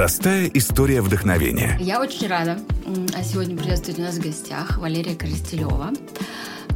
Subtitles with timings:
[0.00, 1.76] Простая история вдохновения.
[1.78, 2.58] Я очень рада
[3.14, 5.90] а сегодня приветствовать у нас в гостях Валерия Коростелева,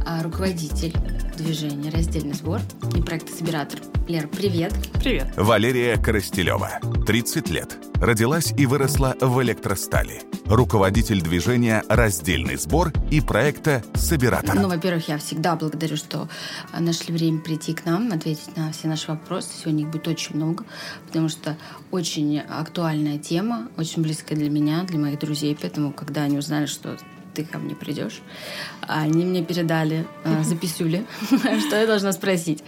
[0.05, 0.93] а, руководитель
[1.35, 2.61] движения «Раздельный сбор»
[2.95, 3.79] и проекта «Собиратор».
[4.07, 4.75] Лера, привет.
[4.99, 5.33] Привет.
[5.37, 7.75] Валерия Коростелева, 30 лет.
[7.95, 10.21] Родилась и выросла в электростали.
[10.45, 14.53] Руководитель движения «Раздельный сбор» и проекта «Собиратор».
[14.53, 16.29] Ну, во-первых, я всегда благодарю, что
[16.77, 19.49] нашли время прийти к нам, ответить на все наши вопросы.
[19.57, 20.63] Сегодня их будет очень много,
[21.07, 21.57] потому что
[21.89, 25.57] очень актуальная тема, очень близкая для меня, для моих друзей.
[25.59, 26.95] Поэтому, когда они узнали, что
[27.33, 28.21] ты ко мне придешь.
[28.81, 32.63] Они мне передали э, записюли, что я должна спросить.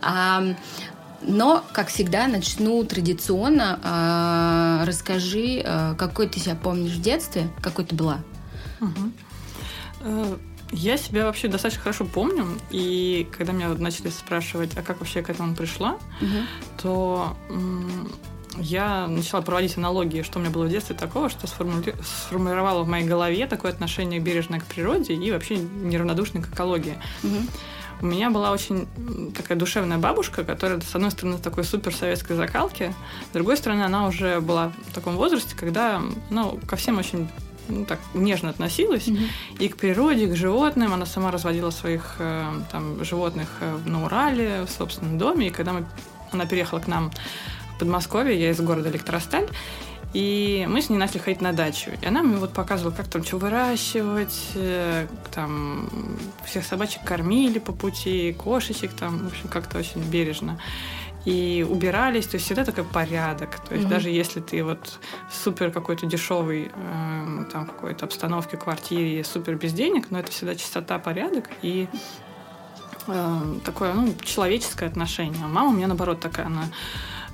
[0.00, 0.42] А,
[1.22, 3.80] но, как всегда, начну традиционно.
[3.82, 8.18] А, расскажи, а, какой ты себя помнишь в детстве, какой ты была?
[8.80, 10.38] Угу.
[10.72, 15.30] Я себя вообще достаточно хорошо помню, и когда меня начали спрашивать, а как вообще к
[15.30, 16.38] этому пришла, угу.
[16.82, 17.36] то
[18.58, 21.94] я начала проводить аналогии, что у меня было в детстве такого, что сформули...
[22.02, 26.98] сформировало в моей голове такое отношение бережное к природе и вообще неравнодушное к экологии.
[27.22, 27.36] Угу.
[28.00, 28.86] У меня была очень
[29.34, 32.94] такая душевная бабушка, которая, с одной стороны, такой супер советской закалки,
[33.30, 37.28] с другой стороны, она уже была в таком возрасте, когда ну, ко всем очень
[37.68, 40.92] ну, так нежно относилась mm и к природе, и к животным.
[40.92, 45.48] Она сама разводила своих э, там, животных э, на Урале, в собственном доме.
[45.48, 45.86] И когда мы,
[46.30, 47.10] она переехала к нам
[47.78, 49.48] Подмосковье, я из города Электросталь,
[50.16, 51.90] и мы с ней начали ходить на дачу.
[52.00, 55.90] И она мне вот показывала, как там что выращивать, э, там
[56.46, 60.58] всех собачек кормили по пути, кошечек там, в общем, как-то очень бережно.
[61.26, 63.60] И убирались, то есть всегда такой порядок.
[63.68, 65.00] То есть mm даже если ты вот
[65.30, 70.98] супер какой-то дешевый э, там какой-то обстановке, квартире, супер без денег, но это всегда чистота,
[70.98, 71.88] порядок и
[73.06, 75.44] э, такое ну, человеческое отношение.
[75.44, 76.64] А мама у меня наоборот такая, она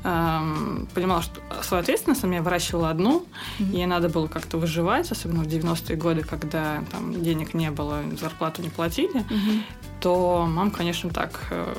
[0.05, 3.27] эм, понимала, что свою ответственность она меня выращивала одну,
[3.59, 3.77] mm-hmm.
[3.77, 8.63] ей надо было как-то выживать, особенно в 90-е годы, когда там денег не было, зарплату
[8.63, 9.63] не платили, mm-hmm.
[10.01, 11.75] то мама, конечно, так э,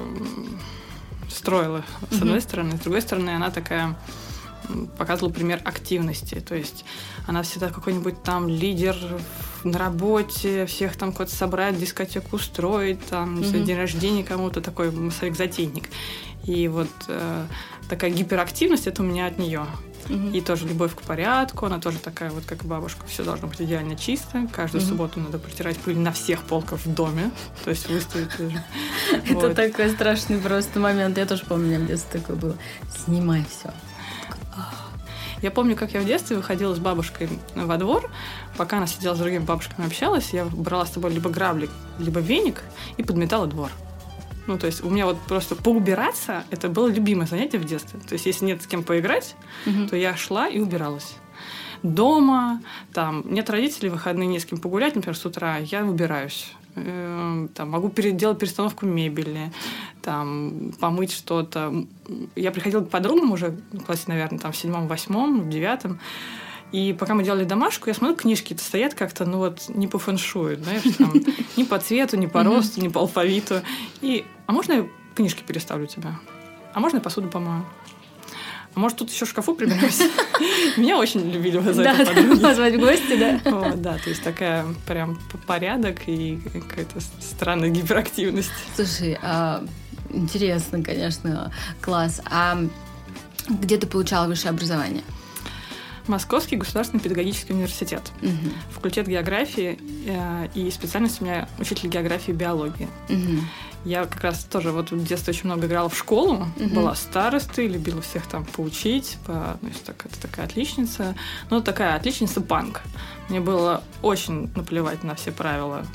[1.29, 2.41] строила, с одной mm-hmm.
[2.41, 2.77] стороны.
[2.77, 3.95] С другой стороны, она такая
[4.97, 6.35] показывала пример активности.
[6.39, 6.85] То есть
[7.27, 8.95] она всегда какой-нибудь там лидер
[9.63, 13.63] на работе, всех там куда-то собрать, дискотеку устроить, там, mm-hmm.
[13.63, 15.89] день рождения кому-то, такой массовик-затейник.
[16.45, 17.45] И вот э,
[17.93, 19.67] такая гиперактивность это у меня от нее.
[20.09, 20.29] Угу.
[20.33, 23.95] И тоже любовь к порядку, она тоже такая вот, как бабушка, все должно быть идеально
[23.95, 24.47] чисто.
[24.51, 24.89] Каждую угу.
[24.89, 27.29] субботу надо протирать пыль на всех полках в доме,
[27.63, 28.31] то есть выставить.
[29.29, 31.17] Это такой страшный просто момент.
[31.17, 32.57] Я тоже помню, в детстве такое было.
[33.05, 33.71] Снимай все.
[35.43, 38.09] Я помню, как я в детстве выходила с бабушкой во двор,
[38.57, 42.63] пока она сидела с другими бабушками общалась, я брала с собой либо грабли, либо веник
[42.95, 43.69] и подметала двор.
[44.47, 47.99] Ну, то есть у меня вот просто поубираться это было любимое занятие в детстве.
[47.99, 49.87] То есть если нет с кем поиграть, угу.
[49.87, 51.15] то я шла и убиралась.
[51.81, 52.61] Дома,
[52.93, 56.53] там, нет родителей, выходные не с кем погулять, например, с утра, я выбираюсь.
[56.75, 59.51] Эм, там, могу делать перестановку мебели,
[60.01, 61.85] там, помыть что-то.
[62.35, 65.99] Я приходила к подругам уже в классе, наверное, там, в седьмом, восьмом, в девятом.
[66.73, 70.57] И пока мы делали домашку, я смотрю, книжки-то стоят как-то, ну вот, не по фэншую,
[70.57, 71.13] знаешь, там,
[71.55, 73.61] ни по цвету, ни по росту, ни по алфавиту.
[74.01, 76.19] И, а можно я книжки переставлю тебя?
[76.73, 77.63] А можно я посуду помою?
[78.73, 79.99] А может, тут еще в шкафу приберусь?
[80.77, 82.41] Меня очень любили вызывать подруги.
[82.41, 83.73] позвать в гости, да?
[83.75, 88.49] Да, то есть такая прям порядок и какая-то странная гиперактивность.
[88.75, 89.63] Слушай, а,
[90.09, 92.19] интересно, конечно, класс.
[92.25, 92.57] А
[93.47, 95.03] где ты получала высшее образование?
[96.07, 98.31] Московский государственный педагогический университет, угу.
[98.71, 102.89] факультет географии э, и специальность у меня учитель географии и биологии.
[103.09, 103.39] Угу.
[103.85, 106.69] Я как раз тоже вот в детстве очень много играла в школу, угу.
[106.69, 111.15] была старостой, любила всех там поучить, по, ну, так, это такая отличница,
[111.49, 112.81] ну такая отличница панк.
[113.29, 115.85] Мне было очень наплевать на все правила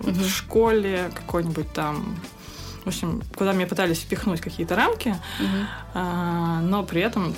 [0.00, 0.10] угу.
[0.10, 2.16] в школе, какой-нибудь там
[2.84, 5.48] в общем, куда меня пытались впихнуть какие-то рамки, угу.
[5.92, 7.34] а, но при этом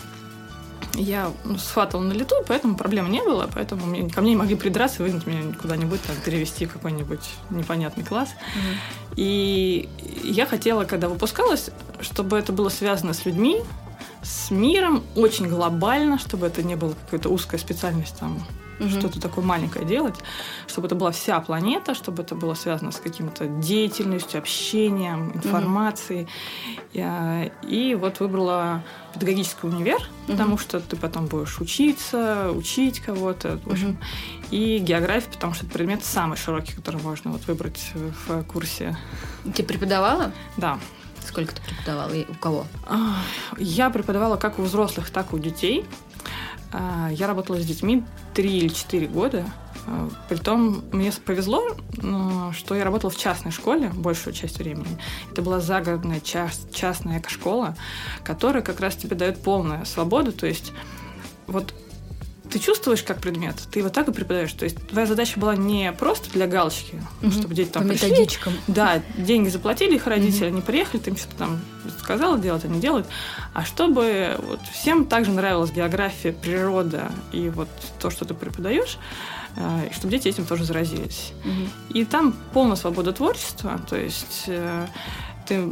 [0.95, 4.57] я ну, схватывала на лету, поэтому проблем не было, поэтому мне, ко мне не могли
[4.57, 8.31] придраться и выгнать меня куда-нибудь, там, перевести в какой-нибудь непонятный класс.
[8.31, 9.15] Mm-hmm.
[9.17, 9.89] И
[10.25, 11.71] я хотела, когда выпускалась,
[12.01, 13.61] чтобы это было связано с людьми,
[14.23, 18.45] с миром, очень глобально, чтобы это не было какая-то узкая специальность там
[18.81, 18.89] угу.
[18.89, 20.17] что-то такое маленькое делать,
[20.67, 26.23] чтобы это была вся планета, чтобы это было связано с каким-то деятельностью, общением, информацией.
[26.23, 26.31] Угу.
[26.95, 28.83] И, и вот выбрала
[29.15, 30.33] педагогический универ, угу.
[30.33, 33.91] потому что ты потом будешь учиться, учить кого-то, в общем.
[33.91, 33.99] Угу.
[34.51, 38.97] И география, потому что это предмет самый широкий, который можно вот выбрать в курсе.
[39.55, 40.33] Ты преподавала?
[40.57, 40.79] Да.
[41.27, 42.67] Сколько ты преподавала и у кого?
[43.59, 45.85] Я преподавала как у взрослых, так и у детей.
[46.73, 49.45] А, я работала с детьми 3 или 4 года.
[49.87, 51.77] А, притом мне повезло,
[52.53, 54.99] что я работала в частной школе большую часть времени.
[55.33, 57.77] Это была загородная частная эко-школа,
[58.25, 60.33] которая как раз тебе дает полную свободу.
[60.33, 60.73] То есть
[61.47, 61.75] вот
[62.51, 64.53] ты чувствуешь как предмет, ты его так и преподаешь.
[64.53, 67.31] То есть твоя задача была не просто для галочки, угу.
[67.31, 68.11] чтобы дети там По пришли.
[68.11, 68.53] методичкам.
[68.67, 70.55] Да, деньги заплатили их родители, угу.
[70.55, 71.61] они приехали, ты им что-то там
[71.99, 73.07] сказала делать, они делают.
[73.55, 77.69] А чтобы вот всем также нравилась география, природа и вот
[78.01, 78.99] то, что ты преподаешь,
[79.57, 81.33] э, и чтобы дети этим тоже заразились.
[81.45, 81.99] Угу.
[81.99, 84.87] И там полная свобода творчества, то есть э,
[85.51, 85.69] ты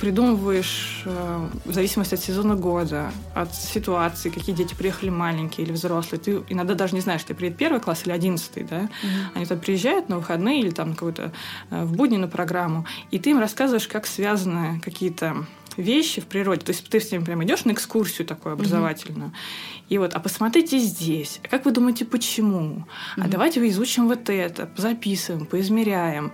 [0.00, 6.18] придумываешь э, в зависимости от сезона года, от ситуации, какие дети приехали маленькие или взрослые.
[6.18, 8.80] Ты иногда даже не знаешь, ты приедет первый класс или одиннадцатый, да?
[8.80, 8.88] Mm-hmm.
[9.34, 11.32] Они туда приезжают на выходные или там какую-то
[11.68, 15.44] э, в будни на программу, и ты им рассказываешь, как связаны какие-то
[15.76, 16.62] вещи в природе.
[16.62, 19.28] То есть ты с ним прям идешь на экскурсию такую образовательную.
[19.28, 19.84] Mm-hmm.
[19.90, 21.38] И вот, а посмотрите здесь.
[21.50, 22.86] Как вы думаете, почему?
[23.16, 23.24] Mm-hmm.
[23.24, 26.32] А давайте вы изучим вот это, записываем, поизмеряем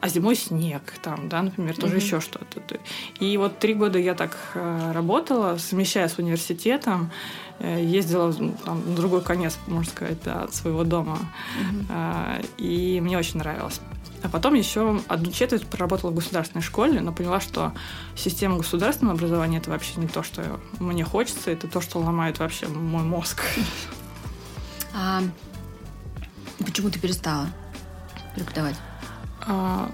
[0.00, 2.00] а зимой снег, там, да, например, тоже mm-hmm.
[2.04, 2.60] еще что-то.
[3.18, 7.10] И вот три года я так э, работала, совмещая с университетом,
[7.58, 11.18] э, ездила там, на другой конец, можно сказать, да, от своего дома.
[11.88, 12.50] Mm-hmm.
[12.58, 13.80] И мне очень нравилось.
[14.22, 17.72] А потом еще одну четверть проработала в государственной школе, но поняла, что
[18.16, 22.66] система государственного образования это вообще не то, что мне хочется, это то, что ломает вообще
[22.66, 23.42] мой мозг.
[24.94, 25.22] А
[26.58, 27.48] почему ты перестала
[28.34, 28.76] преподавать?
[29.46, 29.90] А,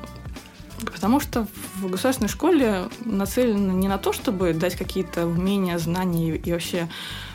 [0.84, 1.46] потому что
[1.76, 6.88] в государственной школе нацелено не на то, чтобы дать какие-то умения, знания и вообще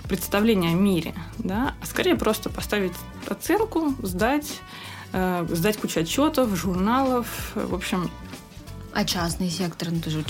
[0.07, 2.93] представления о мире, да, а скорее просто поставить
[3.27, 4.61] оценку, сдать,
[5.13, 8.09] э, сдать кучу отчетов, журналов, в общем.
[8.93, 10.23] А частный сектор, ну, тоже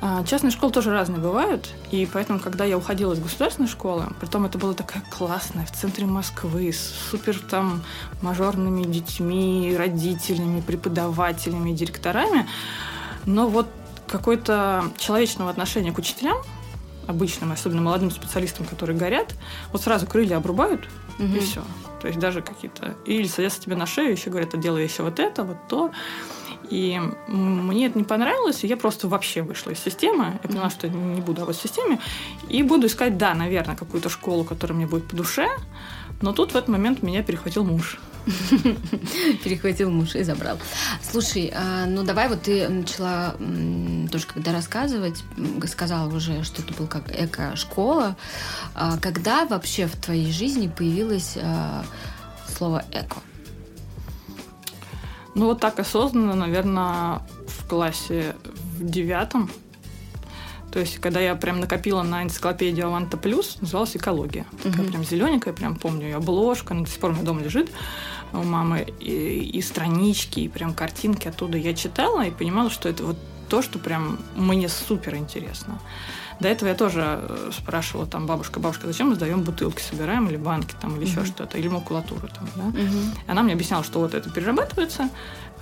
[0.00, 4.46] а, частные школы тоже разные бывают, и поэтому, когда я уходила из государственной школы, притом
[4.46, 6.78] это было такая классная, в центре Москвы, с
[7.10, 7.82] супер там
[8.22, 12.46] мажорными детьми, родителями, преподавателями, директорами,
[13.26, 13.66] но вот
[14.06, 16.36] какое-то человечного отношения к учителям,
[17.08, 19.34] обычным, особенно молодым специалистам, которые горят,
[19.72, 21.26] вот сразу крылья обрубают, угу.
[21.26, 21.62] и все.
[22.00, 22.94] То есть даже какие-то...
[23.06, 25.90] Или садятся тебе на шею, еще говорят, а делай еще вот это, вот то.
[26.70, 30.38] И мне это не понравилось, и я просто вообще вышла из системы.
[30.42, 31.98] Я поняла, что не буду в системе.
[32.48, 35.48] И буду искать, да, наверное, какую-то школу, которая мне будет по душе.
[36.20, 37.98] Но тут в этот момент меня перехватил муж.
[39.44, 40.58] Перехватил муж и забрал.
[41.00, 43.34] Слушай, а, ну давай вот ты начала
[44.10, 45.24] тоже когда рассказывать,
[45.66, 48.16] сказала уже, что это был как эко-школа.
[48.74, 51.84] А когда вообще в твоей жизни появилось а,
[52.48, 53.16] слово эко?
[55.38, 58.34] Ну, вот так осознанно, наверное, в классе
[58.78, 59.48] в девятом.
[60.72, 64.46] То есть, когда я прям накопила на энциклопедию Аванта Плюс, называлась «Экология».
[64.64, 64.72] Угу.
[64.72, 67.70] Такая прям зелененькая, прям помню ее обложка, она до сих пор у меня дома лежит
[68.32, 73.04] у мамы, и, и странички, и прям картинки оттуда я читала и понимала, что это
[73.04, 73.16] вот
[73.48, 75.80] то, что прям мне супер интересно.
[76.40, 80.36] До этого я тоже э, спрашивала там бабушка, бабушка, зачем мы сдаем бутылки, собираем или
[80.36, 82.78] банки там, или еще что-то, или макулатуру там, да?
[83.26, 85.08] Она мне объясняла, что вот это перерабатывается,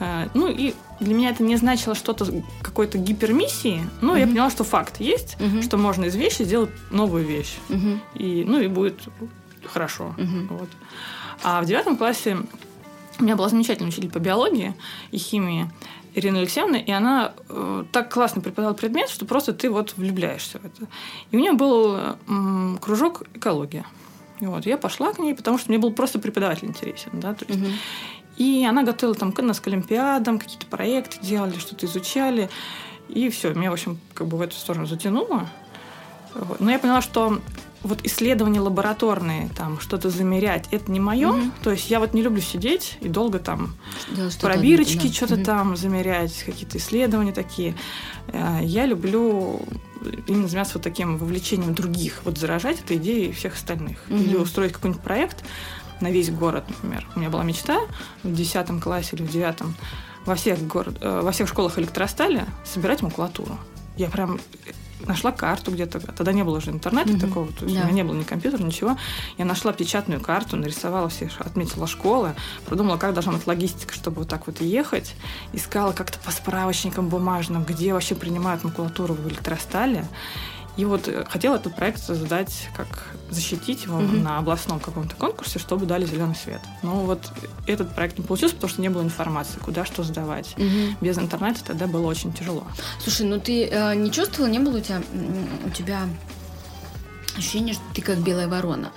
[0.01, 2.27] э, ну и для меня это не значило что-то
[2.63, 7.57] какой-то гипермиссии, но я поняла, что факт есть, что можно из вещи сделать новую вещь,
[8.15, 9.01] и ну и будет
[9.65, 10.15] хорошо,
[10.51, 10.69] вот.
[11.43, 12.39] А в девятом классе
[13.19, 14.75] у меня была замечательная учитель по биологии
[15.11, 15.71] и химии.
[16.17, 20.65] Ирина Алексеевна, и она э, так классно преподавала предмет, что просто ты вот влюбляешься в
[20.65, 20.89] это.
[21.31, 23.85] И у нее был э, кружок экология.
[24.41, 27.45] И вот я пошла к ней, потому что мне был просто преподаватель интересен, да, то
[27.47, 27.61] есть.
[27.61, 27.71] Угу.
[28.39, 32.49] И она готовила там нас к олимпиадам, какие-то проекты делали, что-то изучали.
[33.09, 35.49] И все, меня, в общем, как бы в эту сторону затянуло.
[36.59, 37.41] Но я поняла, что
[37.87, 41.31] вот исследования лабораторные, там что-то замерять, это не мое.
[41.31, 41.51] Угу.
[41.63, 43.77] То есть я вот не люблю сидеть и долго там
[44.11, 45.13] да, что пробирочки да.
[45.13, 45.45] что-то угу.
[45.45, 47.75] там замерять, какие-то исследования такие.
[48.29, 49.61] Э, я люблю
[50.27, 53.99] именно заниматься вот таким вовлечением других, вот заражать этой идеей всех остальных.
[54.09, 54.19] Угу.
[54.19, 55.45] Или устроить какой-нибудь проект
[56.01, 57.07] на весь город, например.
[57.15, 57.81] У меня была мечта
[58.23, 59.57] в 10 классе или в 9
[60.25, 63.59] во всех, город, э, во всех школах электростали собирать макулатуру.
[63.97, 64.41] Я прям
[65.07, 66.01] нашла карту где-то.
[66.01, 67.21] Тогда не было уже интернета mm-hmm.
[67.21, 67.53] такого.
[67.53, 67.83] То есть да.
[67.83, 68.97] У меня не было ни компьютера, ничего.
[69.39, 72.35] Я нашла печатную карту, нарисовала все, отметила школы,
[72.67, 75.15] продумала, как должна быть логистика, чтобы вот так вот ехать.
[75.53, 80.07] Искала как-то по справочникам бумажным, где вообще принимают макулатуру в электростале.
[80.77, 84.17] И вот э, хотела этот проект создать, как защитить его угу.
[84.17, 86.61] на областном каком-то конкурсе, чтобы дали зеленый свет.
[86.83, 87.31] Но вот
[87.67, 90.55] этот проект не получился, потому что не было информации, куда что сдавать.
[90.57, 90.97] Угу.
[91.01, 92.67] Без интернета тогда было очень тяжело.
[93.03, 95.03] Слушай, ну ты э, не чувствовала, не было у тебя,
[95.65, 96.09] у тебя
[97.37, 98.93] ощущение, что ты как белая ворона.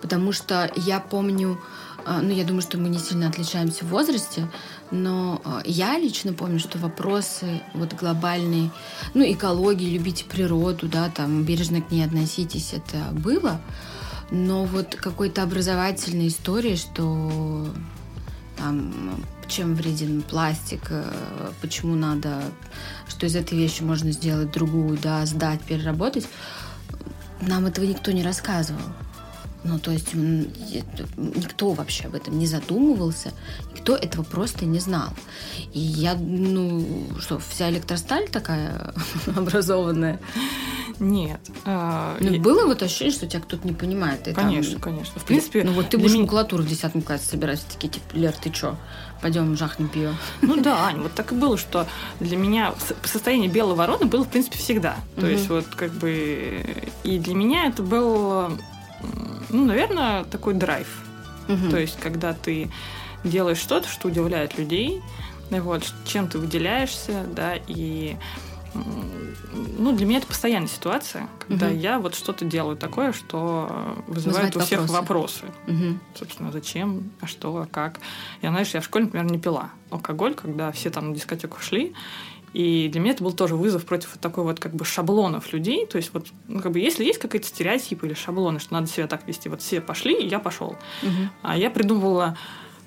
[0.00, 1.60] Потому что я помню,
[2.04, 4.48] а, ну, я думаю, что мы не сильно отличаемся в возрасте,
[4.94, 8.70] но а, я лично помню, что вопросы вот глобальные,
[9.12, 13.60] ну, экологии, любите природу, да, там, бережно к ней относитесь, это было,
[14.30, 17.66] но вот какой-то образовательной истории, что
[18.56, 21.04] там, чем вреден пластик, э,
[21.60, 22.40] почему надо,
[23.08, 26.28] что из этой вещи можно сделать другую, да, сдать, переработать,
[27.40, 28.80] нам этого никто не рассказывал.
[29.64, 33.32] Ну, то есть никто вообще об этом не задумывался,
[33.72, 35.08] никто этого просто не знал.
[35.72, 38.94] И я, ну, что, вся электросталь такая
[39.36, 40.20] образованная?
[41.00, 41.40] Нет.
[41.64, 42.38] А, ну, и...
[42.38, 44.28] было вот ощущение, что тебя кто-то не понимает.
[44.28, 44.80] И конечно, там...
[44.82, 45.18] конечно.
[45.18, 45.64] В принципе...
[45.64, 46.24] Ну, вот ты будешь меня...
[46.24, 48.76] макулатуру в 10 классе собирать, такие, типа, Лер, ты чё?
[49.22, 50.14] Пойдем жахнем пиво.
[50.42, 51.86] Ну да, Ань, вот так и было, что
[52.20, 54.96] для меня состояние белой вороны было, в принципе, всегда.
[55.16, 56.62] То есть вот как бы...
[57.02, 58.52] И для меня это был
[59.50, 60.88] ну, наверное, такой драйв.
[61.48, 61.70] Угу.
[61.70, 62.70] То есть, когда ты
[63.22, 65.02] делаешь что-то, что удивляет людей,
[65.50, 68.16] вот, чем ты выделяешься, да, и
[69.78, 71.76] ну, для меня это постоянная ситуация, когда угу.
[71.76, 75.44] я вот что-то делаю такое, что вызывает Вызывает у всех вопросы.
[75.44, 75.44] вопросы.
[75.68, 75.98] Угу.
[76.16, 78.00] Собственно, зачем, а что, а как.
[78.42, 81.94] Я, знаешь, я в школе, например, не пила алкоголь, когда все там на дискотеку шли,
[82.54, 85.86] и для меня это был тоже вызов против вот такой вот как бы шаблонов людей.
[85.86, 89.08] То есть вот, ну, как бы если есть какие-то стереотипы или шаблоны, что надо себя
[89.08, 90.76] так вести, вот все пошли, и я пошел.
[91.02, 91.30] Угу.
[91.42, 92.38] А я придумывала,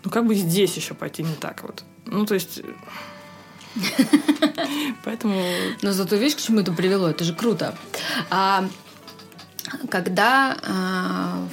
[0.06, 1.84] ну как бы здесь еще пойти не так вот.
[2.06, 2.62] Ну то есть...
[5.04, 5.38] Поэтому...
[5.82, 7.10] Но зато видишь, к чему это привело?
[7.10, 7.78] Это же круто.
[8.30, 8.70] А
[9.90, 11.46] когда а,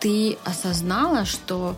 [0.00, 1.76] ты осознала, что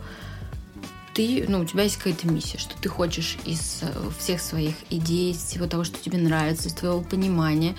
[1.15, 5.31] ты, ну, у тебя есть какая-то миссия, что ты хочешь из э, всех своих идей,
[5.31, 7.77] из всего того, что тебе нравится, из твоего понимания,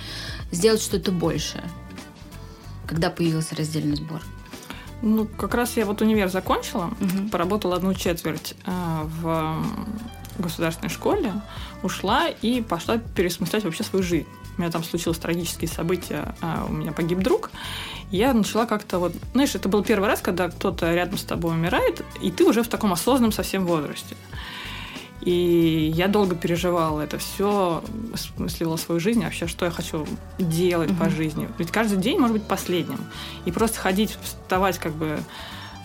[0.52, 1.64] сделать что-то большее.
[2.88, 4.22] Когда появился раздельный сбор?
[5.02, 7.30] Ну, как раз я вот универ закончила, угу.
[7.30, 8.72] поработала одну четверть э,
[9.22, 9.64] в
[10.40, 11.34] государственной школе,
[11.84, 14.28] ушла и пошла пересмыслять вообще свою жизнь.
[14.58, 17.52] У меня там случилось трагические события, а у меня погиб друг,
[18.12, 19.14] я начала как-то вот...
[19.34, 22.68] Знаешь, это был первый раз, когда кто-то рядом с тобой умирает, и ты уже в
[22.68, 24.16] таком осознанном совсем возрасте.
[25.22, 27.84] И я долго переживала это все,
[28.14, 30.06] осмысливала свою жизнь, вообще, что я хочу
[30.38, 31.00] делать mm-hmm.
[31.00, 31.50] по жизни.
[31.58, 33.00] Ведь каждый день может быть последним.
[33.46, 35.18] И просто ходить, вставать как бы...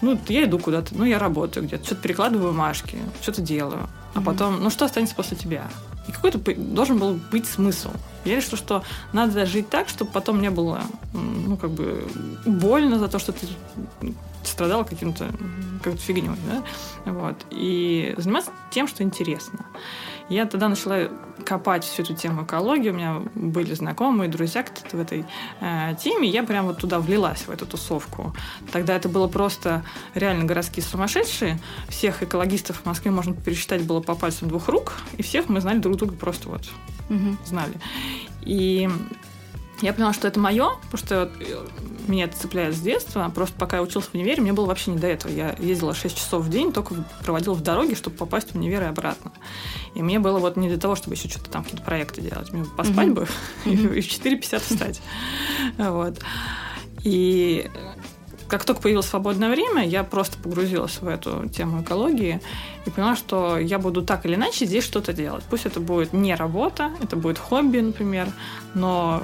[0.02, 3.88] Ну, я иду куда-то, ну, я работаю где-то, что-то перекладываю бумажки, что-то делаю.
[4.12, 4.24] А mm-hmm.
[4.24, 5.68] потом, ну, что останется после тебя?
[6.06, 7.90] И какой-то должен был быть смысл.
[8.24, 12.06] Я решила, что надо жить так, чтобы потом не было, ну, как бы,
[12.44, 13.46] больно за то, что ты
[14.42, 15.30] страдал каким-то
[15.82, 19.66] какой-то фигней, да, вот, и заниматься тем, что интересно.
[20.30, 21.10] Я тогда начала
[21.44, 25.26] копать всю эту тему экологии, у меня были знакомые, друзья кто-то в этой
[25.60, 28.32] э, теме, я прям вот туда влилась, в эту тусовку.
[28.70, 29.84] Тогда это было просто
[30.14, 31.58] реально городские сумасшедшие,
[31.88, 35.78] всех экологистов в Москве можно пересчитать было по пальцам двух рук, и всех мы знали
[35.78, 36.62] друг друга просто вот,
[37.08, 37.36] угу.
[37.44, 37.74] знали.
[38.42, 38.88] И
[39.80, 41.66] я поняла, что это мое, потому что э,
[42.06, 43.30] меня это цепляет с детства.
[43.34, 45.32] Просто пока я учился в универе, мне было вообще не до этого.
[45.32, 46.94] Я ездила 6 часов в день, только
[47.24, 49.32] проводила в дороге, чтобы попасть в универ и обратно.
[49.94, 52.52] И мне было вот не для того, чтобы еще что-то там, какие-то проекты делать.
[52.52, 53.12] Мне поспать mm-hmm.
[53.12, 53.28] бы
[53.64, 53.94] mm-hmm.
[53.98, 55.02] и в 4.50 встать.
[55.78, 56.18] Вот.
[57.02, 57.70] И
[58.50, 62.40] как только появилось свободное время, я просто погрузилась в эту тему экологии
[62.84, 65.44] и поняла, что я буду так или иначе здесь что-то делать.
[65.48, 68.28] Пусть это будет не работа, это будет хобби, например,
[68.74, 69.22] но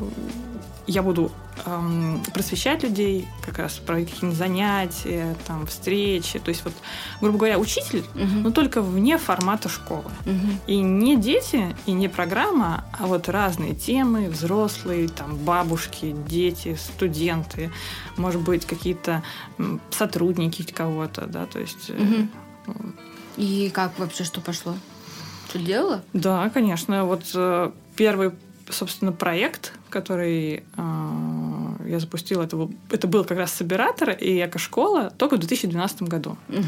[0.86, 1.32] я буду
[1.64, 6.38] эм, просвещать людей, как раз про какие-нибудь занятия, там, встречи.
[6.38, 6.72] То есть, вот,
[7.20, 8.40] грубо говоря, учитель, угу.
[8.42, 10.10] но только вне формата школы.
[10.24, 10.60] Угу.
[10.68, 17.72] И не дети, и не программа, а вот разные темы, взрослые, там, бабушки, дети, студенты,
[18.16, 19.22] может быть, какие-то
[19.90, 21.90] сотрудники кого-то, да, то есть...
[21.90, 22.28] Угу.
[23.36, 24.74] И как вообще что пошло?
[25.48, 26.02] Что делала?
[26.12, 27.04] Да, конечно.
[27.04, 28.32] Вот э, первый
[28.72, 30.86] собственно, проект, который э,
[31.86, 36.36] я запустила, это это был как раз Собиратор и Эко-школа только в 2012 году.
[36.48, 36.62] Угу.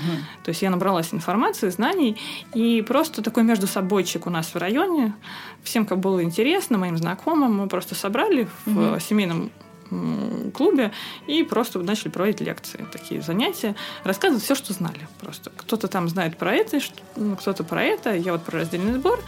[0.45, 2.17] То есть я набралась информации, знаний,
[2.55, 5.15] и просто такой между собойчик у нас в районе.
[5.63, 9.01] Всем, как было интересно, моим знакомым, мы просто собрали в угу.
[9.01, 9.51] семейном
[10.55, 10.93] клубе
[11.27, 15.51] и просто начали проводить лекции, такие занятия, рассказывать все, что знали просто.
[15.57, 16.79] Кто-то там знает про это,
[17.17, 19.21] ну, кто-то про это, я вот про раздельный сбор,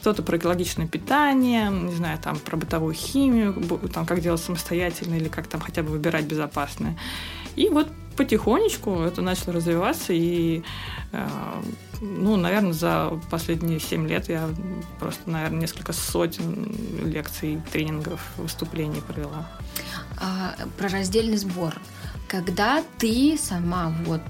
[0.00, 3.54] кто-то про экологичное питание, не знаю, там про бытовую химию,
[3.92, 6.96] там как делать самостоятельно или как там хотя бы выбирать безопасное.
[7.56, 10.62] И вот потихонечку это начало развиваться, и,
[11.12, 11.28] э,
[12.00, 14.48] ну, наверное, за последние семь лет я
[14.98, 16.74] просто, наверное, несколько сотен
[17.04, 19.48] лекций, тренингов, выступлений провела.
[20.20, 21.74] а, про раздельный сбор.
[22.26, 24.22] Когда ты сама вот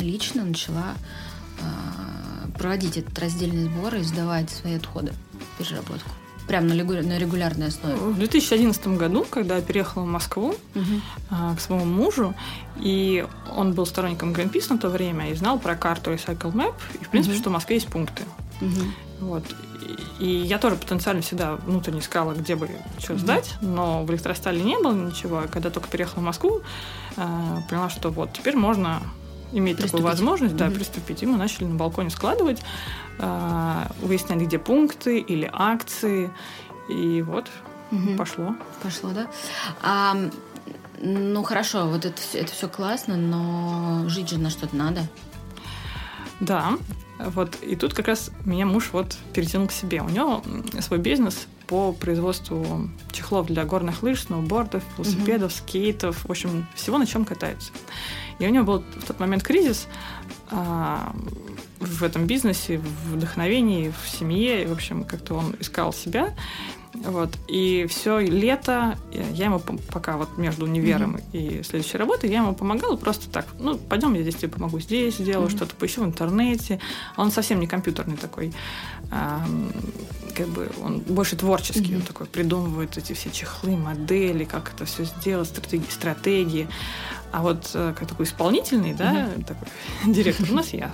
[0.00, 0.94] лично начала
[1.58, 2.17] э,
[2.58, 5.12] проводить этот раздельный сбор и сдавать свои отходы,
[5.58, 6.10] переработку?
[6.46, 7.94] Прям на, на регулярной основе?
[7.94, 11.54] В 2011 году, когда я переехала в Москву угу.
[11.56, 12.34] к своему мужу,
[12.76, 17.04] и он был сторонником Greenpeace на то время и знал про карту Recycle Map, и,
[17.04, 17.42] в принципе, угу.
[17.42, 18.22] что в Москве есть пункты.
[18.62, 19.26] Угу.
[19.26, 19.44] Вот.
[20.18, 23.18] И я тоже потенциально всегда внутренне искала, где бы что mm-hmm.
[23.18, 25.44] сдать, но в электростале не было ничего.
[25.50, 26.60] когда только переехала в Москву,
[27.16, 29.00] э, поняла, что вот теперь можно
[29.52, 29.92] иметь приступить.
[29.92, 30.74] такую возможность, да, mm-hmm.
[30.74, 31.22] приступить.
[31.22, 32.60] И мы начали на балконе складывать,
[33.18, 36.30] э, выяснять, где пункты или акции.
[36.88, 37.48] И вот
[37.90, 38.16] mm-hmm.
[38.16, 38.54] пошло.
[38.82, 39.26] Пошло, да.
[39.82, 40.16] А,
[41.00, 45.02] ну хорошо, вот это, это все классно, но жить же на что-то надо.
[46.40, 46.78] Да,
[47.18, 50.02] вот, и тут как раз меня муж вот перетянул к себе.
[50.02, 50.42] У него
[50.80, 55.58] свой бизнес по производству чехлов для горных лыж, сноубордов, велосипедов, mm-hmm.
[55.58, 57.72] скейтов, в общем, всего, на чем катаются.
[58.38, 59.86] И у него был в тот момент кризис
[60.50, 61.14] а,
[61.80, 64.62] в этом бизнесе, в вдохновении, в семье.
[64.62, 66.34] И, в общем, как-то он искал себя.
[66.94, 67.36] Вот.
[67.48, 71.60] И все лето я ему, пока вот между универом mm-hmm.
[71.60, 73.46] и следующей работой, я ему помогала просто так.
[73.58, 75.56] Ну, пойдем, я здесь тебе помогу, здесь сделаю mm-hmm.
[75.56, 76.80] что-то, поищу в интернете.
[77.16, 78.52] Он совсем не компьютерный такой.
[79.10, 79.44] А,
[80.34, 81.96] как бы он больше творческий, mm-hmm.
[81.96, 86.68] он такой придумывает эти все чехлы, модели, как это все сделать, стратегии, стратегии.
[87.32, 89.44] А вот э, как такой исполнительный, да, mm-hmm.
[89.46, 89.68] такой
[90.12, 90.90] директор у нас я.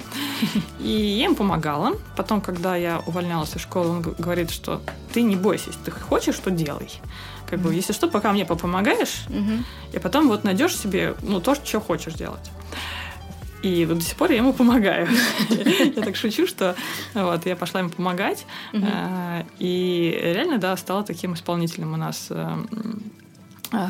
[0.80, 1.96] И я им помогала.
[2.16, 4.80] Потом, когда я увольнялась из школы, он говорит, что
[5.12, 6.90] ты не бойся, если ты хочешь, что делай.
[7.48, 9.26] Как бы, если что, пока мне помогаешь,
[9.92, 12.50] и потом вот найдешь себе, ну, то, что хочешь делать.
[13.62, 15.08] И вот до сих пор я ему помогаю.
[15.48, 16.74] Я так шучу, что
[17.14, 18.44] вот я пошла ему помогать.
[18.74, 23.23] Э, и реально, да, стала таким исполнительным у нас э, Э,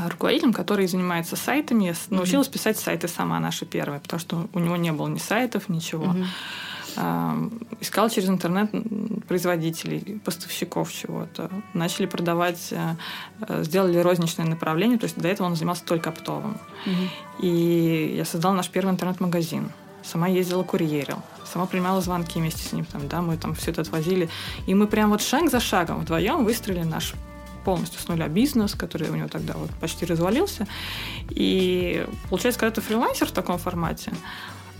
[0.08, 1.84] руководителем, который занимается сайтами.
[1.84, 2.52] Я научилась mm-hmm.
[2.52, 6.14] писать сайты сама, наши первые, потому что у него не было ни сайтов, ничего.
[6.96, 7.70] Mm-hmm.
[7.80, 8.70] Искал через интернет
[9.26, 11.50] производителей, поставщиков чего-то.
[11.72, 12.94] Начали продавать, э,
[13.40, 16.56] э, сделали розничное направление, то есть до этого он занимался только оптовым.
[16.86, 17.08] Mm-hmm.
[17.40, 19.72] И я создала наш первый интернет-магазин.
[20.04, 21.18] Сама ездила курьерил
[21.54, 24.28] сама принимала звонки вместе с ним, там, да, мы там все это отвозили.
[24.66, 27.14] И мы прям вот шаг за шагом вдвоем выстроили наш
[27.64, 30.66] полностью с нуля бизнес, который у него тогда вот почти развалился.
[31.30, 34.12] И получается, когда ты фрилансер в таком формате,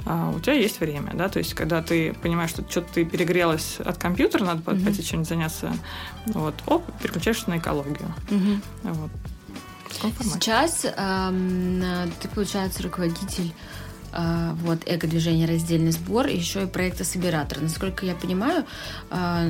[0.06, 3.78] а, у тебя есть время, да, то есть когда ты понимаешь, что что-то ты перегрелась
[3.80, 4.84] от компьютера, надо mm-hmm.
[4.84, 5.72] пойти чем-нибудь заняться,
[6.26, 8.14] вот, оп, переключаешься на экологию.
[8.28, 8.60] Mm-hmm.
[8.82, 9.10] Вот.
[10.02, 13.54] Сейчас эм, ты, получается, руководитель
[14.62, 17.60] вот эко-движение «Раздельный сбор», и еще и проекта «Собиратор».
[17.60, 18.64] Насколько я понимаю,
[19.10, 19.48] а,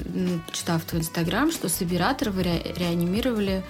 [0.53, 3.63] читав твой инстаграм, что «Собиратор» вы ре- реанимировали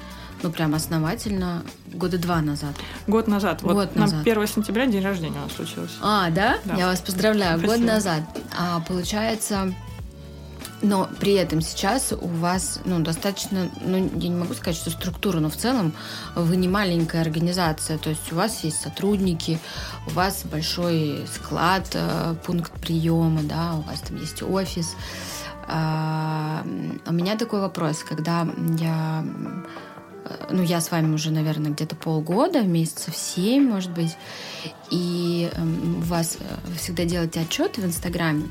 [0.42, 2.74] ну, прям основательно года два назад.
[3.07, 3.62] Год назад.
[3.62, 4.26] Вот Год назад.
[4.26, 5.94] 1 сентября день рождения у нас случился.
[6.02, 6.59] А, да?
[6.64, 6.74] да.
[6.74, 7.59] Я вас поздравляю.
[7.59, 7.78] Спасибо.
[7.78, 8.22] Год назад.
[8.59, 9.72] А, получается,
[10.84, 15.40] но при этом сейчас у вас ну, достаточно, ну, я не могу сказать, что структура,
[15.40, 15.94] но в целом
[16.36, 17.96] вы не маленькая организация.
[17.98, 19.58] То есть у вас есть сотрудники,
[20.06, 24.94] у вас большой склад, э, пункт приема, да, у вас там есть офис.
[25.66, 26.62] А,
[27.06, 28.46] у меня такой вопрос, когда
[28.78, 29.24] я
[30.24, 34.16] э, ну, я с вами уже, наверное, где-то полгода, месяцев семь, может быть,
[34.90, 38.44] и эм, у вас э, всегда делаете отчеты в Инстаграме,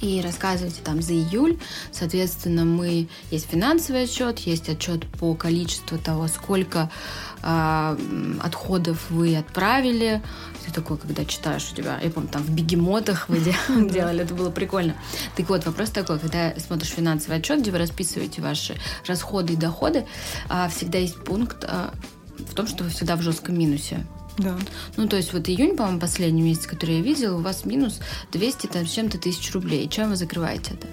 [0.00, 1.58] и рассказывайте там за июль.
[1.92, 6.90] Соответственно, мы есть финансовый отчет, есть отчет по количеству того, сколько
[7.42, 7.96] э,
[8.40, 10.22] отходов вы отправили.
[10.64, 14.50] Ты такой, когда читаешь у тебя, я помню, там в бегемотах вы делали, это было
[14.50, 14.94] прикольно.
[15.36, 20.06] Так вот, вопрос такой, когда смотришь финансовый отчет, где вы расписываете ваши расходы и доходы,
[20.48, 21.92] а, всегда есть пункт а,
[22.38, 24.06] в том, что вы всегда в жестком минусе.
[24.38, 24.56] Да.
[24.96, 28.00] Ну, то есть вот июнь, по-моему, последний месяц, который я видела, у вас минус
[28.32, 29.88] 200 там, с чем-то тысяч рублей.
[29.88, 30.88] Чем вы закрываете это?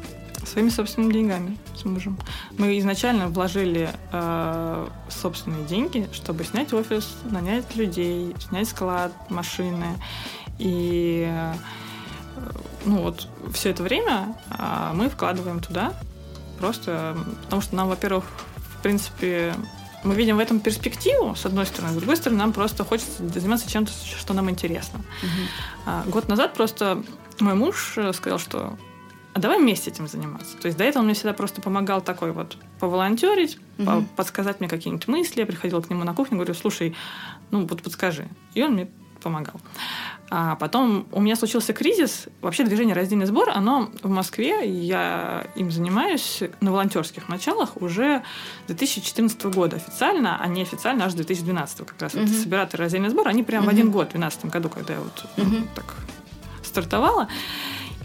[0.45, 2.17] Своими собственными деньгами с мужем.
[2.58, 9.97] Мы изначально вложили э, собственные деньги, чтобы снять офис, нанять людей, снять склад, машины.
[10.58, 11.54] И э,
[12.86, 15.93] ну вот все это время э, мы вкладываем туда.
[16.60, 18.26] Просто потому что нам, во-первых,
[18.78, 19.54] в принципе,
[20.03, 23.69] мы видим в этом перспективу, с одной стороны, с другой стороны, нам просто хочется заниматься
[23.69, 25.01] чем-то, что нам интересно.
[25.23, 26.12] Угу.
[26.12, 27.03] Год назад просто
[27.39, 28.77] мой муж э, сказал, что
[29.33, 30.57] а давай вместе этим заниматься.
[30.57, 34.03] То есть до этого он мне всегда просто помогал такой вот поволонтерить, угу.
[34.15, 35.41] подсказать мне какие-нибудь мысли.
[35.41, 36.95] Я приходила к нему на кухню, говорю, слушай,
[37.51, 38.27] ну вот подскажи.
[38.55, 38.88] И он мне
[39.21, 39.62] помогал.
[40.29, 42.27] А потом у меня случился кризис.
[42.41, 48.23] Вообще движение «Раздельный сбор», оно в Москве, я им занимаюсь на волонтерских началах уже
[48.67, 52.13] 2014 года официально, а не официально аж 2012 как раз.
[52.13, 52.23] Угу.
[52.23, 53.71] Вот собиратор «Раздельный сбор», они прям угу.
[53.71, 55.55] в один год, в 2012 году, когда я вот угу.
[55.73, 55.95] так
[56.61, 57.29] стартовала.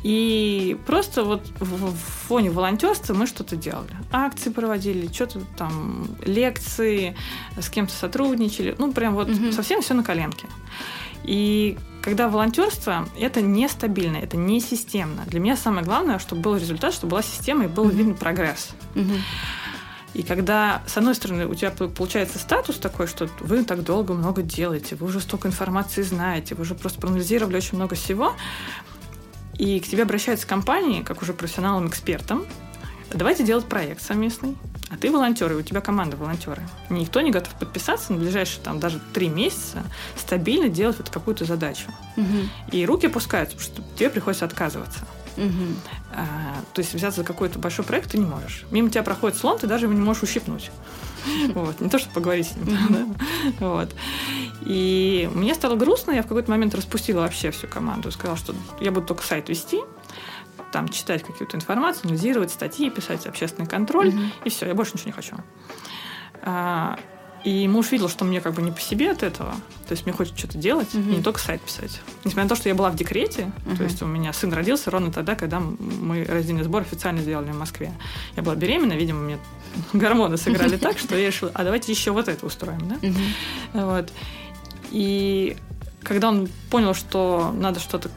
[0.04, 1.94] И просто вот в
[2.26, 3.94] фоне волонтерства мы что-то делали.
[4.12, 7.16] Акции проводили, что-то там, лекции,
[7.56, 8.74] с кем-то сотрудничали.
[8.78, 9.52] Ну, прям вот угу.
[9.52, 10.46] совсем все на коленке.
[11.24, 15.22] И когда волонтерство это нестабильно, это не системно.
[15.26, 18.70] Для меня самое главное, чтобы был результат, чтобы была система и был mm виден прогресс.
[18.94, 19.18] mm
[20.14, 24.42] И когда, с одной стороны, у тебя получается статус такой, что вы так долго много
[24.42, 28.34] делаете, вы уже столько информации знаете, вы уже просто проанализировали очень много всего,
[29.58, 32.44] и к тебе обращаются компании, как уже профессионалам-экспертам,
[33.10, 34.56] давайте делать проект совместный,
[34.92, 36.62] а ты волонтер, и у тебя команда волонтеры.
[36.90, 39.82] Никто не готов подписаться на ближайшие там даже три месяца
[40.16, 41.86] стабильно делать вот какую-то задачу.
[42.16, 42.72] Угу.
[42.72, 45.00] И руки опускаются, потому что тебе приходится отказываться.
[45.36, 45.64] Угу.
[46.14, 48.66] А, то есть взяться за какой-то большой проект ты не можешь.
[48.70, 50.70] Мимо тебя проходит слон, ты даже его не можешь ущипнуть.
[51.54, 51.80] Вот.
[51.80, 52.76] Не то, чтобы поговорить с ним.
[52.90, 53.06] Да?
[53.60, 53.94] Вот.
[54.62, 58.10] И мне стало грустно, я в какой-то момент распустила вообще всю команду.
[58.10, 59.80] Сказала, что я буду только сайт вести,
[60.72, 64.30] там читать какую-то информацию, анализировать статьи, писать общественный контроль, mm-hmm.
[64.44, 65.36] и все, я больше ничего не хочу.
[66.42, 66.98] А,
[67.44, 69.52] и муж видел, что мне как бы не по себе от этого.
[69.86, 71.12] То есть мне хочется что-то делать, mm-hmm.
[71.12, 72.00] и не только сайт писать.
[72.24, 73.76] Несмотря на то, что я была в декрете, mm-hmm.
[73.76, 77.58] то есть у меня сын родился ровно тогда, когда мы раздельный сбор официально сделали в
[77.58, 77.92] Москве.
[78.36, 79.38] Я была беременна, видимо, мне
[79.92, 82.96] гормоны сыграли так, что я решила, а давайте еще вот это устроим, да?
[83.72, 84.12] Вот.
[84.90, 85.56] И
[86.02, 88.10] когда он понял, что надо что-то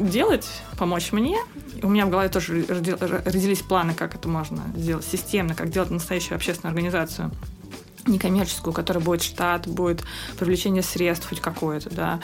[0.00, 0.46] делать,
[0.78, 1.38] помочь мне.
[1.82, 6.36] У меня в голове тоже родились планы, как это можно сделать системно, как делать настоящую
[6.36, 7.30] общественную организацию
[8.06, 10.02] некоммерческую, которая будет штат, будет
[10.38, 12.20] привлечение средств хоть какое-то, да,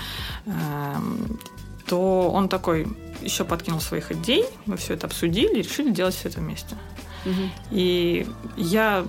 [0.46, 1.38] эм,
[1.86, 2.88] то он такой
[3.22, 6.76] еще подкинул своих идей, мы все это обсудили и решили делать все это вместе.
[7.24, 7.50] Угу.
[7.72, 8.26] И
[8.56, 9.04] я,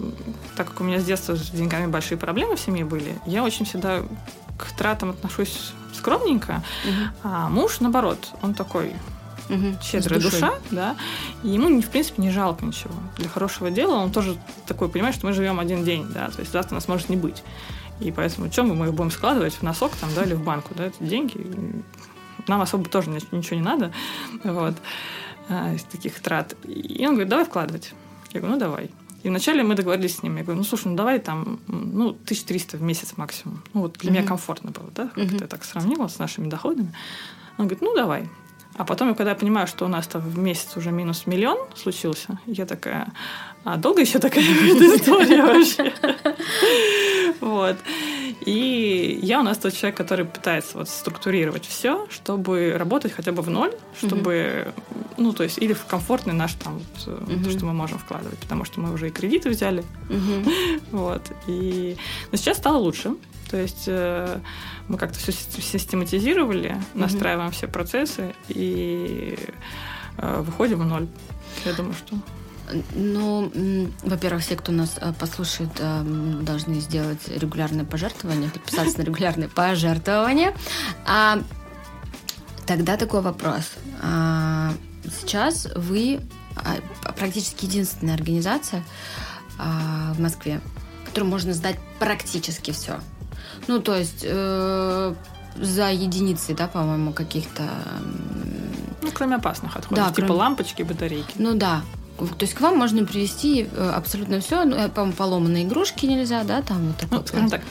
[0.56, 3.66] так как у меня с детства с деньгами большие проблемы в семье были, я очень
[3.66, 4.04] всегда
[4.60, 7.14] к тратам отношусь скромненько, угу.
[7.24, 8.94] а муж, наоборот, он такой
[9.50, 9.78] угу.
[9.82, 10.96] щедрая душа, да,
[11.44, 12.94] и ему, в принципе, не жалко ничего.
[13.18, 16.52] Для хорошего дела он тоже такой понимает, что мы живем один день, да, то есть
[16.52, 17.44] завтра нас может не быть.
[18.00, 20.86] И поэтому, чем мы их будем складывать в носок там, да, или в банку, да,
[20.86, 21.46] это деньги.
[22.48, 23.92] Нам особо тоже ничего не надо,
[24.44, 24.76] вот,
[25.50, 26.56] а, из таких трат.
[26.66, 27.94] И он говорит, давай вкладывать.
[28.32, 28.92] Я говорю, ну давай.
[29.24, 30.38] И вначале мы договорились с ним.
[30.38, 33.62] Я говорю, ну слушай, ну давай там, ну, 1300 в месяц максимум.
[33.74, 34.14] Ну вот для mm-hmm.
[34.14, 35.40] меня комфортно было, да, как mm-hmm.
[35.40, 36.94] ты так сравнила с нашими доходами.
[37.58, 38.30] Он говорит, ну давай.
[38.76, 42.40] А потом, когда я понимаю, что у нас там в месяц уже минус миллион случился,
[42.46, 43.12] я такая,
[43.74, 45.94] а долго еще такая будет история вообще?
[47.40, 47.78] Вот.
[48.46, 53.42] И я у нас тот человек, который пытается вот структурировать все, чтобы работать хотя бы
[53.42, 54.74] в ноль, чтобы,
[55.18, 58.66] ну, то есть, или в комфортный наш там, вот, то, что мы можем вкладывать, потому
[58.66, 59.84] что мы уже и кредиты взяли.
[60.92, 61.22] Вот.
[61.48, 61.98] И...
[62.32, 63.16] Но сейчас стало лучше.
[63.50, 64.40] То есть э,
[64.88, 69.38] мы как-то все систематизировали, настраиваем все процессы и
[70.18, 71.08] э, выходим в ноль.
[71.66, 72.16] Я думаю, что...
[72.94, 73.52] Ну,
[74.04, 75.70] во-первых, все, кто нас э, послушает,
[76.44, 80.54] должны сделать регулярные пожертвования, подписаться на регулярные пожертвования.
[81.06, 81.40] А
[82.66, 83.72] тогда такой вопрос.
[84.02, 86.22] А, сейчас вы
[86.56, 86.78] а,
[87.14, 88.84] практически единственная организация
[89.58, 90.62] а, в Москве,
[91.06, 93.00] которую можно сдать практически все.
[93.68, 95.16] Ну, то есть э,
[95.56, 97.64] за единицы, да, по-моему, каких-то...
[99.02, 100.40] Ну, кроме опасных отходов, да, типа кроме...
[100.40, 101.34] лампочки, батарейки.
[101.38, 101.82] Ну да.
[102.28, 104.66] То есть к вам можно привезти э, абсолютно все.
[104.66, 107.20] Ну, э, по-моему, поломанные игрушки нельзя, да, там вот такое.
[107.20, 107.62] Ну, скажем так,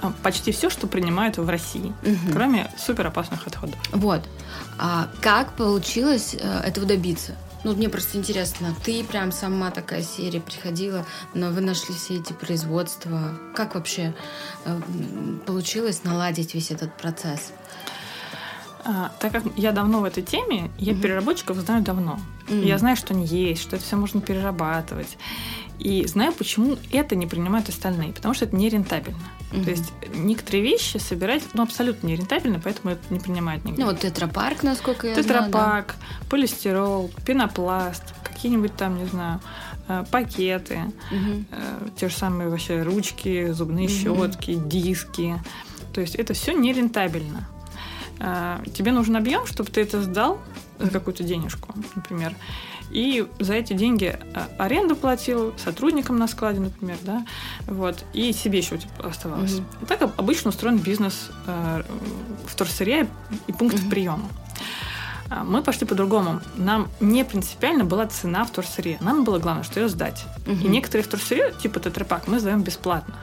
[0.00, 2.32] а, почти все, что принимают в России, угу.
[2.32, 3.78] кроме суперопасных отходов.
[3.92, 4.22] Вот.
[4.78, 7.36] А как получилось э, этого добиться?
[7.64, 12.32] Ну, мне просто интересно, ты прям сама такая серия приходила, но вы нашли все эти
[12.32, 13.38] производства.
[13.54, 14.14] Как вообще
[15.46, 17.52] получилось наладить весь этот процесс?
[18.84, 21.00] А, так как я давно в этой теме, я mm-hmm.
[21.00, 22.18] переработчиков знаю давно.
[22.48, 22.64] Mm-hmm.
[22.64, 25.18] Я знаю, что они есть, что это все можно перерабатывать.
[25.78, 29.18] И знаю, почему это не принимают остальные, потому что это нерентабельно.
[29.50, 29.64] Mm-hmm.
[29.64, 33.80] То есть некоторые вещи собирать ну, абсолютно нерентабельно, поэтому это не принимают нигде.
[33.82, 35.82] Ну вот тетрапарк, насколько я тетрапарк, знаю.
[35.82, 36.26] Тетрапарк, да.
[36.28, 39.40] полистирол, пенопласт, какие-нибудь там, не знаю,
[39.88, 41.44] э, пакеты, угу.
[41.96, 44.26] те же самые вообще ручки, зубные угу.
[44.26, 45.40] щетки, диски.
[45.92, 47.48] То есть это все нерентабельно.
[48.22, 50.38] Э, тебе нужен объем, чтобы ты это сдал
[50.78, 52.34] за какую-то денежку, например.
[52.90, 57.24] и за эти деньги а, аренду платил, сотрудникам на складе, например, да,
[57.66, 59.54] вот, и себе еще типа, оставалось.
[59.54, 59.86] Mm-hmm.
[59.86, 61.82] Так обычно устроен бизнес э,
[62.46, 63.08] вторсырья
[63.46, 63.90] и пунктов mm-hmm.
[63.90, 64.28] приема.
[65.30, 66.40] А, мы пошли по-другому.
[66.56, 68.98] Нам не принципиально была цена вторсырья.
[69.00, 70.24] Нам было главное, что ее сдать.
[70.46, 70.66] Угу.
[70.66, 73.14] И некоторые вторсырье, типа тетрапак, мы сдаем бесплатно.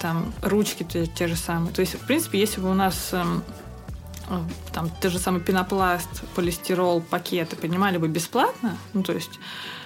[0.00, 1.72] Там ручки те, те же самые.
[1.72, 3.42] То есть, в принципе, если бы у нас эм,
[4.72, 9.38] там те же самые пенопласт, полистирол, пакеты поднимали бы бесплатно, ну то есть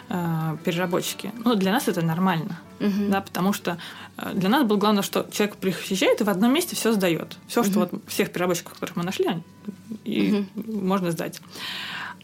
[0.08, 3.08] э, переработчики, ну для нас это нормально, угу.
[3.08, 3.78] да, потому что
[4.16, 7.60] э, для нас было главное, что человек приезжает и в одном месте все сдает, все,
[7.60, 7.70] угу.
[7.70, 9.42] что вот всех переработчиков, которых мы нашли,
[10.04, 10.72] и угу.
[10.80, 11.40] можно сдать.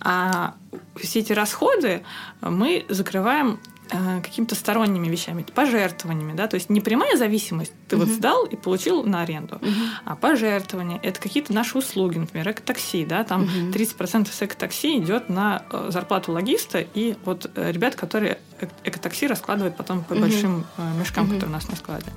[0.00, 0.54] А
[0.96, 2.02] все эти расходы
[2.40, 8.00] мы закрываем какими-то сторонними вещами, пожертвованиями, да, то есть не прямая зависимость, ты uh-huh.
[8.00, 9.72] вот сдал и получил на аренду, uh-huh.
[10.04, 13.72] а пожертвования, это какие-то наши услуги, например, экотакси, да, там uh-huh.
[13.72, 18.38] 30% с экотакси идет на э, зарплату логиста и вот э, ребят, которые
[18.84, 20.20] экотакси раскладывают потом по uh-huh.
[20.20, 20.66] большим
[20.98, 21.34] мешкам, uh-huh.
[21.34, 22.12] которые у нас на складе.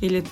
[0.00, 0.24] Или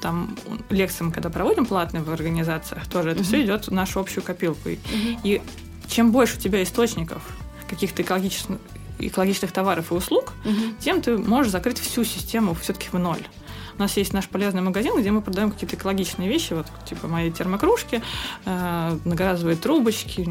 [0.00, 0.36] там
[0.70, 4.68] лекции мы когда проводим платные в организациях, тоже это все идет в нашу общую копилку.
[4.68, 5.18] Uh-huh.
[5.24, 5.42] И
[5.88, 7.22] чем больше у тебя источников
[7.68, 8.58] каких-то экологических
[9.08, 10.74] экологичных товаров и услуг, угу.
[10.80, 13.22] тем ты можешь закрыть всю систему все-таки в ноль.
[13.78, 17.30] У нас есть наш полезный магазин, где мы продаем какие-то экологичные вещи, вот типа мои
[17.30, 18.02] термокружки,
[18.44, 20.28] э, многоразовые трубочки,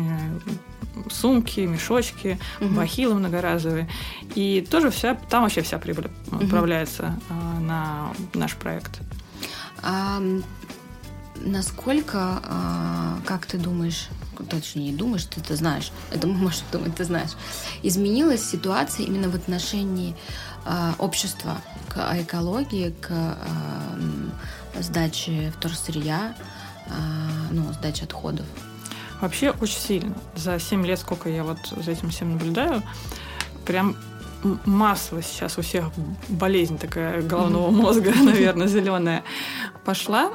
[1.09, 2.75] сумки, мешочки, угу.
[2.75, 3.89] бахилы многоразовые.
[4.35, 6.43] И тоже вся, там вообще вся прибыль угу.
[6.43, 8.99] отправляется э, на наш проект.
[9.81, 10.21] А,
[11.37, 12.41] насколько,
[13.25, 14.09] как ты думаешь,
[14.43, 17.31] точнее думаешь, ты это знаешь, это можешь думать, ты знаешь,
[17.83, 20.15] изменилась ситуация именно в отношении
[20.65, 21.57] э, общества
[21.89, 26.35] к экологии, к э, сдаче вторсырья,
[26.87, 26.91] э,
[27.51, 28.45] ну, сдаче отходов?
[29.21, 30.15] Вообще очень сильно.
[30.35, 32.81] За 7 лет, сколько я вот за этим всем наблюдаю,
[33.65, 33.97] прям
[34.65, 35.85] массово сейчас у всех
[36.27, 39.23] болезнь такая головного мозга, наверное, зеленая
[39.85, 40.31] пошла.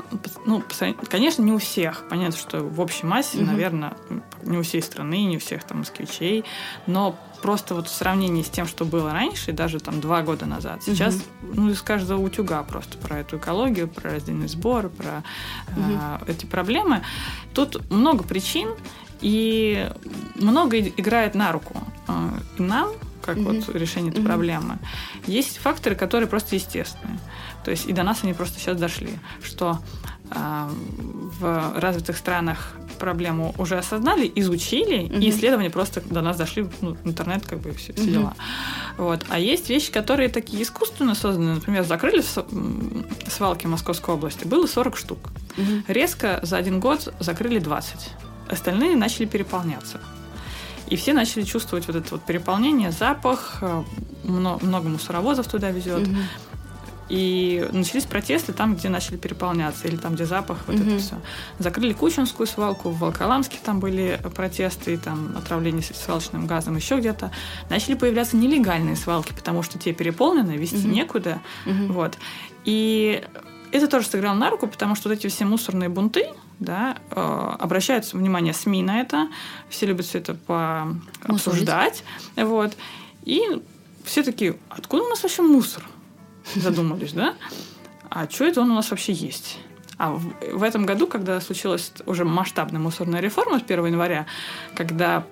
[0.47, 0.63] Ну,
[1.09, 2.05] конечно, не у всех.
[2.09, 3.95] Понятно, что в общей массе, наверное,
[4.43, 6.45] не у всей страны, не у всех там москвичей,
[6.87, 10.83] но просто вот в сравнении с тем, что было раньше, даже там два года назад,
[10.83, 15.23] сейчас ну, из каждого утюга просто про эту экологию, про раздельный сбор, про
[15.69, 17.03] э, эти проблемы.
[17.53, 18.71] Тут много причин,
[19.21, 19.91] и
[20.37, 21.75] много играет на руку
[22.09, 22.91] э, и нам,
[23.25, 23.65] как mm-hmm.
[23.67, 24.27] вот решение этой mm-hmm.
[24.27, 24.79] проблемы.
[25.27, 27.19] Есть факторы, которые просто естественные.
[27.65, 29.11] То есть и до нас они просто сейчас дошли,
[29.43, 29.79] что
[30.31, 30.69] э,
[31.41, 35.21] в развитых странах проблему уже осознали, изучили, mm-hmm.
[35.21, 38.13] и исследования просто до нас дошли, ну, интернет как бы все, все mm-hmm.
[38.13, 38.35] дела.
[38.99, 39.25] Вот.
[39.29, 41.55] А есть вещи, которые такие искусственно созданы.
[41.55, 42.23] Например, закрыли
[43.29, 45.31] свалки Московской области, было 40 штук.
[45.57, 45.85] Mm-hmm.
[45.89, 48.11] Резко за один год закрыли 20.
[48.49, 50.01] Остальные начали переполняться.
[50.89, 53.83] И все начали чувствовать вот это вот переполнение, запах, э,
[54.25, 56.07] много, много мусоровозов туда везет.
[56.07, 56.17] Угу.
[57.11, 60.85] И начались протесты там, где начали переполняться, или там, где запах, вот угу.
[60.85, 61.17] это все.
[61.59, 67.31] Закрыли Кучинскую свалку, в Волколамске там были протесты, там отравление свалочным газом, еще где-то.
[67.69, 70.89] Начали появляться нелегальные свалки, потому что те переполнены, вести угу.
[70.89, 71.41] некуда.
[71.67, 71.93] Угу.
[71.93, 72.19] Вот.
[72.65, 73.23] И
[73.71, 78.13] это тоже сыграло на руку, потому что вот эти все мусорные бунты, да, э, обращают
[78.13, 79.29] внимание СМИ на это,
[79.69, 82.05] все любят все это пообсуждать,
[82.37, 82.77] вот,
[83.25, 83.63] и
[84.05, 85.85] все такие, откуда у нас вообще мусор?
[86.55, 87.35] Задумались, да?
[88.11, 89.59] А что это он у нас вообще есть?
[89.97, 94.27] А в, в этом году, когда случилась уже масштабная мусорная реформа с 1 января,
[94.75, 95.25] когда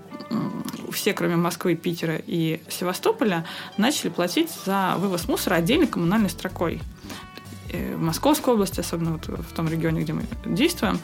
[0.92, 3.44] все, кроме Москвы, Питера и Севастополя,
[3.76, 6.80] начали платить за вывоз мусора отдельной коммунальной строкой.
[7.72, 11.00] В Московской области, особенно вот в том регионе, где мы действуем.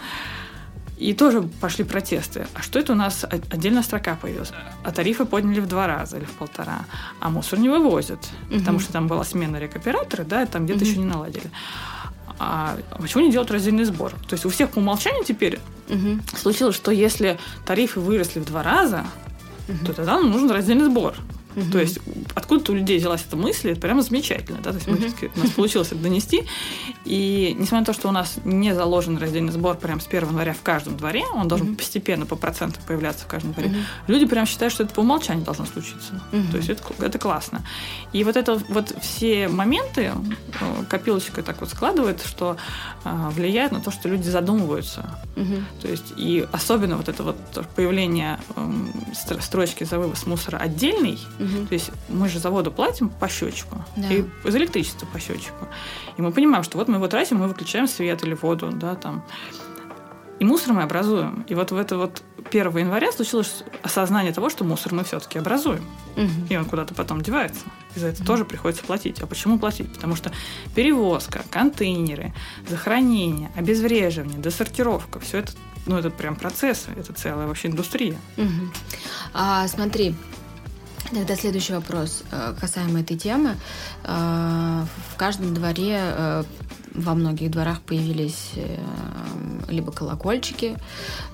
[0.98, 2.48] И тоже пошли протесты.
[2.54, 4.52] А что это у нас отдельная строка появилась?
[4.82, 6.86] А тарифы подняли в два раза или в полтора.
[7.20, 8.18] А мусор не вывозят,
[8.50, 8.58] угу.
[8.58, 10.88] потому что там была смена рекоператора, да, и там где-то угу.
[10.88, 11.50] еще не наладили.
[12.40, 14.12] А почему не делать раздельный сбор?
[14.28, 16.20] То есть у всех по умолчанию теперь угу.
[16.36, 19.04] случилось, что если тарифы выросли в два раза,
[19.68, 19.86] угу.
[19.86, 21.14] то тогда нам нужен раздельный сбор.
[21.58, 21.72] Угу.
[21.72, 21.98] То есть
[22.34, 24.58] откуда-то у людей взялась эта мысль, это прямо замечательно.
[24.62, 24.70] Да?
[24.70, 24.98] То есть угу.
[24.98, 26.44] мы, у нас получилось это донести.
[27.04, 30.52] И несмотря на то, что у нас не заложен раздельный сбор прямо с 1 января
[30.52, 31.76] в каждом дворе, он должен угу.
[31.76, 33.76] постепенно по процентам появляться в каждом дворе, угу.
[34.06, 36.22] люди прям считают, что это по умолчанию должно случиться.
[36.32, 36.52] Угу.
[36.52, 37.64] То есть это, это классно.
[38.12, 40.12] И вот это вот все моменты
[40.60, 42.56] э, копилочкой так вот складывает, что
[43.04, 45.18] э, влияет на то, что люди задумываются.
[45.36, 45.54] Угу.
[45.82, 47.36] То есть и особенно вот это вот
[47.74, 51.47] появление э, строчки за вывоз мусора отдельный, Угу.
[51.68, 53.84] То есть мы же заводу платим по счетчику.
[53.96, 54.08] Да.
[54.08, 55.68] И за электричество по счетчику.
[56.16, 59.24] И мы понимаем, что вот мы его тратим, мы выключаем свет или воду, да, там.
[60.38, 61.44] И мусор мы образуем.
[61.48, 65.84] И вот в это вот 1 января случилось осознание того, что мусор мы все-таки образуем.
[66.16, 66.46] Угу.
[66.50, 67.62] И он куда-то потом девается.
[67.96, 68.26] И за это угу.
[68.26, 69.20] тоже приходится платить.
[69.20, 69.92] А почему платить?
[69.92, 70.30] Потому что
[70.76, 72.32] перевозка, контейнеры,
[72.68, 75.52] захоронение, обезвреживание, досортировка, все это,
[75.86, 78.16] ну, это прям процессы, это целая вообще индустрия.
[78.36, 78.70] Угу.
[79.34, 80.14] А, смотри,
[81.10, 83.56] Тогда следующий вопрос э, касаемо этой темы.
[84.04, 86.44] Э, в каждом дворе э,
[86.94, 88.52] во многих дворах появились
[89.68, 90.76] либо колокольчики,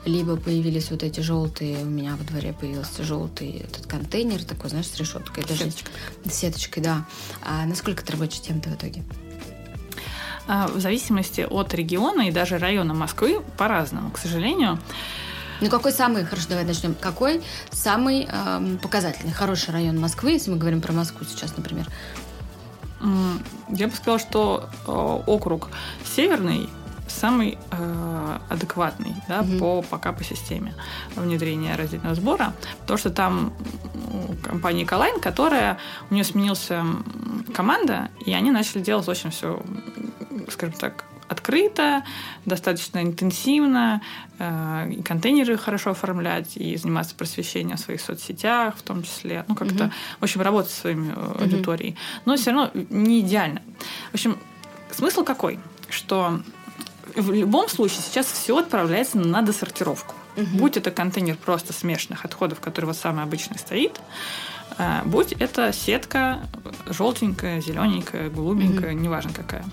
[0.05, 1.79] либо появились вот эти желтые.
[1.79, 5.45] У меня во дворе появился желтый этот контейнер такой, знаешь, с решеткой.
[5.45, 5.93] Сеточкой.
[6.25, 7.07] Даже, сеточкой, да.
[7.43, 9.03] А насколько это рабочая тема-то в итоге?
[10.47, 14.79] А, в зависимости от региона и даже района Москвы по-разному, к сожалению.
[15.61, 16.95] Ну, какой самый, хорошо, давай начнем.
[16.95, 21.87] Какой самый э, показательный, хороший район Москвы, если мы говорим про Москву сейчас, например?
[23.69, 24.91] Я бы сказала, что э,
[25.27, 25.69] округ
[26.05, 26.69] Северный
[27.07, 29.59] самый э, адекватный да, угу.
[29.59, 30.75] по пока по системе
[31.15, 33.53] внедрения раздельного сбора, потому что там
[34.43, 35.79] компания Эколайн, которая
[36.11, 36.85] у нее сменился
[37.55, 39.63] команда, и они начали делать очень все,
[40.51, 42.05] скажем так, открыто,
[42.45, 44.03] достаточно интенсивно,
[44.39, 49.45] э, и контейнеры хорошо оформлять, и заниматься просвещением в своих соцсетях в том числе.
[49.49, 49.93] Ну, как-то, угу.
[50.21, 51.43] в общем, работать со своей угу.
[51.43, 51.97] аудиторией.
[52.25, 53.63] Но все равно не идеально.
[54.11, 54.39] В общем,
[54.91, 55.59] смысл какой?
[55.89, 56.41] Что
[57.15, 60.15] в любом случае сейчас все отправляется на досортировку.
[60.37, 60.47] Угу.
[60.59, 64.01] Будь это контейнер просто смешанных отходов, который вот самый обычный стоит,
[65.05, 66.49] будь это сетка
[66.87, 69.01] желтенькая, зелененькая, голубенькая, угу.
[69.01, 69.65] неважно какая,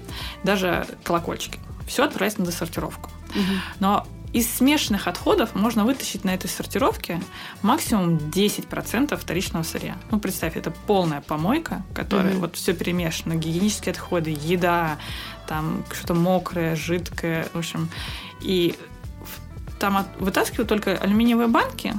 [0.43, 1.59] даже колокольчики.
[1.87, 3.09] Все отправляется на досортировку.
[3.29, 3.53] Угу.
[3.79, 7.21] Но из смешанных отходов можно вытащить на этой сортировке
[7.61, 9.97] максимум 10% вторичного сырья.
[10.09, 14.97] Ну, представь, это полная помойка, которая mm вот все перемешано, гигиенические отходы, еда,
[15.47, 17.89] там что-то мокрое, жидкое, в общем.
[18.39, 18.75] И
[19.79, 21.93] там от, вытаскивают только алюминиевые банки,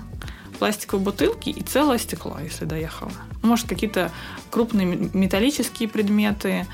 [0.59, 3.13] пластиковые бутылки и целое стекло, если доехало.
[3.43, 4.11] Может, какие-то
[4.51, 6.67] крупные металлические предметы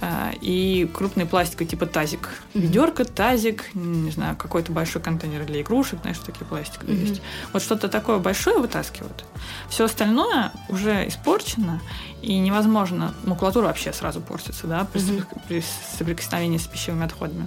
[0.00, 2.28] э, и крупные пластиковые, типа тазик.
[2.28, 2.60] Mm-hmm.
[2.60, 7.08] Ведерко, тазик, не знаю, какой-то большой контейнер для игрушек, знаешь, такие пластиковые mm-hmm.
[7.08, 7.22] есть.
[7.52, 9.24] Вот что-то такое большое вытаскивают.
[9.68, 11.80] Все остальное уже испорчено,
[12.22, 15.40] и невозможно, макулатура вообще сразу портится, да, при, mm-hmm.
[15.48, 15.64] при
[15.98, 17.46] соприкосновении с пищевыми отходами.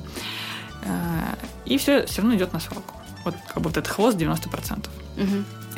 [0.83, 2.95] Э, и все все равно идет на свалку.
[3.25, 4.89] Вот как бы вот этот хвост 90%.
[5.17, 5.27] Угу.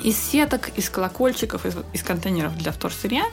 [0.03, 3.23] Из сеток, из колокольчиков, из, из контейнеров для вторсырья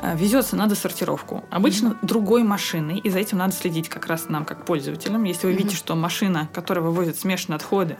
[0.00, 1.44] э, везется на досортировку.
[1.50, 1.98] Обычно mm-hmm.
[2.06, 5.24] другой машиной, и за этим надо следить как раз нам, как пользователям.
[5.24, 5.56] Если вы mm-hmm.
[5.56, 7.96] видите, что машина, которая вывозит смешанные отходы,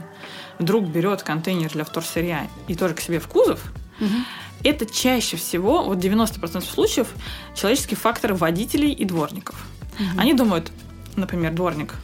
[0.59, 3.61] вдруг берет контейнер для вторсырья и тоже к себе в кузов,
[4.01, 4.23] mm-hmm.
[4.65, 7.09] это чаще всего, вот 90% случаев,
[7.55, 9.67] человеческий фактор водителей и дворников.
[9.99, 10.19] Mm-hmm.
[10.19, 10.71] Они думают,
[11.17, 11.95] например, дворник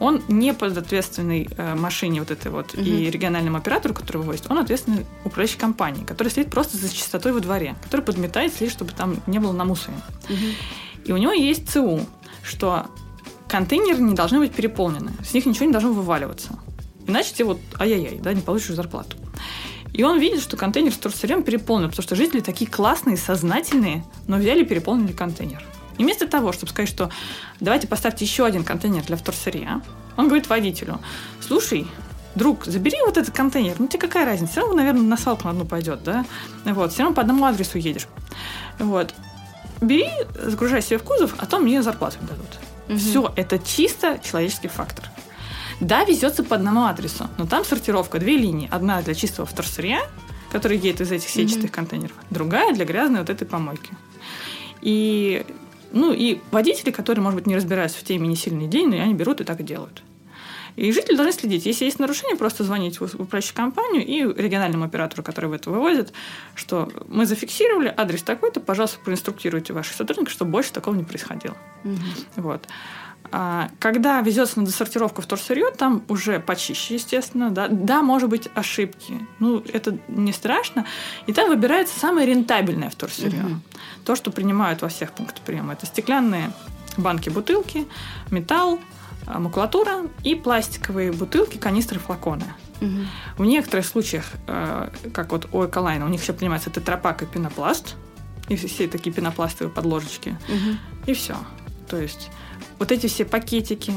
[0.00, 2.82] он не подответственный э, машине вот этой вот угу.
[2.82, 7.40] и региональному оператору, который вывозит, он ответственный управляющей компании, который следит просто за чистотой во
[7.40, 10.02] дворе, который подметает, следит, чтобы там не было намусорено.
[10.28, 11.06] Угу.
[11.06, 12.00] И у него есть ЦУ,
[12.42, 12.86] что
[13.48, 16.58] контейнеры не должны быть переполнены, с них ничего не должно вываливаться.
[17.06, 19.16] Иначе тебе вот ай-яй-яй, да, не получишь зарплату.
[19.94, 24.36] И он видит, что контейнер с вторсырьем переполнен, потому что жители такие классные, сознательные, но
[24.36, 25.64] взяли и переполнили контейнер.
[25.98, 27.10] И вместо того, чтобы сказать, что
[27.60, 29.82] давайте поставьте еще один контейнер для вторсырья,
[30.16, 31.00] он говорит водителю,
[31.40, 31.86] слушай,
[32.34, 35.50] друг, забери вот этот контейнер, ну тебе какая разница, все равно, наверное, на свалку на
[35.50, 36.24] одну пойдет, да,
[36.64, 38.06] вот, все равно по одному адресу едешь,
[38.78, 39.14] вот,
[39.80, 42.58] бери, загружай себе в кузов, а то мне зарплату дадут.
[42.88, 42.98] Угу.
[42.98, 45.04] Все, это чисто человеческий фактор.
[45.80, 48.68] Да, везется по одному адресу, но там сортировка, две линии.
[48.70, 50.00] Одна для чистого вторсырья,
[50.50, 51.72] который едет из этих сетчатых угу.
[51.72, 53.92] контейнеров, другая для грязной вот этой помойки.
[54.80, 55.44] И
[55.92, 59.14] ну и водители, которые, может быть, не разбираются в теме не сильный день, но они
[59.14, 60.02] берут и так и делают.
[60.76, 61.66] И жители должны следить.
[61.66, 66.12] Если есть нарушение, просто звонить в управляющую компанию и региональному оператору, который в это вывозит,
[66.54, 71.56] что мы зафиксировали, адрес такой-то, пожалуйста, проинструктируйте ваших сотрудников, чтобы больше такого не происходило.
[71.82, 72.42] Угу.
[72.42, 72.68] Вот.
[73.30, 77.50] А, когда везется на досортировку вторсырье, там уже почище, естественно.
[77.50, 79.26] Да, да, может быть ошибки.
[79.38, 80.86] Ну, это не страшно.
[81.26, 83.42] И там выбирается самое рентабельное вторсырье.
[83.42, 83.60] Угу.
[84.04, 85.74] То, что принимают во всех пунктах приема.
[85.74, 86.52] Это стеклянные
[86.96, 87.86] банки, бутылки,
[88.30, 88.80] металл,
[89.26, 92.44] а, макулатура и пластиковые бутылки, канистры, флаконы.
[92.80, 93.00] Угу.
[93.38, 97.96] В некоторых случаях, э, как вот у Эколайна, у них еще принимается тетрапак и пенопласт.
[98.48, 100.38] И все такие пенопластовые подложечки.
[100.48, 101.10] Угу.
[101.10, 101.36] И все.
[101.88, 102.30] То есть
[102.78, 103.92] вот эти все пакетики,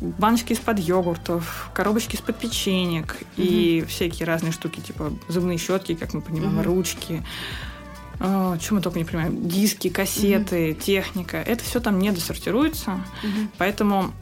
[0.00, 3.42] баночки из-под йогуртов, коробочки из-под печенек угу.
[3.42, 6.64] и всякие разные штуки, типа зубные щетки, как мы понимаем, угу.
[6.64, 7.22] ручки.
[8.20, 10.80] Э, чем мы только не понимаем, диски, кассеты, угу.
[10.80, 11.38] техника.
[11.38, 12.92] Это все там не досортируется.
[13.22, 13.48] Угу.
[13.58, 14.12] Поэтому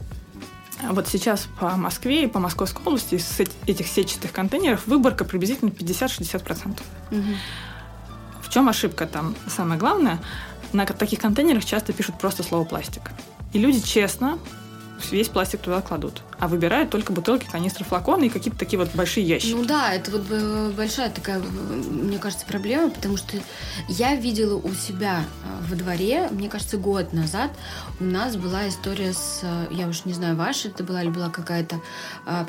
[0.89, 6.79] вот сейчас по Москве и по Московской области из этих сетчатых контейнеров выборка приблизительно 50-60%.
[7.11, 7.21] Угу.
[8.41, 9.35] В чем ошибка там?
[9.47, 10.19] Самое главное,
[10.71, 13.11] на таких контейнерах часто пишут просто слово пластик.
[13.53, 14.39] И люди честно
[15.11, 16.21] весь пластик туда кладут.
[16.39, 19.53] А выбирают только бутылки, канистры, флаконы и какие-то такие вот большие ящики.
[19.53, 23.37] Ну да, это вот э, большая такая, мне кажется, проблема, потому что
[23.87, 27.51] я видела у себя э, во дворе, мне кажется, год назад
[27.99, 31.29] у нас была история с, э, я уж не знаю, ваша это была или была
[31.29, 31.81] какая-то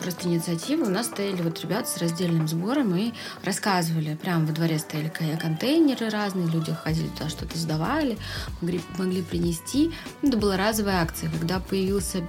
[0.01, 3.13] просто инициатива, у нас стояли вот ребята с раздельным сбором и
[3.45, 5.09] рассказывали, прямо во дворе стояли
[5.41, 8.19] контейнеры разные, люди ходили туда что-то сдавали,
[8.61, 9.93] могли, могли принести.
[10.23, 12.23] Это была разовая акция, когда появился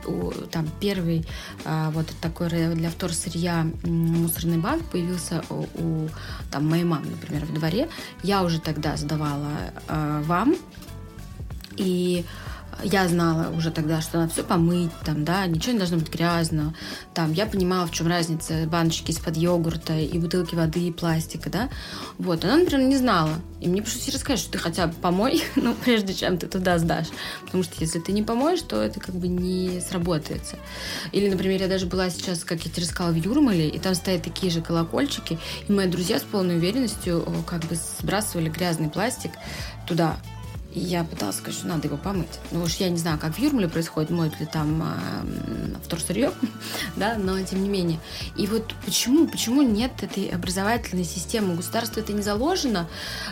[0.52, 1.26] там первый
[1.66, 6.08] а, вот такой для вторсырья мусорный банк появился у,
[6.52, 7.90] там, моей мамы, например, в дворе.
[8.24, 10.56] Я уже тогда сдавала э, вам.
[11.78, 12.26] И
[12.84, 16.74] я знала уже тогда, что надо все помыть, там, да, ничего не должно быть грязно.
[17.14, 21.70] Там, я понимала, в чем разница баночки из-под йогурта и бутылки воды и пластика, да.
[22.18, 23.34] Вот, она, например, не знала.
[23.60, 26.80] И мне пришлось ей рассказать, что ты хотя бы помой, ну, прежде чем ты туда
[26.80, 27.08] сдашь.
[27.46, 30.58] Потому что если ты не помоешь, то это как бы не сработается.
[31.12, 34.24] Или, например, я даже была сейчас, как я тебе рассказала, в Юрмале, и там стоят
[34.24, 39.32] такие же колокольчики, и мои друзья с полной уверенностью как бы сбрасывали грязный пластик
[39.88, 40.18] туда,
[40.74, 42.40] и я пыталась сказать, что надо его помыть.
[42.52, 46.32] Ну уж я не знаю, как в Юрмале происходит, моют ли там э, вторсырье,
[46.96, 48.00] да, но тем не менее.
[48.38, 51.54] И вот почему, почему нет этой образовательной системы?
[51.54, 52.88] У государства это не заложено,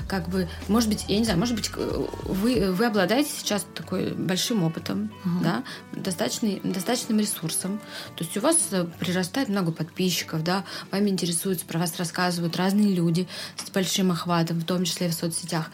[0.07, 4.63] как бы, может быть, я не знаю, может быть, вы, вы обладаете сейчас такой большим
[4.63, 5.43] опытом, угу.
[5.43, 5.63] да,
[5.93, 7.79] достаточный, достаточным ресурсом.
[8.17, 12.93] То есть у вас э, прирастает много подписчиков, да, вами интересуются, про вас рассказывают разные
[12.93, 15.71] люди с большим охватом, в том числе и в соцсетях.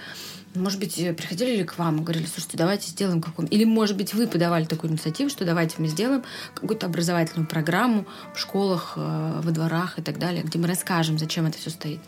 [0.55, 3.97] Может быть, э, приходили ли к вам и говорили, слушайте, давайте сделаем какую Или, может
[3.97, 9.41] быть, вы подавали такую инициативу, что давайте мы сделаем какую-то образовательную программу в школах, э,
[9.43, 11.99] во дворах и так далее, где мы расскажем, зачем это все стоит.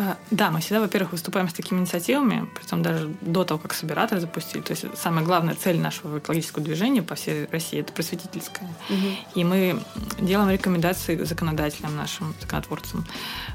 [0.00, 4.20] А, да, мы всегда, во-первых, выступаем с такими инициативами, притом даже до того, как собиратор
[4.20, 4.62] запустили.
[4.62, 8.68] То есть самая главная цель нашего экологического движения по всей России– это просветительская.
[8.90, 9.08] Угу.
[9.34, 9.82] И мы
[10.20, 13.06] делаем рекомендации законодателям нашим, законотворцам,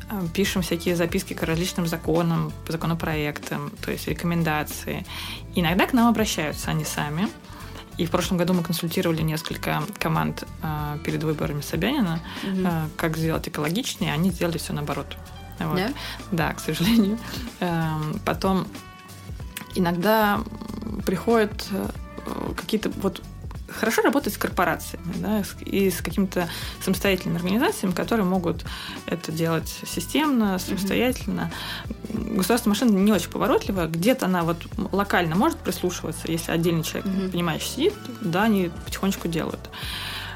[0.09, 5.05] а, пишем всякие записки к различным законам, законопроектам, то есть рекомендации.
[5.55, 7.29] Иногда к нам обращаются они сами.
[7.97, 12.61] И в прошлом году мы консультировали несколько команд э, перед выборами Собянина, угу.
[12.65, 15.15] э, как сделать экологичнее, они сделали все наоборот.
[15.59, 15.77] Вот.
[15.77, 15.89] Да?
[16.31, 17.17] Да, к сожалению.
[17.59, 18.67] Эм, потом
[19.75, 20.39] иногда
[21.05, 23.21] приходят э, какие-то вот
[23.73, 26.47] хорошо работать с корпорациями да, и с какими-то
[26.81, 28.65] самостоятельными организациями, которые могут
[29.05, 31.51] это делать системно, самостоятельно.
[31.87, 32.35] Mm-hmm.
[32.37, 33.87] Государственная машина не очень поворотливая.
[33.87, 34.57] Где-то она вот
[34.91, 37.31] локально может прислушиваться, если отдельный человек, mm-hmm.
[37.31, 39.69] понимающий, сидит, да, они потихонечку делают.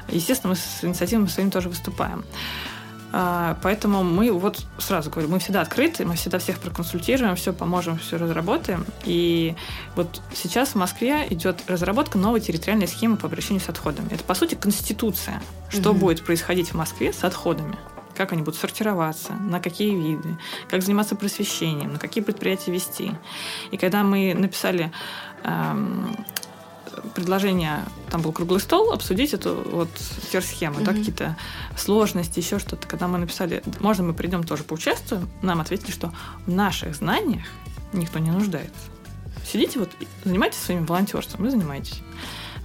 [0.08, 2.24] Естественно, мы с инициативами своими тоже выступаем.
[3.10, 7.98] А, поэтому мы вот сразу говорю, мы всегда открыты, мы всегда всех проконсультируем, все поможем,
[7.98, 8.84] все разработаем.
[9.04, 9.54] И
[9.96, 14.08] вот сейчас в Москве идет разработка новой территориальной схемы по обращению с отходами.
[14.12, 15.42] Это, по сути, конституция.
[15.70, 16.00] Что угу.
[16.00, 17.76] будет происходить в Москве с отходами?
[18.14, 20.36] Как они будут сортироваться, на какие виды,
[20.68, 23.12] как заниматься просвещением, на какие предприятия вести.
[23.70, 24.90] И когда мы написали
[25.44, 26.16] эм,
[27.14, 30.84] предложение, там был круглый стол, обсудить эту вот схему, mm-hmm.
[30.84, 31.36] да, какие-то
[31.76, 32.86] сложности, еще что-то.
[32.86, 36.12] Когда мы написали, можно мы придем тоже поучаствуем, нам ответили, что
[36.46, 37.46] в наших знаниях
[37.92, 38.90] никто не нуждается.
[39.44, 39.90] Сидите вот,
[40.24, 42.02] занимайтесь своим волонтерством и занимайтесь.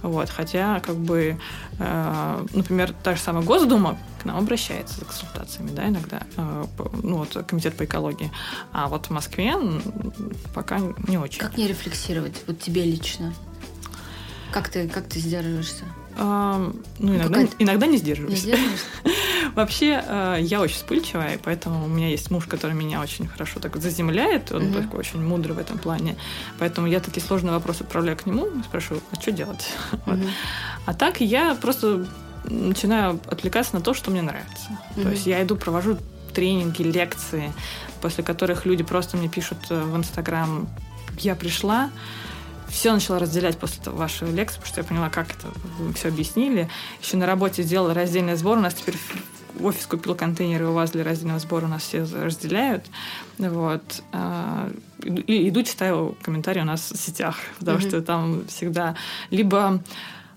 [0.04, 1.38] Вот, хотя, как бы,
[1.78, 6.64] э, например, та же самая Госдума к нам обращается за консультациями, да, иногда, э,
[7.02, 8.30] ну, вот комитет по экологии.
[8.70, 9.54] А вот в Москве
[10.54, 10.78] пока
[11.08, 11.40] не очень.
[11.40, 13.32] Как не рефлексировать, вот тебе лично?
[14.54, 15.82] Как ты, как ты сдерживаешься?
[16.16, 17.54] А, ну, иногда, Пока...
[17.58, 18.44] иногда не сдерживаюсь.
[18.44, 18.54] Не
[19.56, 23.58] Вообще, э, я очень вспыльчивая, и поэтому у меня есть муж, который меня очень хорошо
[23.58, 24.52] так заземляет.
[24.52, 24.80] Он угу.
[24.80, 26.14] такой очень мудрый в этом плане.
[26.60, 29.72] Поэтому я такие сложные вопросы отправляю к нему и спрашиваю, а что делать?
[29.90, 30.02] Угу.
[30.06, 30.20] Вот.
[30.86, 32.06] А так я просто
[32.44, 34.68] начинаю отвлекаться на то, что мне нравится.
[34.94, 35.02] Угу.
[35.02, 35.98] То есть я иду, провожу
[36.32, 37.52] тренинги, лекции,
[38.00, 40.68] после которых люди просто мне пишут э, в Инстаграм,
[41.18, 41.90] я пришла,
[42.74, 45.46] все начала разделять после этого вашей лекции, потому что я поняла, как это
[45.78, 46.68] вы все объяснили.
[47.00, 48.58] Еще на работе сделала раздельный сбор.
[48.58, 48.96] У нас теперь
[49.60, 52.84] офис купил контейнеры, у вас для раздельного сбора у нас все разделяют.
[53.38, 54.02] Вот.
[54.12, 54.70] А,
[55.04, 57.88] и иду, читаю комментарии у нас в сетях, потому mm-hmm.
[57.88, 58.96] что там всегда
[59.30, 59.80] либо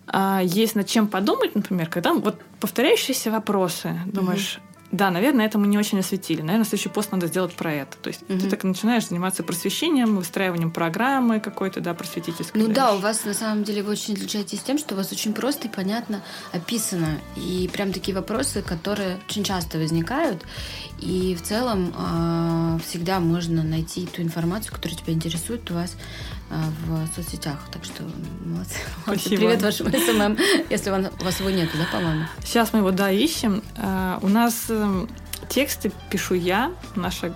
[0.05, 5.57] а, есть над чем подумать, например, когда вот повторяющиеся вопросы, думаешь, mm-hmm да, наверное, это
[5.57, 6.41] мы не очень осветили.
[6.41, 7.97] Наверное, следующий пост надо сделать про это.
[7.97, 8.39] То есть угу.
[8.39, 12.61] ты так начинаешь заниматься просвещением, выстраиванием программы какой-то, да, просветительской.
[12.61, 15.33] Ну да, у вас на самом деле вы очень отличаетесь тем, что у вас очень
[15.33, 16.23] просто и понятно
[16.53, 17.19] описано.
[17.35, 20.43] И прям такие вопросы, которые очень часто возникают.
[20.99, 25.95] И в целом э, всегда можно найти ту информацию, которая тебя интересует у вас
[26.49, 27.59] в соцсетях.
[27.71, 28.03] Так что
[28.45, 28.75] молодцы.
[29.03, 29.35] Спасибо.
[29.37, 30.37] Привет вашему SMM,
[30.69, 32.25] если у вас его нет, да, по-моему?
[32.43, 33.61] Сейчас мы его, да, ищем.
[33.75, 35.09] Э, у нас эм,
[35.49, 37.35] тексты пишу я, наша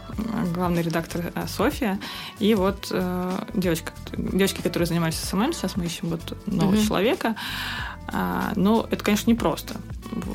[0.53, 1.99] главный редактор э, София,
[2.39, 6.87] и вот э, девочка, девочки, которые занимаются SMM, сейчас мы ищем вот нового mm-hmm.
[6.87, 7.35] человека.
[8.13, 9.75] А, но это, конечно, не просто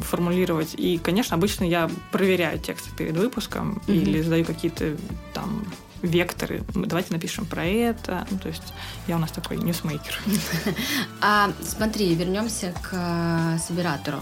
[0.00, 0.74] формулировать.
[0.76, 3.94] И, конечно, обычно я проверяю тексты перед выпуском mm-hmm.
[3.94, 4.96] или задаю какие-то
[5.34, 5.64] там
[6.02, 6.62] векторы.
[6.74, 8.26] Давайте напишем про это.
[8.30, 8.74] Ну, то есть
[9.06, 10.18] я у нас такой ньюсмейкер.
[11.20, 14.18] А смотри, вернемся к э, собиратору.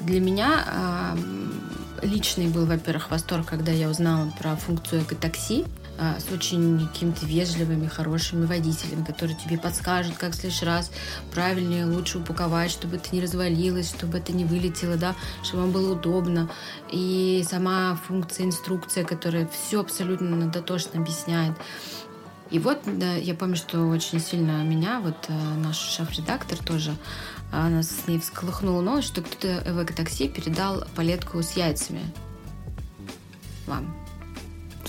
[0.00, 5.64] Для меня э, личный был, во-первых, восторг, когда я узнала про функцию экотакси
[6.00, 10.90] с очень какими-то вежливыми, хорошими водителями, которые тебе подскажут, как в следующий раз
[11.32, 15.92] правильнее, лучше упаковать, чтобы это не развалилось, чтобы это не вылетело, да, чтобы вам было
[15.92, 16.48] удобно.
[16.90, 21.54] И сама функция, инструкция, которая все абсолютно дотошно объясняет.
[22.50, 26.96] И вот да, я помню, что очень сильно меня, вот э, наш шеф-редактор тоже
[27.52, 32.02] она с ней всколыхнула новость, что кто-то в экотакси передал палетку с яйцами
[33.66, 33.94] вам.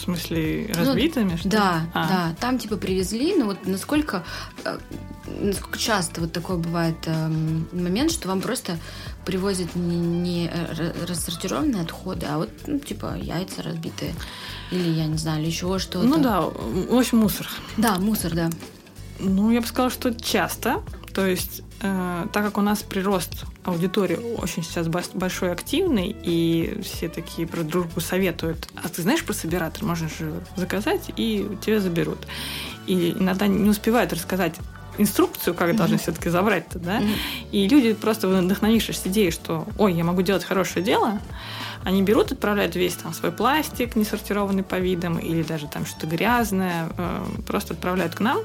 [0.01, 1.31] В смысле, разбитыми?
[1.33, 2.07] Ну, что да, а.
[2.07, 2.35] да.
[2.39, 4.23] Там типа привезли, но вот насколько,
[4.65, 4.79] э,
[5.39, 7.27] насколько часто вот такой бывает э,
[7.71, 8.79] момент, что вам просто
[9.25, 10.51] привозят не, не
[11.07, 14.15] рассортированные отходы, а вот, ну, типа, яйца разбитые.
[14.71, 16.07] Или, я не знаю, или еще что-то.
[16.07, 17.47] Ну да, в общем, мусор.
[17.77, 18.49] Да, мусор, да.
[19.19, 20.81] Ну, я бы сказала, что часто.
[21.13, 27.09] То есть, э, так как у нас прирост аудитории очень сейчас большой, активный, и все
[27.09, 32.19] такие про дружбу советуют, а ты знаешь про собиратор, можно же заказать, и тебя заберут.
[32.87, 34.55] И иногда не успевают рассказать
[34.97, 35.77] инструкцию, как mm-hmm.
[35.77, 37.01] должны все-таки забрать-то, да?
[37.01, 37.49] Mm-hmm.
[37.51, 41.19] И люди просто вдохновившись идеей, что, ой, я могу делать хорошее дело,
[41.83, 46.07] они берут, отправляют весь там свой пластик, не сортированный по видам, или даже там что-то
[46.07, 48.39] грязное, э, просто отправляют к нам.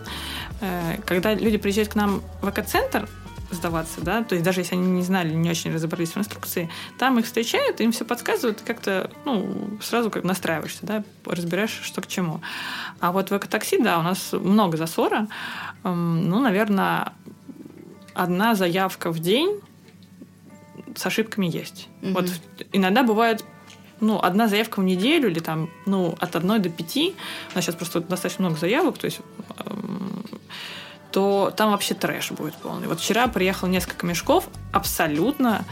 [0.61, 3.09] Э, когда люди приезжают к нам в экоцентр,
[3.51, 6.68] сдаваться, да, то есть даже если они не знали, не очень разобрались в инструкции,
[6.99, 12.09] там их встречают, им все подсказывают, как-то, ну, сразу как настраиваешься, да, разбираешь, что к
[12.09, 12.41] чему.
[12.99, 15.28] А вот в экотакси, да, у нас много засора,
[15.84, 17.12] ну, наверное,
[18.14, 19.61] одна заявка в день
[20.97, 21.88] с ошибками есть.
[22.03, 22.12] Угу.
[22.12, 22.30] Вот
[22.72, 23.44] иногда бывает
[24.01, 27.14] ну, одна заявка в неделю или там, ну, от одной до пяти,
[27.53, 29.20] у нас сейчас просто достаточно много заявок, то есть
[29.64, 30.22] эм,
[31.12, 32.88] то там вообще трэш будет полный.
[32.88, 35.64] Вот вчера приехал несколько мешков абсолютно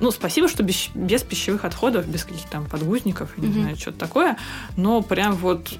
[0.00, 3.46] ну, спасибо, что без, без пищевых отходов, без каких-то там подгузников, mm-hmm.
[3.46, 4.36] не знаю, что-то такое,
[4.76, 5.78] но прям вот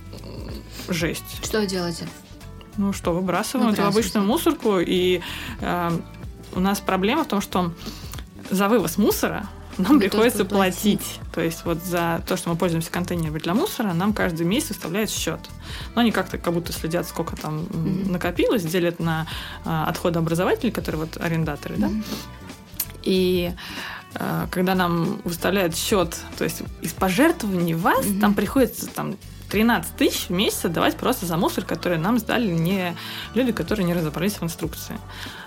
[0.88, 1.44] жесть.
[1.44, 2.06] Что делаете?
[2.76, 5.20] Ну что, выбрасываем это в обычную мусорку, и
[5.60, 5.90] э,
[6.54, 7.72] у нас проблема в том, что
[8.50, 11.00] за вывоз мусора нам Вы приходится платить.
[11.00, 11.20] платить.
[11.32, 15.10] То есть вот за то, что мы пользуемся контейнерами для мусора, нам каждый месяц выставляют
[15.10, 15.40] счет.
[15.94, 18.10] Но они как-то как будто следят, сколько там mm-hmm.
[18.10, 19.26] накопилось, делят на
[19.64, 21.80] а, отходообразователи, которые вот арендаторы, mm-hmm.
[21.80, 22.16] да.
[23.02, 23.52] И
[24.14, 28.20] а, когда нам выставляют счет, то есть из пожертвований вас, mm-hmm.
[28.20, 29.16] там приходится там
[29.50, 32.96] 13 тысяч в месяц отдавать просто за мусор, который нам сдали не
[33.34, 34.98] люди, которые не разобрались в инструкции.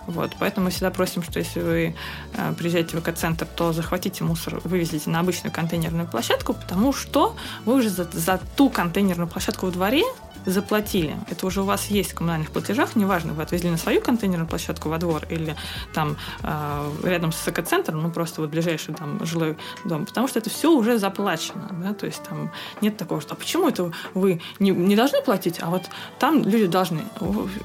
[0.08, 1.96] Вот, поэтому мы всегда просим, что если вы
[2.34, 7.36] э, приезжаете в экоцентр, то захватите мусор, вывезите на обычную контейнерную площадку, потому что
[7.66, 10.04] вы уже за, за ту контейнерную площадку во дворе
[10.46, 11.16] заплатили.
[11.30, 14.90] Это уже у вас есть в коммунальных платежах, неважно, вы отвезли на свою контейнерную площадку
[14.90, 15.56] во двор или
[15.94, 20.50] там э, рядом с экоцентром, ну просто вот ближайший там жилой дом, потому что это
[20.50, 24.72] все уже заплачено, да, то есть там нет такого, что а почему это вы не,
[24.72, 25.84] не должны платить, а вот
[26.20, 27.02] там люди должны.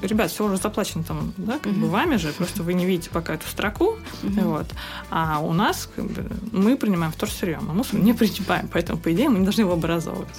[0.01, 3.35] Ребят, все уже заплачено там, да, как бы вами же, просто вы не видите пока
[3.35, 4.67] эту строку, вот.
[5.09, 9.29] А у нас как бы, мы принимаем вторсырье, а мусор не принимаем, поэтому, по идее,
[9.29, 10.29] мы не должны его образовывать.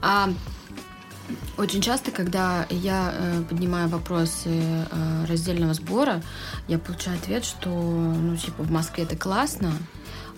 [0.00, 0.28] А
[1.56, 6.22] очень часто, когда я э, поднимаю вопросы э, раздельного сбора,
[6.68, 9.72] я получаю ответ, что, ну, типа, в Москве это классно,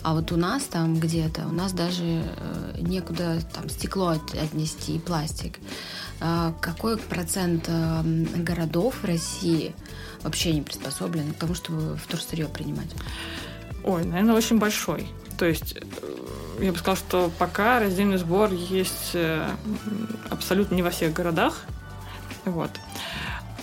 [0.02, 4.98] а вот у нас там где-то, у нас даже э, некуда там стекло отнести и
[4.98, 5.58] пластик.
[6.20, 8.02] Э, какой процент э,
[8.36, 9.74] городов России
[10.22, 12.90] вообще не приспособлен к тому, чтобы вторсырье принимать?
[13.84, 15.06] Ой, наверное, очень большой.
[15.38, 15.80] То есть э,
[16.60, 19.48] я бы сказала, что пока раздельный сбор есть э,
[20.28, 21.62] абсолютно не во всех городах.
[22.44, 22.70] Вот.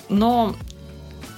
[0.09, 0.55] Но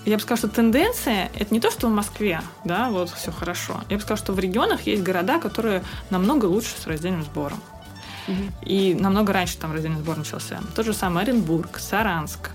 [0.05, 3.81] я бы сказала, что тенденция это не то, что в Москве, да, вот все хорошо.
[3.89, 7.61] Я бы сказала, что в регионах есть города, которые намного лучше с раздельным сбором.
[8.63, 10.59] И намного раньше там раздельный сбор начался.
[10.75, 12.51] Тот же самый Оренбург, Саранск.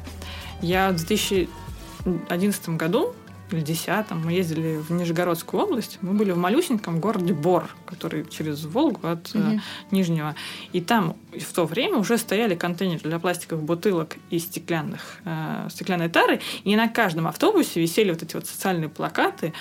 [0.61, 3.14] Я в 2011 году
[3.55, 5.98] или 2010 мы ездили в Нижегородскую область.
[6.00, 9.61] Мы были в малюсеньком городе Бор, который через Волгу от угу.
[9.90, 10.34] Нижнего.
[10.72, 16.09] И там в то время уже стояли контейнеры для пластиковых бутылок и стеклянных, э, стеклянной
[16.09, 16.40] тары.
[16.64, 19.52] И на каждом автобусе висели вот эти вот социальные плакаты.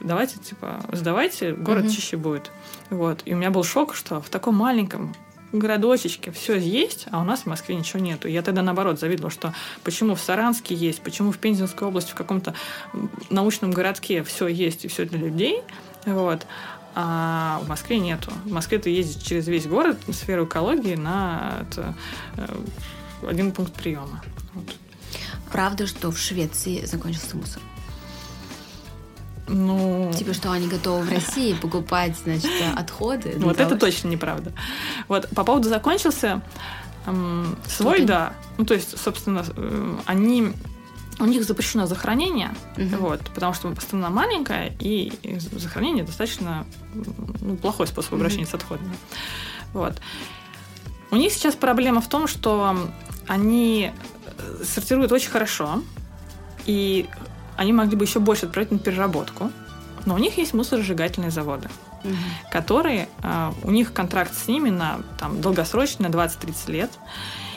[0.00, 1.92] Давайте, типа, сдавайте, город угу.
[1.92, 2.50] чище будет.
[2.90, 3.22] Вот.
[3.24, 5.14] И у меня был шок, что в таком маленьком
[5.52, 8.28] городочечке все есть, а у нас в Москве ничего нету.
[8.28, 12.54] Я тогда, наоборот, завидовала, что почему в Саранске есть, почему в Пензенской области, в каком-то
[13.30, 15.62] научном городке все есть и все для людей,
[16.04, 16.46] вот,
[16.94, 18.32] а в Москве нету.
[18.44, 21.94] В Москве ты ездишь через весь город на сферу экологии на это,
[22.36, 22.46] э,
[23.28, 24.22] один пункт приема.
[24.54, 24.66] Вот.
[25.52, 27.62] Правда, что в Швеции закончился мусор?
[29.48, 30.12] Ну...
[30.16, 33.34] Типа, что они готовы в России покупать, значит, отходы.
[33.36, 34.52] Вот того, это точно неправда.
[35.08, 36.42] Вот по поводу закончился
[37.06, 38.34] эм, свой, да.
[38.58, 40.52] Ну, то есть, собственно, э, они
[41.20, 43.08] у них запрещено захоронение, угу.
[43.08, 45.12] вот, потому что страна маленькая, и
[45.52, 46.64] захоронение достаточно
[47.40, 48.50] ну, плохой способ обращения угу.
[48.50, 48.94] с отходами.
[49.72, 50.00] Вот.
[51.10, 52.76] У них сейчас проблема в том, что
[53.26, 53.90] они
[54.26, 55.82] э, сортируют очень хорошо,
[56.66, 57.08] и
[57.58, 59.50] они могли бы еще больше отправить на переработку.
[60.06, 61.68] Но у них есть мусоросжигательные заводы,
[62.04, 62.14] угу.
[62.50, 66.90] которые, э, у них контракт с ними на там, долгосрочный, на 20-30 лет.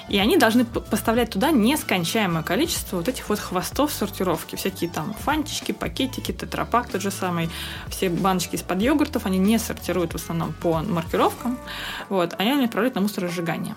[0.09, 4.57] И они должны поставлять туда нескончаемое количество вот этих вот хвостов сортировки.
[4.57, 7.49] Всякие там фантички, пакетики, тетрапак тот же самый.
[7.87, 11.57] Все баночки из-под йогуртов, они не сортируют в основном по маркировкам.
[12.09, 13.75] Вот, а они отправляют на мусоросжигание.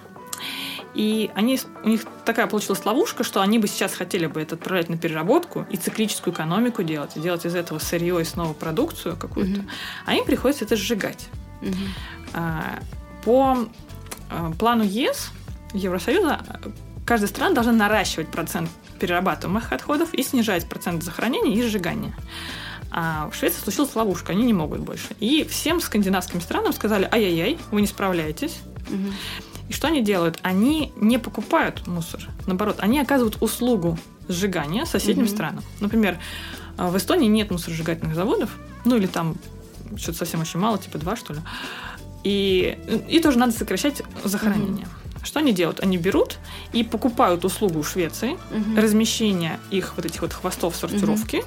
[0.94, 4.88] И они, у них такая получилась ловушка, что они бы сейчас хотели бы это отправлять
[4.88, 9.60] на переработку и циклическую экономику делать, и делать из этого сырье и снова продукцию какую-то.
[9.60, 9.68] Угу.
[10.06, 11.28] А им приходится это сжигать.
[11.62, 12.40] Угу.
[13.24, 13.58] По
[14.30, 15.30] а, плану ЕС,
[15.72, 16.40] Евросоюза,
[17.04, 18.70] каждая страна должна наращивать процент
[19.00, 22.14] перерабатываемых отходов и снижать процент захоронения и сжигания.
[22.90, 25.16] А в Швеции случилась ловушка, они не могут больше.
[25.18, 28.58] И всем скандинавским странам сказали, ай-яй-яй, вы не справляетесь.
[28.88, 29.12] Угу.
[29.74, 30.38] Что они делают?
[30.42, 32.28] Они не покупают мусор.
[32.46, 33.98] Наоборот, они оказывают услугу
[34.28, 35.34] сжигания соседним mm-hmm.
[35.34, 35.64] странам.
[35.80, 36.18] Например,
[36.78, 38.50] э, в Эстонии нет мусоросжигательных заводов,
[38.84, 39.36] ну или там
[39.96, 41.40] что-то совсем очень мало, типа два, что ли.
[42.22, 44.86] И, и тоже надо сокращать захоронение.
[44.86, 45.26] Mm-hmm.
[45.26, 45.80] Что они делают?
[45.80, 46.38] Они берут
[46.72, 48.80] и покупают услугу в Швеции, mm-hmm.
[48.80, 51.44] размещение их вот этих вот хвостов сортировки mm-hmm.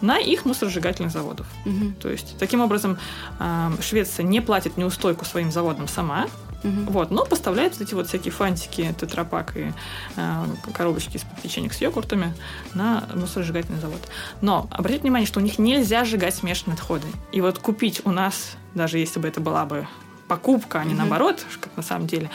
[0.00, 1.46] на их мусоросжигательных заводов.
[1.64, 1.92] Mm-hmm.
[2.00, 2.98] То есть, таким образом,
[3.38, 6.26] э, Швеция не платит неустойку своим заводам сама,
[6.64, 6.92] Угу.
[6.92, 9.72] Вот, но поставляют вот эти вот всякие фантики, тетрапак и
[10.16, 12.34] э, коробочки из печенек с йогуртами
[12.74, 14.00] на мусоросжигательный завод.
[14.40, 17.06] Но обратите внимание, что у них нельзя сжигать смешанные отходы.
[17.32, 19.86] И вот купить у нас, даже если бы это была бы
[20.26, 20.98] покупка, а не угу.
[20.98, 22.30] наоборот, как на самом деле,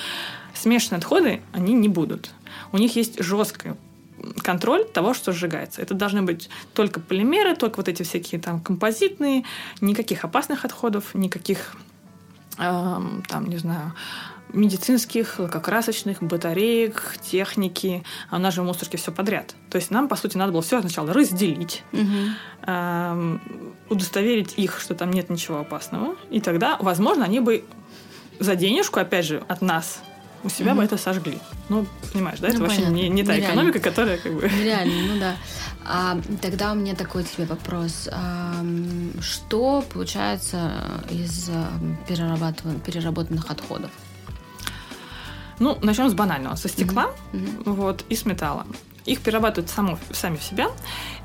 [0.53, 2.31] смешанные отходы они не будут.
[2.71, 3.75] У них есть жесткая
[4.41, 5.81] контроль того, что сжигается.
[5.81, 9.43] Это должны быть только полимеры, только вот эти всякие там композитные,
[9.81, 11.75] никаких опасных отходов, никаких
[12.57, 13.93] там, не знаю,
[14.53, 18.03] медицинских, лакокрасочных, батареек, техники.
[18.29, 19.55] А у нас же в мусорке все подряд.
[19.69, 22.01] То есть нам, по сути, надо было все сначала разделить, угу.
[22.67, 23.37] э,
[23.89, 26.15] удостоверить их, что там нет ничего опасного.
[26.29, 27.65] И тогда, возможно, они бы
[28.39, 30.01] за денежку, опять же, от нас
[30.43, 31.39] у себя mm бы это сожгли.
[31.69, 32.49] Ну, понимаешь, да?
[32.49, 32.85] Ну, это понятно.
[32.85, 33.53] вообще не, не та Нереально.
[33.53, 34.41] экономика, которая как бы...
[34.41, 35.35] Нереально, ну да.
[35.85, 38.09] А, тогда у меня такой тебе вопрос.
[38.11, 38.53] А,
[39.21, 40.71] что получается
[41.09, 41.49] из
[42.07, 43.91] переработанных отходов?
[45.59, 46.55] Ну, начнем с банального.
[46.55, 47.63] Со стекла mm-hmm.
[47.65, 48.65] вот, и с металла.
[49.05, 50.67] Их перерабатывают само, сами в себя.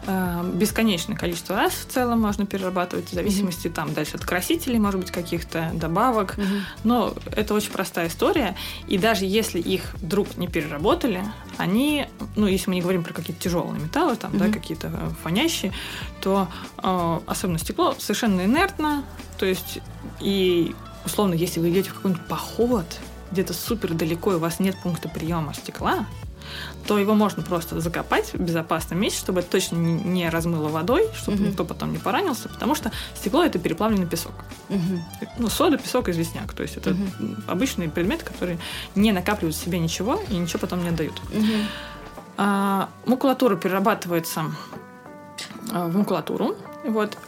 [0.06, 3.72] Э, бесконечное количество раз в целом можно перерабатывать, в зависимости mm-hmm.
[3.72, 6.36] там дальше от красителей, может быть, каких-то добавок.
[6.38, 6.60] Mm-hmm.
[6.84, 8.56] Но это очень простая история.
[8.88, 11.22] И даже если их вдруг не переработали,
[11.56, 12.06] они,
[12.36, 14.38] ну, если мы не говорим про какие-то тяжелые металлы, там, mm-hmm.
[14.38, 15.72] да, какие-то э, фонящие,
[16.20, 16.48] то
[16.82, 19.04] э, особенно стекло совершенно инертно.
[19.38, 19.78] То есть,
[20.20, 20.74] и
[21.04, 22.86] условно, если вы идете в какой-нибудь поход,
[23.30, 26.06] где-то супер далеко, и у вас нет пункта приема стекла,
[26.86, 31.38] то его можно просто закопать в безопасном месте, чтобы это точно не размыло водой, чтобы
[31.38, 31.46] угу.
[31.46, 34.32] никто потом не поранился, потому что стекло это переплавленный песок.
[34.68, 35.28] Угу.
[35.38, 36.52] Ну, сода, песок, известняк.
[36.52, 37.36] То есть это угу.
[37.46, 38.58] обычные предметы, которые
[38.94, 41.20] не накапливают в себе ничего и ничего потом не отдают.
[41.32, 41.44] Угу.
[42.38, 44.44] А, макулатура перерабатывается
[45.72, 46.56] а, в макулатуру.
[46.84, 47.18] Вот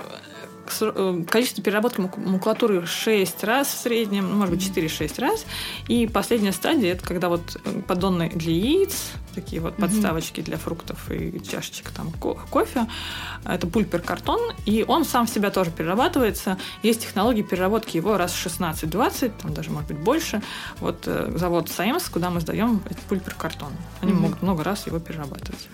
[0.71, 5.45] количество переработки макулатуры 6 раз в среднем, ну, может быть, 4-6 раз.
[5.89, 11.11] И последняя стадия– это когда вот э, поддоны для яиц, такие вот подставочки для фруктов
[11.11, 12.87] и чашечек там кофе.
[13.45, 16.59] Это пульпер-картон, и он сам в себя тоже перерабатывается.
[16.83, 20.43] Есть технологии переработки его раз 16-20, там даже, может быть, больше.
[20.81, 23.73] Вот э, завод Саимс, куда мы сдаем этот пульпер-картон.
[24.01, 24.15] Они mm-hmm.
[24.15, 25.69] могут много раз его перерабатывать.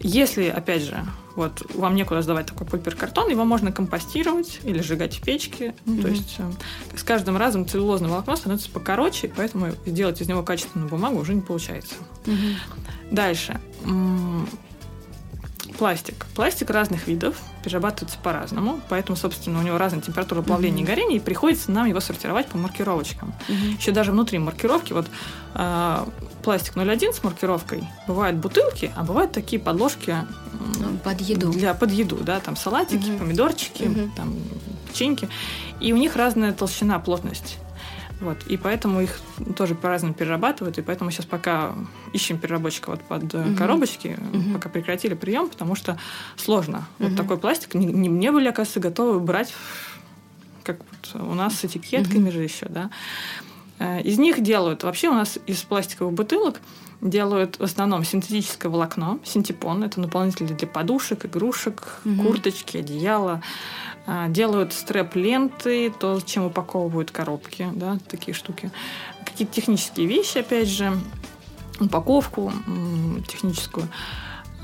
[0.00, 1.04] Если, опять же,
[1.36, 5.74] вот вам некуда сдавать такой пульпер-картон, его можно компостировать или сжигать в печке.
[5.86, 6.02] Ну, mm-hmm.
[6.02, 10.90] То есть э, с каждым разом целлюлозное волокно становится покороче, поэтому сделать из него качественную
[10.90, 11.94] бумагу уже не получается.
[12.24, 12.54] Mm-hmm.
[13.10, 13.60] Дальше.
[15.78, 16.26] Пластик.
[16.34, 20.86] Пластик разных видов перерабатывается по-разному, поэтому, собственно, у него разная температура плавления mm-hmm.
[20.86, 23.32] и горения, и приходится нам его сортировать по маркировочкам.
[23.48, 23.78] Mm-hmm.
[23.78, 25.06] Еще даже внутри маркировки, вот
[25.54, 26.04] э,
[26.42, 30.16] пластик 0,1 с маркировкой, бывают бутылки, а бывают такие подложки
[31.04, 31.50] под еду.
[31.52, 33.18] Для под еду, да, там салатики, mm-hmm.
[33.18, 34.10] помидорчики, mm-hmm.
[34.16, 34.34] там
[34.88, 35.28] печеньки,
[35.80, 37.58] и у них разная толщина, плотность.
[38.22, 39.18] Вот, и поэтому их
[39.56, 41.74] тоже по-разному перерабатывают, и поэтому сейчас пока
[42.12, 43.56] ищем переработчика вот под угу.
[43.58, 44.54] коробочки, угу.
[44.54, 45.98] пока прекратили прием, потому что
[46.36, 46.86] сложно.
[46.98, 47.08] Угу.
[47.08, 49.52] Вот такой пластик не, не были, оказывается, готовы брать,
[50.62, 52.32] как вот у нас с этикетками угу.
[52.32, 52.90] же еще, да.
[53.80, 56.60] Э, из них делают, вообще у нас из пластиковых бутылок
[57.00, 62.22] делают в основном синтетическое волокно, синтепон, это наполнители для подушек, игрушек, угу.
[62.22, 63.42] курточки, одеяла.
[64.06, 68.70] А, делают стрэп-ленты, то, чем упаковывают коробки, да, такие штуки.
[69.24, 70.92] Какие-то технические вещи, опять же,
[71.78, 72.52] упаковку
[73.28, 73.88] техническую.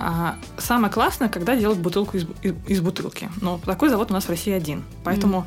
[0.01, 2.27] А самое классное, когда делают бутылку из,
[2.69, 3.29] из, бутылки.
[3.41, 4.85] Но такой завод у нас в России один.
[5.03, 5.41] Поэтому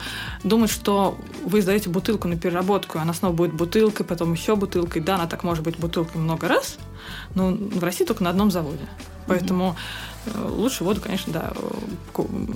[0.43, 0.47] mm.
[0.49, 5.01] думать, что вы сдаете бутылку на переработку, она снова будет бутылкой, потом еще бутылкой.
[5.01, 6.77] Да, она так может быть бутылкой много раз,
[7.33, 8.85] но в России только на одном заводе.
[9.27, 9.75] Поэтому
[10.25, 10.55] mm-hmm.
[10.55, 11.53] лучше воду, конечно, да,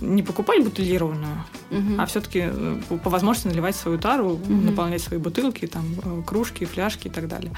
[0.01, 2.01] не покупать бутылированную, mm-hmm.
[2.01, 4.66] а все-таки э, по возможности наливать свою тару, mm-hmm.
[4.66, 7.51] наполнять свои бутылки, там, э, кружки, фляжки и так далее.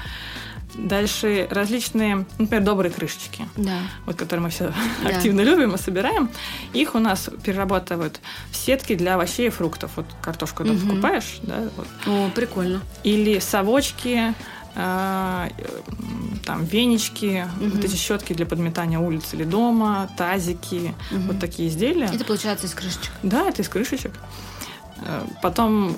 [0.74, 3.78] Дальше различные, например, добрые крышечки, да.
[4.04, 5.08] вот, которые мы все да.
[5.08, 6.28] активно любим и собираем.
[6.74, 9.92] Их у нас перерабатывают в сетки для овощей и фруктов.
[9.96, 10.74] Вот картошку угу.
[10.74, 11.68] покупаешь, да?
[11.76, 11.88] Вот.
[12.06, 12.82] О, прикольно.
[13.02, 14.34] Или совочки,
[14.78, 17.70] там венички, угу.
[17.70, 21.20] вот эти щетки для подметания улиц или дома, тазики, угу.
[21.26, 22.06] вот такие изделия.
[22.06, 23.10] Это получается из крышечек?
[23.22, 24.12] Да, это из крышечек.
[25.02, 25.96] Э, потом,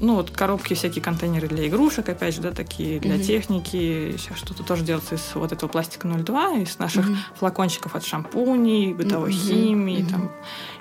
[0.00, 3.24] ну, вот коробки, всякие контейнеры для игрушек, опять же, да, такие для угу.
[3.24, 4.14] техники.
[4.18, 7.16] Сейчас что-то тоже делается из вот этого пластика 02, из наших угу.
[7.38, 9.38] флакончиков от шампуней, бытовой угу.
[9.38, 10.10] химии угу.
[10.10, 10.30] Там,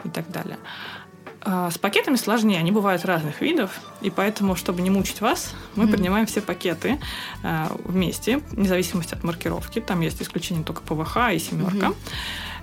[0.04, 0.58] и так далее.
[1.42, 5.86] А с пакетами сложнее, они бывают разных видов, и поэтому, чтобы не мучить вас, мы
[5.86, 7.00] mm принимаем все пакеты
[7.44, 9.80] э, вместе, вне зависимости от маркировки.
[9.80, 11.88] Там есть исключение только ПВХ и семерка.
[11.88, 11.96] mm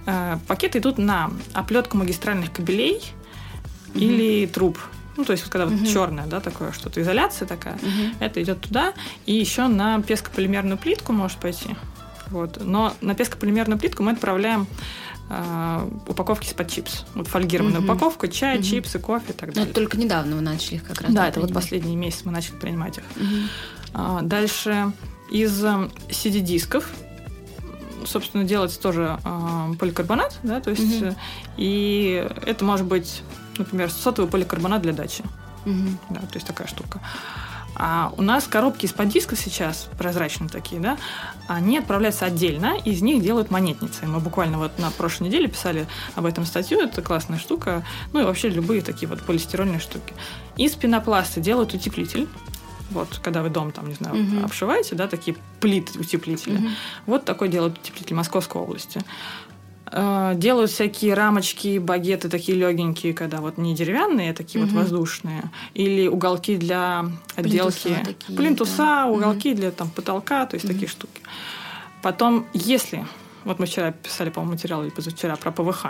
[0.06, 3.02] Э, пакеты идут на оплетку магистральных кабелей,
[3.88, 3.98] угу.
[3.98, 4.78] или труб.
[5.16, 5.76] Ну, то есть, вот когда угу.
[5.76, 8.14] вот черное, да, такое что-то, изоляция такая, угу.
[8.20, 8.92] это идет туда.
[9.26, 11.76] И еще на пескополимерную плитку может пойти.
[12.28, 12.58] Вот.
[12.60, 14.66] Но на пескополимерную плитку мы отправляем
[15.28, 17.04] э, упаковки из-под чипс.
[17.14, 17.86] Вот фольгированная угу.
[17.86, 18.64] упаковка, чай, угу.
[18.64, 19.68] чипсы, кофе и так далее.
[19.68, 21.12] Но только недавно вы начали их как раз.
[21.12, 23.04] Да, это вот последний месяц мы начали принимать их.
[23.16, 23.36] Угу.
[23.94, 24.92] А, дальше
[25.30, 26.88] из CD-дисков
[28.04, 31.16] собственно, делается тоже э, поликарбонат, да, то есть, угу.
[31.56, 33.24] и это может быть
[33.58, 35.22] например, сотовый поликарбонат для дачи.
[35.64, 35.98] Угу.
[36.10, 37.00] Да, то есть такая штука.
[37.78, 40.96] А у нас коробки из-под диска сейчас, прозрачные такие, да,
[41.46, 44.06] они отправляются отдельно, из них делают монетницы.
[44.06, 47.84] Мы буквально вот на прошлой неделе писали об этом статью, это классная штука.
[48.12, 50.14] Ну и вообще любые такие вот полистирольные штуки.
[50.56, 52.26] Из пенопласта делают утеплитель.
[52.90, 54.44] Вот, когда вы дом, там, не знаю, угу.
[54.44, 56.56] обшиваете, да, такие плиты утеплители.
[56.56, 56.68] Угу.
[57.06, 59.00] Вот такой делают утеплитель Московской области.
[59.92, 64.72] Э, делают всякие рамочки, багеты такие легенькие, когда вот не деревянные, а такие угу.
[64.72, 67.06] вот воздушные, или уголки для
[67.36, 69.06] отделки плинтуса, такие, плинтуса да.
[69.06, 69.60] уголки угу.
[69.60, 70.72] для там потолка, то есть угу.
[70.72, 71.22] такие штуки.
[72.02, 73.06] Потом, если
[73.44, 75.86] вот мы вчера писали, по-моему, материал или позавчера про ПВХ.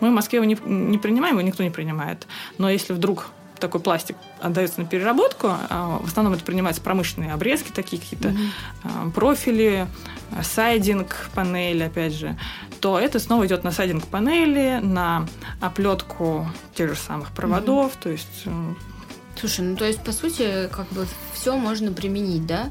[0.00, 2.26] Мы в Москве его не, не принимаем, его никто не принимает.
[2.58, 3.30] Но если вдруг
[3.62, 5.46] такой пластик отдается на переработку.
[5.70, 9.12] А, в основном это принимаются промышленные обрезки, такие какие-то mm-hmm.
[9.12, 9.86] профили,
[10.42, 12.36] сайдинг панели, опять же,
[12.82, 15.26] то это снова идет на сайдинг панели, на
[15.60, 18.02] оплетку тех же самых проводов, mm-hmm.
[18.02, 18.46] то есть
[19.38, 22.70] Слушай, ну то есть, по сути, как бы все можно применить, да?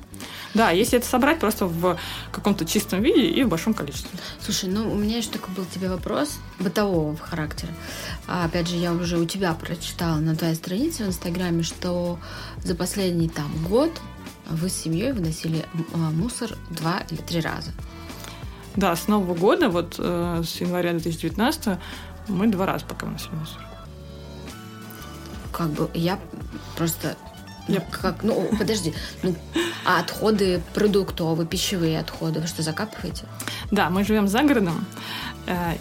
[0.54, 1.98] Да, если это собрать просто в
[2.32, 4.20] каком-то чистом виде и в большом количестве.
[4.40, 7.72] Слушай, ну у меня еще такой был тебе вопрос бытового характера.
[8.28, 12.20] А, опять же, я уже у тебя прочитала на твоей странице в Инстаграме, что
[12.64, 13.92] за последний там год
[14.50, 17.72] вы с семьей выносили а, мусор два или три раза.
[18.76, 21.78] Да, с Нового года, вот э, с января 2019
[22.28, 23.62] мы два раза пока выносили мусор.
[25.52, 26.18] как бы я
[26.78, 27.18] просто
[27.68, 28.94] ну, как, ну, подожди,
[29.24, 29.36] ну,
[29.86, 33.26] а отходы продуктовые, пищевые отходы, вы что, закапываете?
[33.70, 34.86] Да, мы живем за городом,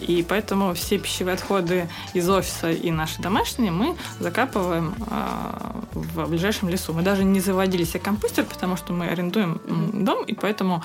[0.01, 6.69] и поэтому все пищевые отходы из офиса и наши домашние мы закапываем э, в ближайшем
[6.69, 6.93] лесу.
[6.93, 9.61] Мы даже не заводили себе компостер, потому что мы арендуем
[9.93, 10.83] дом, и поэтому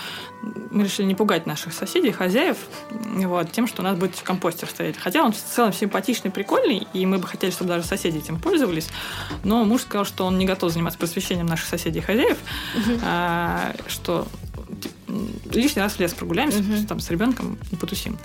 [0.71, 2.59] мы решили не пугать наших соседей, хозяев,
[2.91, 4.97] вот, тем, что у нас будет компостер стоять.
[4.99, 8.89] Хотя он в целом симпатичный, прикольный, и мы бы хотели, чтобы даже соседи этим пользовались.
[9.45, 12.39] Но муж сказал, что он не готов заниматься просвещением наших соседей и хозяев,
[12.77, 13.85] mm-hmm.
[13.89, 14.27] что
[15.51, 16.87] лишний раз в лес прогуляемся, mm-hmm.
[16.87, 18.19] там с ребенком потусим.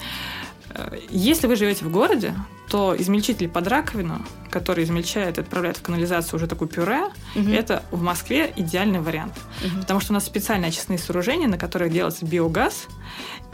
[0.74, 2.34] Э, если вы живете в городе,
[2.70, 7.04] то измельчитель под раковину, который измельчает и отправляет в канализацию уже такую пюре,
[7.36, 7.50] угу.
[7.50, 9.34] это в Москве идеальный вариант.
[9.66, 9.82] Угу.
[9.82, 12.88] Потому что у нас специальные очистные сооружения, на которых делается биогаз,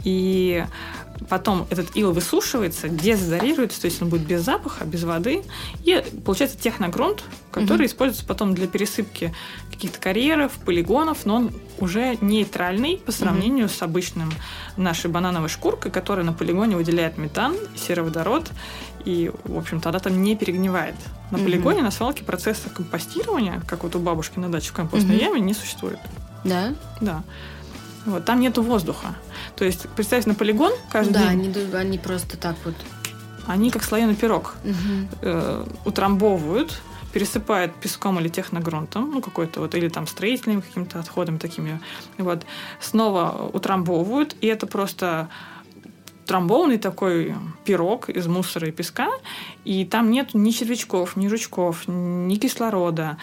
[0.04, 0.64] и
[1.28, 5.42] потом этот ил высушивается, дезодорируется, то есть он будет без запаха, без воды,
[5.84, 7.86] и получается техногрунт, который угу.
[7.86, 9.34] используется потом для пересыпки
[9.70, 13.74] каких-то карьеров, полигонов, но он уже нейтральный по сравнению угу.
[13.74, 14.32] с обычным
[14.76, 18.50] нашей банановой шкуркой, которая на полигоне выделяет метан, сероводород,
[19.04, 20.94] и, в общем, тогда там не перегнивает.
[21.30, 21.84] На полигоне, угу.
[21.84, 25.24] на свалке процесса компостирования, как вот у бабушки на даче в компостной угу.
[25.24, 25.98] яме, не существует.
[26.44, 26.74] Да?
[27.00, 27.22] Да.
[28.06, 29.14] Вот, там нету воздуха.
[29.56, 31.52] То есть, представьте, на полигон каждый да, день...
[31.52, 32.74] Да, они, они просто так вот...
[33.46, 34.56] Они как слоеный пирог.
[34.64, 35.08] Угу.
[35.22, 36.80] Э, утрамбовывают,
[37.12, 41.80] пересыпают песком или техногрунтом, ну, какой-то вот, или там строительными какими-то отходами такими.
[42.18, 42.44] Вот.
[42.80, 45.28] Снова утрамбовывают, и это просто
[46.26, 47.34] трамбованный такой
[47.64, 49.08] пирог из мусора и песка,
[49.64, 53.16] и там нет ни червячков, ни жучков, ни кислорода.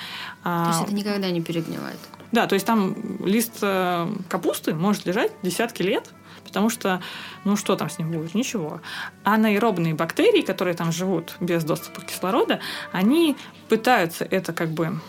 [0.44, 2.00] То есть это никогда не перегнивает?
[2.36, 6.10] Да, то есть там лист э, капусты может лежать десятки лет,
[6.44, 7.02] потому что,
[7.46, 8.36] ну что там с ним будет?
[8.36, 8.82] Ничего.
[9.24, 12.60] А анаэробные бактерии, которые там живут без доступа кислорода,
[12.92, 13.38] они
[13.70, 15.00] пытаются это как бы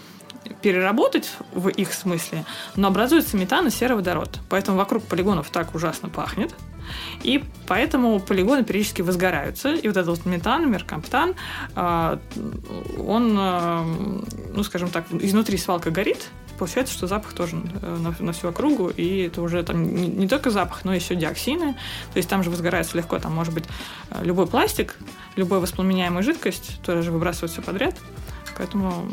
[0.62, 2.44] переработать в их смысле,
[2.76, 4.38] но образуется метан и сероводород.
[4.48, 6.54] Поэтому вокруг полигонов так ужасно пахнет.
[7.24, 9.74] И поэтому полигоны периодически возгораются.
[9.74, 11.34] И вот этот вот метан, меркамптан,
[11.74, 12.20] а,
[13.04, 13.84] он, а,
[14.54, 18.88] ну, скажем так, изнутри свалка горит, получается, что запах тоже э, на, на всю округу,
[18.88, 21.74] и это уже там не, не только запах, но еще диоксины.
[22.12, 23.64] То есть там же возгорается легко, там может быть
[24.10, 24.96] э, любой пластик,
[25.36, 27.96] любая воспламеняемая жидкость, тоже выбрасывать все подряд.
[28.56, 29.08] Поэтому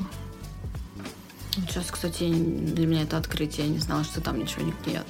[1.56, 3.68] Сейчас, кстати, для меня это открытие.
[3.68, 5.06] Я не знала, что там ничего не гниет.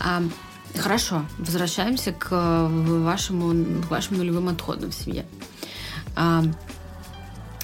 [0.00, 0.22] А,
[0.78, 2.30] хорошо, возвращаемся к
[2.70, 5.26] вашему, к вашим нулевым отходам в семье.
[6.16, 6.42] А,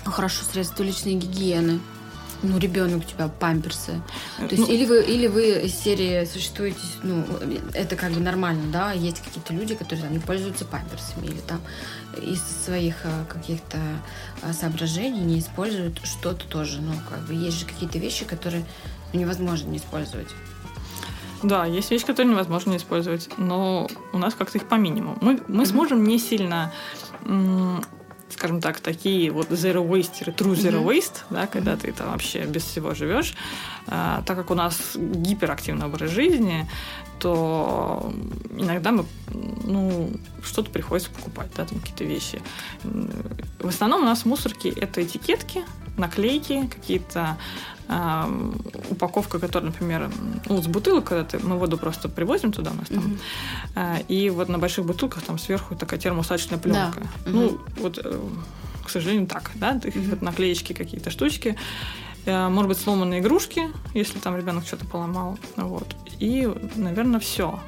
[0.05, 1.81] хорошо, средства личной гигиены
[2.45, 4.01] ну, ребенок у тебя памперсы.
[4.39, 7.25] То есть, ну, или вы, или вы из серии существуете, ну,
[7.73, 11.61] это как бы нормально, да, есть какие-то люди, которые там не пользуются памперсами, или там
[12.23, 13.79] из своих а, каких-то
[14.43, 16.81] а, соображений не используют что-то тоже.
[16.81, 18.65] Ну, как бы есть же какие-то вещи, которые
[19.13, 20.29] невозможно не использовать.
[21.43, 25.19] Да, есть вещи, которые невозможно не использовать, но у нас как-то их по минимуму.
[25.21, 25.67] Мы, мы mm-hmm.
[25.67, 26.73] с мужем не сильно
[28.31, 30.87] скажем так, такие вот zero waste, true zero mm-hmm.
[30.87, 31.81] waste, да, когда mm-hmm.
[31.81, 33.35] ты там вообще без всего живешь,
[33.87, 36.69] а, так как у нас гиперактивный образ жизни,
[37.19, 38.13] то
[38.57, 39.07] иногда мы,
[39.65, 40.11] ну,
[40.43, 42.43] что-то приходится покупать, да, там какие-то вещи.
[42.83, 45.65] В основном у нас мусорки это этикетки,
[45.97, 47.39] наклейки, какие-то
[47.89, 48.53] э,
[48.91, 50.11] упаковка, которая, например,
[50.49, 53.19] ну, с бутылок, когда ты, мы воду просто привозим туда, у нас там,
[53.75, 54.07] mm-hmm.
[54.09, 57.01] и вот на больших бутылках там сверху такая термоусадочная пленка.
[57.01, 57.31] Да.
[57.31, 57.33] Mm-hmm.
[57.33, 58.21] Ну, вот, э,
[58.85, 60.11] к сожалению, так, да, mm-hmm.
[60.11, 61.57] вот наклеечки какие-то штучки,
[62.27, 67.59] э, может быть, сломанные игрушки, если там ребенок что-то поломал, вот, и, наверное, все.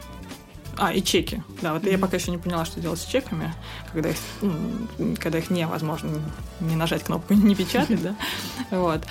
[0.79, 1.43] А, и чеки.
[1.63, 1.93] Да, вот mm-hmm.
[1.93, 3.55] я пока еще не поняла, что делать с чеками,
[3.93, 6.11] когда их, ну, когда их невозможно
[6.61, 8.15] не нажать кнопку, не печатать, да.
[8.71, 9.03] Вот.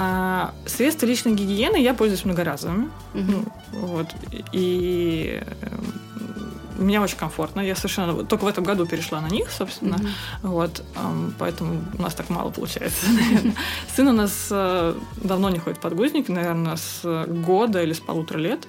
[0.00, 2.88] А средства личной гигиены я пользуюсь многоразовыми.
[3.14, 3.52] Mm-hmm.
[3.72, 4.06] Вот.
[4.52, 5.42] И
[6.78, 7.60] меня очень комфортно.
[7.60, 9.96] Я совершенно только в этом году перешла на них, собственно.
[9.96, 10.48] Mm-hmm.
[10.48, 10.84] Вот,
[11.38, 13.06] поэтому у нас так мало получается.
[13.96, 18.38] Сын у нас э, давно не ходит в подгузники, наверное, с года или с полутора
[18.38, 18.68] лет.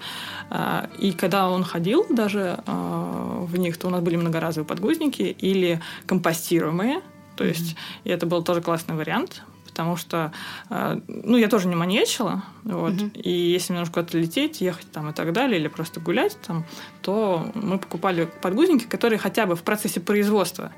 [0.49, 5.21] А, и когда он ходил даже а, в них, то у нас были многоразовые подгузники
[5.21, 7.01] или компостируемые.
[7.36, 8.01] То есть, mm-hmm.
[8.05, 9.43] и это был тоже классный вариант,
[9.80, 10.34] потому что,
[10.69, 13.21] а, ну, я тоже не маньячила, вот, mm-hmm.
[13.21, 16.65] и если мне нужно куда-то лететь, ехать там и так далее, или просто гулять там,
[17.01, 20.73] то мы покупали подгузники, которые хотя бы в процессе производства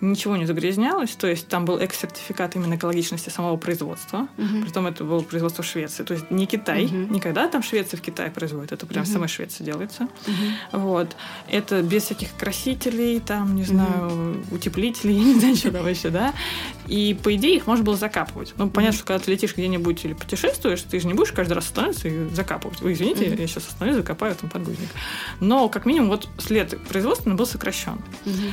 [0.00, 4.62] ничего не загрязнялось, то есть там был экс-сертификат именно экологичности самого производства, угу.
[4.62, 7.14] притом это было производство в Швеции, то есть не Китай, угу.
[7.14, 9.12] никогда там Швеция в Китае производит, это прям угу.
[9.12, 10.08] самой Швеции делается.
[10.26, 10.80] Угу.
[10.80, 11.16] Вот.
[11.48, 14.56] Это без всяких красителей, там, не знаю, угу.
[14.56, 16.34] утеплителей, я не знаю, что там еще, да.
[16.88, 18.54] И, по идее, их можно было закапывать закапывать.
[18.58, 21.66] Ну, понятно, что когда ты летишь где-нибудь или путешествуешь, ты же не будешь каждый раз
[21.66, 22.80] останавливаться и закапывать.
[22.80, 23.40] Вы извините, mm-hmm.
[23.40, 24.88] я сейчас остановлюсь, закопаю там подгузник.
[25.40, 28.00] Но, как минимум, вот след производственный был сокращен.
[28.24, 28.52] Mm-hmm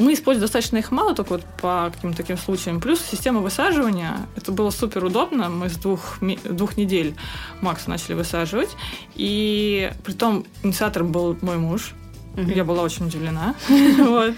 [0.00, 2.80] мы используем достаточно их мало, только вот по каким-то таким случаям.
[2.80, 5.48] Плюс система высаживания, это было супер удобно.
[5.50, 7.14] Мы с двух, двух недель
[7.60, 8.70] Макс начали высаживать.
[9.14, 11.94] И при том инициатором был мой муж.
[12.34, 12.56] Mm-hmm.
[12.56, 13.54] Я была очень удивлена.
[13.68, 14.34] вот.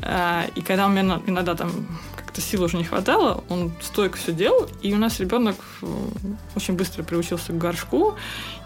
[0.00, 1.70] А, и когда у меня иногда там
[2.38, 5.86] как-то сил уже не хватало, он стойко все делал, и у нас ребенок э,
[6.54, 8.14] очень быстро приучился к горшку,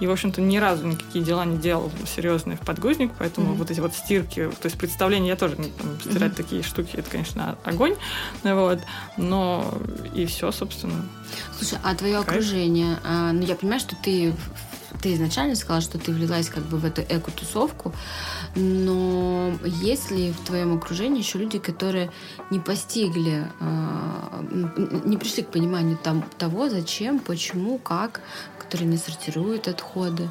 [0.00, 3.56] и, в общем-то, ни разу никакие дела не делал серьезные в подгузник, поэтому mm-hmm.
[3.56, 6.36] вот эти вот стирки, то есть представление я тоже, там, стирать mm-hmm.
[6.36, 7.94] такие штуки, это, конечно, огонь,
[8.42, 8.80] вот,
[9.16, 9.72] но
[10.14, 11.06] и все, собственно.
[11.58, 12.28] Слушай, а твое Кайф.
[12.28, 14.34] окружение, а, ну, я понимаю, что ты
[15.02, 17.92] ты изначально сказала, что ты влилась как бы в эту эко-тусовку,
[18.54, 22.10] но есть ли в твоем окружении еще люди, которые
[22.50, 24.44] не постигли, а,
[25.04, 28.20] не пришли к пониманию там, того, зачем, почему, как,
[28.58, 30.30] которые не сортируют отходы?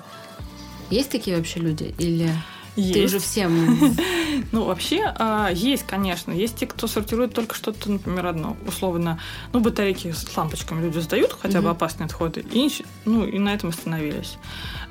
[0.89, 1.93] Есть такие вообще люди?
[1.97, 2.31] Или
[2.81, 2.93] есть.
[2.93, 3.95] Ты уже всем...
[4.51, 6.31] Ну, вообще, а, есть, конечно.
[6.31, 8.57] Есть те, кто сортирует только что-то, например, одно.
[8.67, 9.19] Условно,
[9.53, 12.69] ну, батарейки с лампочками люди сдают, хотя бы опасные отходы, и,
[13.05, 14.37] ну, и на этом остановились.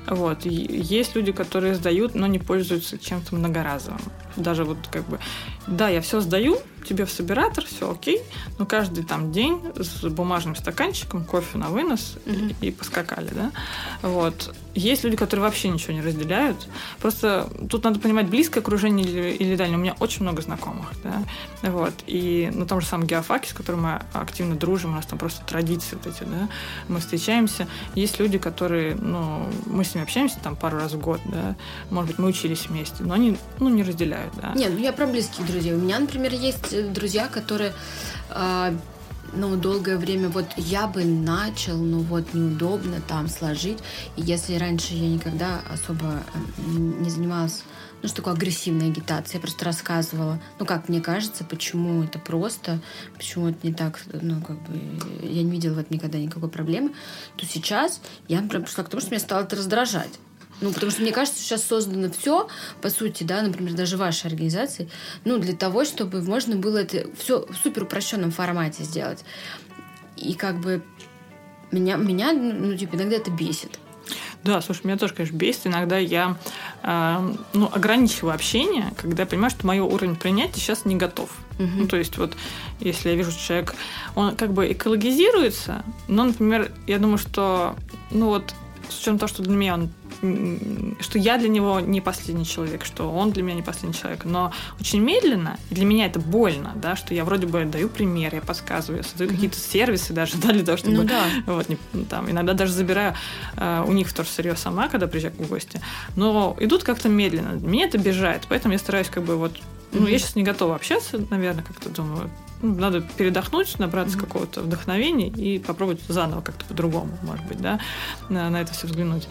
[0.07, 0.45] Вот.
[0.45, 4.01] Есть люди, которые сдают, но не пользуются чем-то многоразовым.
[4.35, 5.19] Даже вот как бы,
[5.67, 8.21] да, я все сдаю, тебе в собиратор, все окей,
[8.59, 12.55] но каждый там день с бумажным стаканчиком, кофе на вынос mm-hmm.
[12.61, 13.51] и, и поскакали, да.
[14.01, 14.53] Вот.
[14.73, 16.67] Есть люди, которые вообще ничего не разделяют.
[17.01, 19.77] Просто тут надо понимать, близкое окружение или, или дальнее.
[19.77, 21.23] У меня очень много знакомых, да.
[21.61, 21.93] Вот.
[22.07, 25.45] И на том же самом геофаке, с которым мы активно дружим, у нас там просто
[25.45, 26.47] традиции вот эти, да.
[26.87, 27.67] Мы встречаемся.
[27.95, 31.55] Есть люди, которые, ну, мы с ними общаемся там пару раз в год, да.
[31.89, 34.53] Может быть, мы учились вместе, но они, ну, не разделяют, да.
[34.55, 35.73] Нет, ну я про близких друзей.
[35.73, 37.73] У меня, например, есть э, друзья, которые
[38.29, 38.75] э,
[39.33, 43.79] ну, долгое время вот я бы начал, но вот неудобно там сложить.
[44.17, 46.21] И если раньше я никогда особо
[46.57, 47.63] не занималась,
[48.01, 52.79] ну, что такое агрессивная агитация, я просто рассказывала, ну, как мне кажется, почему это просто,
[53.15, 54.79] почему это не так, ну, как бы,
[55.21, 56.93] я не видела в этом никогда никакой проблемы,
[57.37, 60.19] то сейчас я пришла к тому, что меня стало это раздражать.
[60.61, 62.47] Ну, потому что мне кажется, сейчас создано все,
[62.81, 64.89] по сути, да, например, даже вашей организации,
[65.25, 69.25] ну, для того, чтобы можно было это все в супер упрощенном формате сделать.
[70.15, 70.83] И как бы
[71.71, 73.79] меня, меня ну, типа, иногда это бесит.
[74.43, 75.67] Да, слушай, меня тоже, конечно, бесит.
[75.67, 76.37] Иногда я
[76.81, 81.29] э, ну, ограничиваю общение, когда я понимаю, что мой уровень принятия сейчас не готов.
[81.59, 81.69] Угу.
[81.75, 82.35] Ну, то есть, вот
[82.79, 83.75] если я вижу, что человек,
[84.15, 87.75] он как бы экологизируется, но, например, я думаю, что,
[88.09, 88.55] ну вот,
[88.91, 89.89] с учетом того, что для меня он
[90.99, 94.25] что я для него не последний человек, что он для меня не последний человек.
[94.25, 98.41] Но очень медленно, для меня это больно, да, что я вроде бы даю пример, я
[98.41, 99.33] подсказываю, я создаю mm-hmm.
[99.33, 100.97] какие-то сервисы даже, да, для того, чтобы...
[100.97, 101.23] Ну, да.
[101.47, 103.15] вот, не, там, иногда даже забираю
[103.57, 105.81] э, у них тоже сырье сама, когда приезжаю в гости.
[106.15, 107.59] Но идут как-то медленно.
[107.59, 109.57] Меня это обижает, поэтому я стараюсь как бы вот...
[109.91, 110.11] Ну, mm-hmm.
[110.11, 112.29] я сейчас не готова общаться, наверное, как-то думаю,
[112.61, 114.21] ну, надо передохнуть, набраться mm-hmm.
[114.21, 117.79] какого-то вдохновения и попробовать заново как-то по-другому, может быть, да,
[118.29, 119.27] на, на это все взглянуть.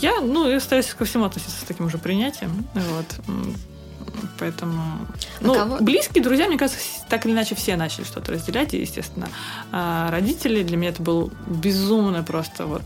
[0.00, 2.66] Я, ну, я стараюсь ко всему относиться с таким уже принятием.
[2.74, 3.20] Вот.
[4.38, 4.82] Поэтому...
[5.40, 5.76] А ну, кого?
[5.80, 8.74] близкие друзья, мне кажется, так или иначе все начали что-то разделять.
[8.74, 9.28] И, естественно,
[9.70, 12.82] а родители для меня это был безумно просто вот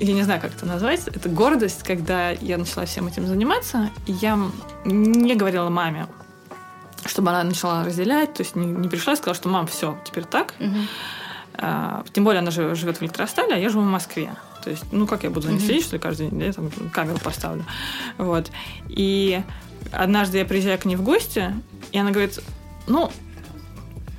[0.00, 4.38] я не знаю, как это назвать, это гордость, когда я начала всем этим заниматься, я
[4.84, 6.08] не говорила маме,
[7.06, 10.24] чтобы она начала разделять, то есть не, не пришла и сказала, что мам, все, теперь
[10.24, 10.54] так.
[10.58, 10.76] Угу.
[11.56, 14.34] А, тем более она живет в Электростале, а я живу в Москве.
[14.62, 16.52] То есть, ну как я буду за ней следить, что ли, каждый день, да, я
[16.52, 17.64] там камеру поставлю.
[18.18, 18.50] Вот.
[18.88, 19.42] И
[19.92, 21.54] однажды я приезжаю к ней в гости,
[21.92, 22.40] и она говорит,
[22.86, 23.12] ну,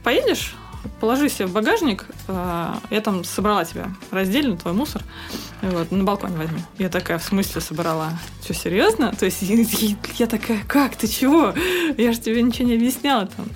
[0.04, 0.56] поедешь,
[1.00, 5.02] положи себе в багажник, а, я там собрала тебя раздельно, твой мусор,
[5.62, 6.60] вот, на балконе возьми.
[6.78, 8.18] Я такая, в смысле собрала?
[8.44, 9.14] Что, серьезно?
[9.14, 9.42] То есть
[10.18, 11.54] я такая, как, ты чего?
[11.98, 13.48] Я же тебе ничего не объясняла там.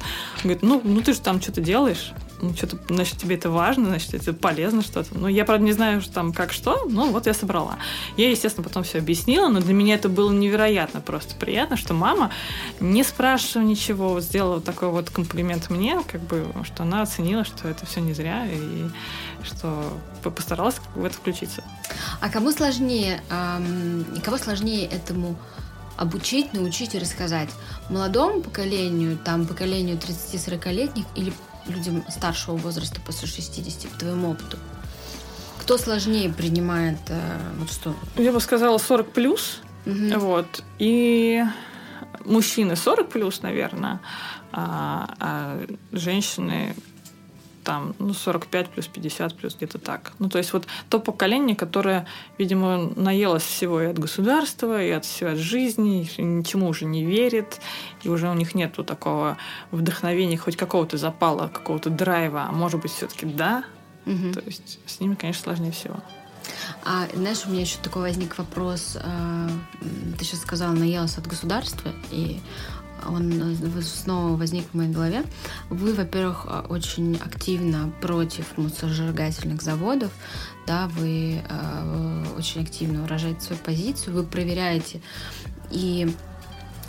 [0.44, 4.14] Говорит, ну, ну ты же там что-то делаешь ну, что-то, значит, тебе это важно, значит,
[4.14, 5.18] это полезно что-то.
[5.18, 7.78] Ну, я, правда, не знаю, что там как что, но вот я собрала.
[8.18, 12.32] Я, естественно, потом все объяснила, но для меня это было невероятно просто приятно, что мама,
[12.80, 17.68] не спрашивая ничего, сделала вот такой вот комплимент мне, как бы, что она оценила, что
[17.68, 18.90] это все не зря, и
[19.44, 19.84] что
[20.24, 21.64] постаралась в это включиться.
[22.22, 25.38] А кому сложнее, эм, кого сложнее этому
[25.98, 27.50] обучить, научить и рассказать?
[27.90, 31.34] Молодому поколению, там, поколению 30-40-летних или
[31.68, 34.58] людям старшего возраста после 60, по твоему опыту?
[35.62, 37.96] Кто сложнее принимает э, вот что?
[38.16, 39.62] Я бы сказала 40 плюс.
[39.86, 40.20] Угу.
[40.20, 40.64] Вот.
[40.80, 41.44] И
[42.26, 44.00] мужчины 40 плюс, наверное,
[44.52, 46.76] а, а женщины
[47.64, 50.14] там ну, 45 плюс 50 плюс где-то так.
[50.20, 52.06] Ну, то есть вот то поколение, которое,
[52.38, 57.06] видимо, наелось всего и от государства, и от всего от жизни, и ничему уже не
[57.06, 57.60] верит,
[58.04, 59.38] и уже у них нету такого
[59.72, 63.64] вдохновения, хоть какого-то запала, какого-то драйва, а может быть, все-таки да.
[64.06, 64.34] Угу.
[64.34, 65.98] То есть с ними, конечно, сложнее всего.
[66.84, 68.98] А знаешь, у меня еще такой возник вопрос.
[69.02, 69.50] А,
[70.18, 72.40] ты сейчас сказала, наелась от государства, и
[73.08, 75.24] он снова возник в моей голове.
[75.70, 80.12] Вы, во-первых, очень активно против мусоросжигательных заводов,
[80.66, 85.02] да, вы э, очень активно выражаете свою позицию, вы проверяете
[85.72, 86.14] и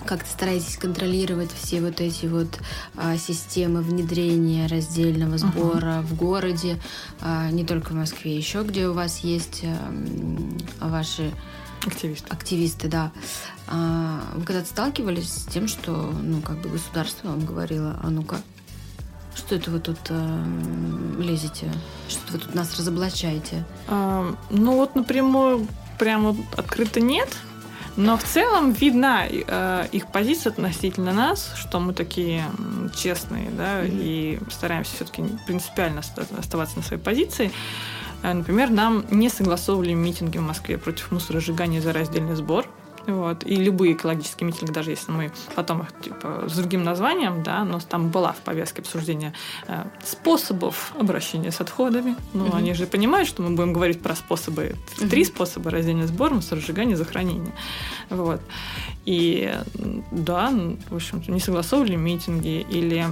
[0.04, 2.58] как-то стараетесь контролировать все вот эти вот
[2.96, 6.02] а, системы внедрения раздельного сбора uh-huh.
[6.02, 6.78] в городе,
[7.20, 11.32] а, не только в Москве, еще где у вас есть а, ваши
[11.86, 12.26] активисты.
[12.28, 13.12] Активисты, да.
[13.66, 18.40] А, вы когда-то сталкивались с тем, что, ну, как бы государство вам говорило, а ну-ка,
[19.34, 20.44] что это вы тут э,
[21.18, 21.72] лезете?
[22.08, 23.64] Что вы тут нас разоблачаете?
[23.88, 25.66] А, ну вот напрямую
[25.98, 27.28] прямо открыто нет.
[27.96, 32.44] Но в целом видна э, их позиция относительно нас, что мы такие
[32.96, 34.00] честные, да, mm-hmm.
[34.00, 36.00] и стараемся все-таки принципиально
[36.38, 37.52] оставаться на своей позиции.
[38.22, 42.66] Э, например, нам не согласовывали митинги в Москве против мусоросжигания за раздельный сбор.
[43.06, 43.46] Вот.
[43.46, 47.80] И любые экологические митинги, даже если мы потом их типа, с другим названием, да, но
[47.80, 49.32] там была в повестке обсуждения
[49.66, 52.16] э, способов обращения с отходами.
[52.34, 52.56] Ну, угу.
[52.56, 54.76] они же понимают, что мы будем говорить про способы.
[54.98, 55.08] Угу.
[55.08, 57.52] Три способа раздельный сбор, мусоросжигание, захоронение.
[58.10, 58.40] Вот.
[59.06, 59.54] И
[60.10, 60.52] да,
[60.90, 63.06] в общем-то, не согласовывали митинги или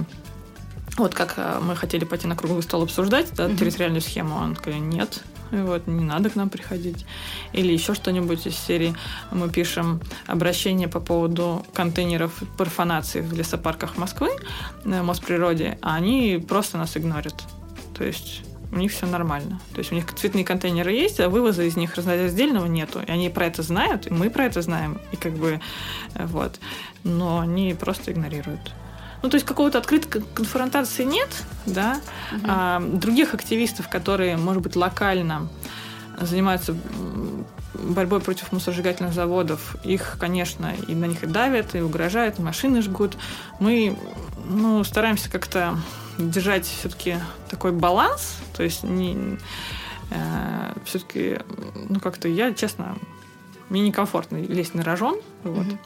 [0.97, 3.55] вот как э, мы хотели пойти на круглый стол обсуждать да, угу.
[3.55, 7.05] территориальную схему, он сказал, нет, вот, не надо к нам приходить.
[7.53, 8.95] Или еще что-нибудь из серии.
[9.31, 14.29] Мы пишем обращение по поводу контейнеров профанации в лесопарках Москвы,
[14.83, 17.35] на Мосприроде, а они просто нас игнорят.
[17.95, 19.59] То есть у них все нормально.
[19.73, 22.99] То есть у них цветные контейнеры есть, а вывоза из них раздельного нету.
[23.05, 24.99] И они про это знают, и мы про это знаем.
[25.11, 25.59] И как бы
[26.13, 26.59] э, вот.
[27.03, 28.73] Но они просто игнорируют.
[29.21, 31.29] Ну, то есть какого-то открытой конфронтации нет,
[31.65, 31.99] да.
[32.31, 32.41] Угу.
[32.47, 35.49] А, других активистов, которые, может быть, локально
[36.19, 36.75] занимаются
[37.73, 42.81] борьбой против мусоросжигательных заводов, их, конечно, и на них и давят, и угрожают, и машины
[42.81, 43.17] жгут.
[43.59, 43.97] Мы
[44.45, 45.77] ну, стараемся как-то
[46.17, 47.17] держать все-таки
[47.49, 49.37] такой баланс, то есть не,
[50.11, 51.39] э, все-таки,
[51.87, 52.97] ну, как-то я, честно,
[53.69, 55.67] мне некомфортно лезть на рожон, вот.
[55.67, 55.77] Угу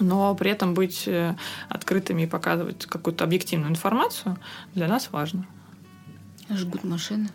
[0.00, 1.34] но при этом быть э,
[1.68, 4.36] открытыми и показывать какую-то объективную информацию
[4.74, 5.46] для нас важно.
[6.48, 7.28] Жгут машины?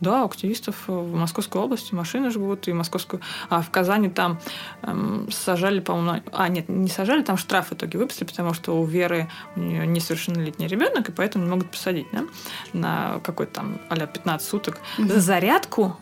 [0.00, 3.22] Да, у активистов в Московской области машины жгут, и Московскую...
[3.48, 4.40] А в Казани там
[4.82, 6.22] эм, сажали, по-моему...
[6.32, 9.86] А, нет, не сажали, там штраф в итоге выписали, потому что у Веры у нее
[9.86, 12.24] несовершеннолетний ребенок, и поэтому не могут посадить, да,
[12.72, 15.96] на какой-то там а 15 суток за зарядку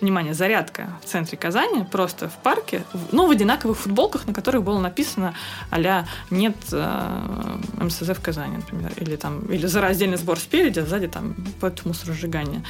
[0.00, 4.78] внимание, зарядка в центре Казани, просто в парке, ну, в одинаковых футболках, на которых было
[4.78, 5.34] написано
[5.70, 10.86] а «нет э, МСЗ в Казани», например, или там, или за раздельный сбор спереди, а
[10.86, 12.62] сзади там под мусоросжигание.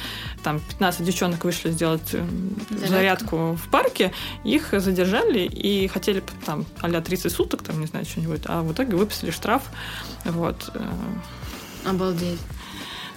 [0.43, 2.25] Там 15 девчонок вышли сделать э,
[2.69, 4.11] зарядку, зарядку в парке,
[4.43, 8.95] их задержали и хотели там а 30 суток, там, не знаю, что-нибудь, а в итоге
[8.95, 9.63] выписали штраф,
[10.25, 10.71] вот.
[10.73, 11.89] Э.
[11.89, 12.39] Обалдеть.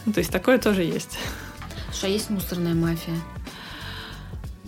[0.05, 1.19] Ну, то есть такое тоже есть.
[1.93, 3.15] Что есть мусорная мафия?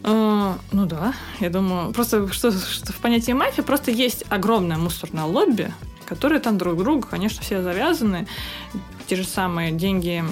[0.06, 5.24] А, ну да, я думаю, просто что, что в понятии мафия просто есть огромное мусорное
[5.24, 5.72] лобби,
[6.04, 8.26] которые там друг другу, конечно, все завязаны.
[9.06, 10.24] Те же самые деньги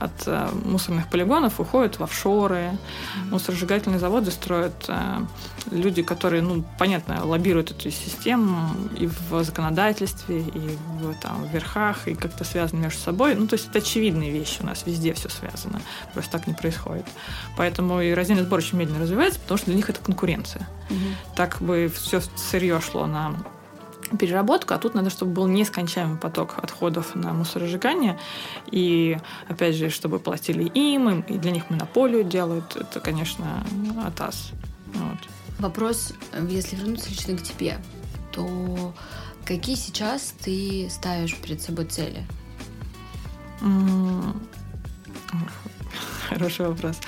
[0.00, 2.76] от э, мусорных полигонов уходят в офшоры.
[3.30, 5.20] Мусоросжигательные заводы строят э,
[5.70, 12.06] люди, которые, ну, понятно, лоббируют эту систему и в законодательстве, и в, там, в верхах,
[12.06, 13.34] и как-то связаны между собой.
[13.34, 15.80] Ну, то есть это очевидные вещи у нас, везде все связано.
[16.12, 17.06] Просто так не происходит.
[17.56, 20.68] Поэтому и раздельный сбор очень медленно развивается, потому что для них это конкуренция.
[20.90, 21.34] Угу.
[21.34, 23.34] Так бы все сырье шло на
[24.18, 28.18] переработку, а тут надо, чтобы был нескончаемый поток отходов на мусоросжигание.
[28.70, 32.76] И, опять же, чтобы платили им, и для них монополию делают.
[32.76, 33.64] Это, конечно,
[34.04, 34.50] АТАС.
[34.94, 35.18] Вот.
[35.58, 36.12] Вопрос,
[36.48, 37.78] если вернуться лично к тебе,
[38.32, 38.94] то
[39.44, 42.24] какие сейчас ты ставишь перед собой цели?
[46.28, 46.98] Хороший вопрос.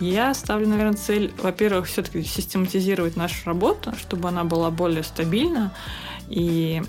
[0.00, 5.72] Я ставлю, наверное, цель, во-первых, все-таки систематизировать нашу работу, чтобы она была более стабильна
[6.28, 6.82] и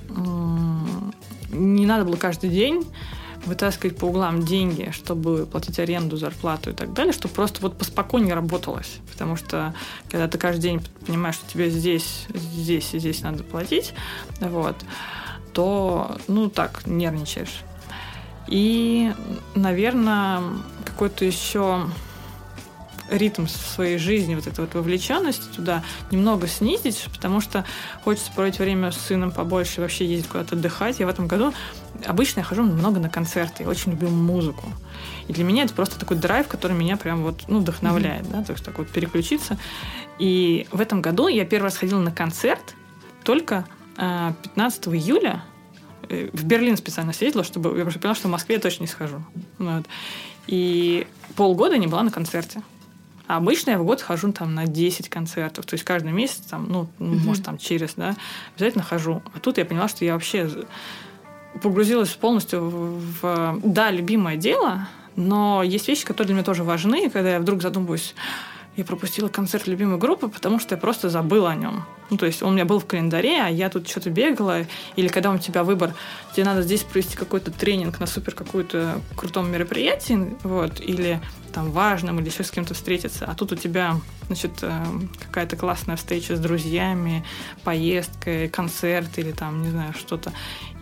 [1.52, 2.86] не надо было каждый день
[3.46, 8.34] вытаскивать по углам деньги, чтобы платить аренду, зарплату и так далее, чтобы просто вот поспокойнее
[8.34, 9.00] работалось.
[9.12, 9.74] Потому что
[10.10, 13.94] когда ты каждый день понимаешь, что тебе здесь, здесь и здесь надо платить,
[14.42, 14.76] вот,
[15.54, 17.64] то, ну, так, нервничаешь.
[18.48, 19.14] И,
[19.56, 20.42] наверное,
[20.86, 21.88] какой-то еще
[23.10, 27.66] ритм своей жизни, вот эта вот вовлеченность туда немного снизить, потому что
[28.04, 31.00] хочется проводить время с сыном побольше, вообще ездить куда-то отдыхать.
[31.00, 31.54] Я в этом году
[32.06, 34.66] обычно я хожу много на концерты, я очень люблю музыку.
[35.28, 38.32] И для меня это просто такой драйв, который меня прям вот, ну, вдохновляет, mm-hmm.
[38.32, 39.58] да, то есть так вот переключиться.
[40.20, 42.76] И в этом году я первый раз ходила на концерт
[43.24, 43.66] только
[43.96, 45.44] 15 э, июля
[46.10, 48.88] э, в Берлин специально съездила, чтобы я уже поняла, что в Москве я точно не
[48.88, 49.22] схожу.
[49.58, 49.86] Вот.
[50.48, 52.62] И полгода не была на концерте.
[53.28, 55.66] А обычно я в год хожу там на 10 концертов.
[55.66, 57.26] То есть каждый месяц, там, ну, mm-hmm.
[57.26, 58.16] может, там через, да,
[58.56, 59.22] обязательно хожу.
[59.34, 60.49] А тут я поняла, что я вообще
[61.62, 67.10] погрузилась полностью в, в да, любимое дело, но есть вещи, которые для меня тоже важны,
[67.10, 68.16] когда я вдруг задумываюсь,
[68.78, 71.84] я пропустила концерт любимой группы, потому что я просто забыла о нем.
[72.12, 74.66] Ну, то есть он у меня был в календаре, а я тут что-то бегала.
[74.95, 75.95] Или когда у тебя выбор,
[76.34, 81.20] тебе надо здесь провести какой-то тренинг на супер какую-то крутом мероприятии, вот, или
[81.54, 83.26] там важным, или еще с кем-то встретиться.
[83.26, 83.95] А тут у тебя,
[84.28, 84.86] значит, э,
[85.26, 87.26] какая-то классная встреча с друзьями,
[87.64, 90.32] поездка, концерт или там, не знаю, что-то.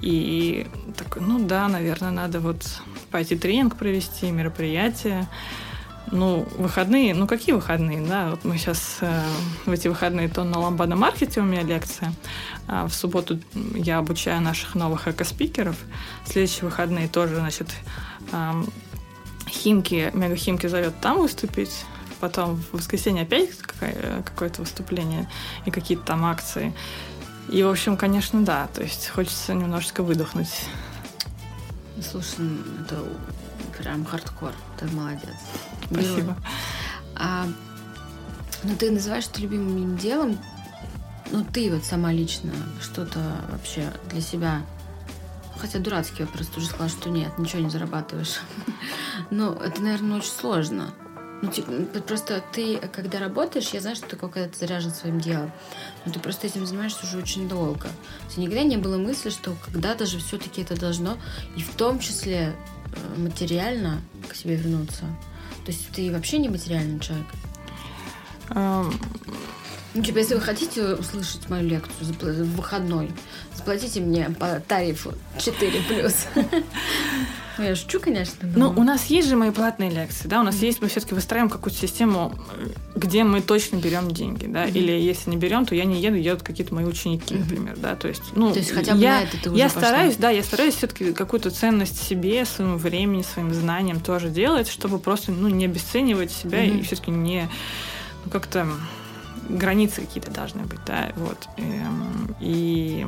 [0.02, 0.68] И
[0.98, 2.62] такой, ну да, наверное, надо вот
[3.10, 5.30] пойти тренинг провести, мероприятие.
[6.12, 8.30] Ну, выходные, ну какие выходные, да?
[8.30, 9.24] Вот мы сейчас э,
[9.66, 12.14] в эти выходные то на ламбада маркете у меня лекция,
[12.68, 15.76] а в субботу я обучаю наших новых эко-спикеров.
[16.26, 17.70] Следующие выходные тоже, значит,
[18.32, 18.64] э,
[19.50, 21.86] Химки, Мега Химки зовет там выступить.
[22.20, 23.50] Потом в воскресенье опять
[24.24, 25.30] какое-то выступление
[25.66, 26.74] и какие-то там акции.
[27.50, 28.68] И, в общем, конечно, да.
[28.74, 30.66] То есть хочется немножечко выдохнуть.
[32.02, 32.48] Слушай,
[32.82, 33.04] это
[33.78, 34.52] прям хардкор.
[34.80, 35.30] Ты молодец.
[35.92, 36.36] Спасибо.
[37.16, 37.48] А,
[38.64, 40.38] ну, ты называешь это любимым делом.
[41.32, 42.52] Ну, ты вот сама лично
[42.82, 44.62] что-то вообще для себя
[45.58, 48.40] Хотя дурацкий вопрос, ты уже сказала, что нет, ничего не зарабатываешь.
[49.30, 50.94] Но это, наверное, очень сложно.
[51.42, 51.72] Ну, типа,
[52.02, 55.52] просто ты, когда работаешь, я знаю, что ты когда ты заряжен своим делом.
[56.06, 57.88] Но ты просто этим занимаешься уже очень долго.
[58.36, 61.18] У никогда не было мысли, что когда-то же все-таки это должно,
[61.56, 62.54] и в том числе
[62.86, 65.06] э, материально к себе вернуться.
[65.66, 67.26] То есть ты вообще не материальный человек?
[69.96, 73.12] Ну, типа, если вы хотите услышать мою лекцию в выходной,
[73.56, 76.28] заплатите мне по тарифу 4 плюс.
[77.58, 78.48] Ну, я шучу, конечно.
[78.56, 78.72] Но...
[78.72, 80.66] Ну, у нас есть же мои платные лекции, да, у нас mm-hmm.
[80.66, 82.38] есть, мы все-таки выстраиваем какую-то систему,
[82.96, 84.74] где мы точно берем деньги, да, mm-hmm.
[84.74, 87.40] или если не берем, то я не еду, едут какие-то мои ученики, mm-hmm.
[87.40, 89.66] например, да, то есть, ну, то есть хотя бы я, на это ты уже я
[89.66, 89.82] пошла.
[89.82, 95.00] стараюсь, да, я стараюсь все-таки какую-то ценность себе, своему времени, своим знаниям тоже делать, чтобы
[95.00, 96.80] просто, ну, не обесценивать себя mm-hmm.
[96.80, 97.50] и все-таки не,
[98.26, 98.68] ну, как-то
[99.50, 101.48] границы какие-то должны быть, да, вот.
[101.58, 103.06] Эм, и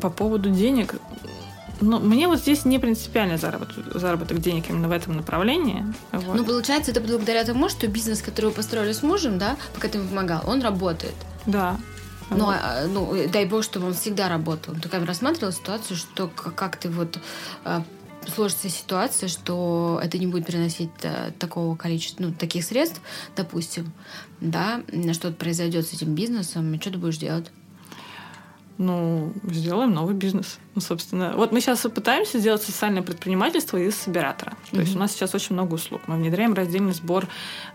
[0.00, 0.96] по поводу денег,
[1.82, 5.84] ну, мне вот здесь не принципиально заработок, заработок денег именно в этом направлении.
[6.12, 6.36] Вот.
[6.36, 9.98] Ну, получается, это благодаря тому, что бизнес, который вы построили с мужем, да, пока ты
[9.98, 11.14] ему помогал, он работает.
[11.46, 11.78] Да.
[12.30, 12.56] Ну, вот.
[12.60, 14.74] а, ну, дай бог, чтобы он всегда работал.
[14.74, 17.18] Ты как рассматривала ситуацию, что как ты вот
[17.64, 17.84] а,
[18.26, 23.00] сложится ситуация, что это не будет приносить а, такого количества, ну, таких средств,
[23.36, 23.92] допустим,
[24.40, 24.82] да,
[25.12, 27.50] что-то произойдет с этим бизнесом, и что ты будешь делать?
[28.82, 30.58] Ну, сделаем новый бизнес.
[30.74, 34.52] Ну, собственно, вот мы сейчас пытаемся сделать социальное предпринимательство из собиратора.
[34.52, 34.74] Mm-hmm.
[34.74, 36.02] То есть у нас сейчас очень много услуг.
[36.06, 37.26] Мы внедряем раздельный сбор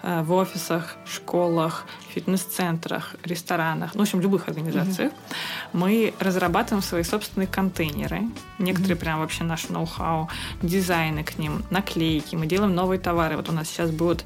[0.03, 5.11] э, в офисах, школах, фитнес-центрах, ресторанах, ну, в общем, любых организациях.
[5.11, 5.69] Mm-hmm.
[5.73, 8.23] Мы разрабатываем свои собственные контейнеры.
[8.59, 8.99] Некоторые mm-hmm.
[8.99, 10.29] прям вообще наш ноу-хау,
[10.61, 12.35] дизайны к ним, наклейки.
[12.35, 13.37] Мы делаем новые товары.
[13.37, 14.25] Вот у нас сейчас будут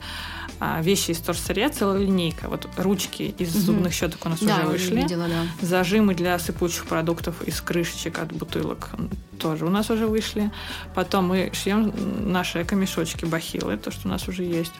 [0.63, 2.47] а, вещи из торсыря, целая линейка.
[2.47, 3.61] Вот ручки из угу.
[3.61, 4.95] зубных щеток у нас да, уже вышли.
[4.95, 5.65] Видела, да.
[5.65, 8.89] Зажимы для сыпучих продуктов из крышечек от бутылок
[9.41, 10.51] тоже у нас уже вышли.
[10.93, 11.91] Потом мы шьем
[12.31, 14.73] наши эко-мешочки, бахилы, то, что у нас уже есть.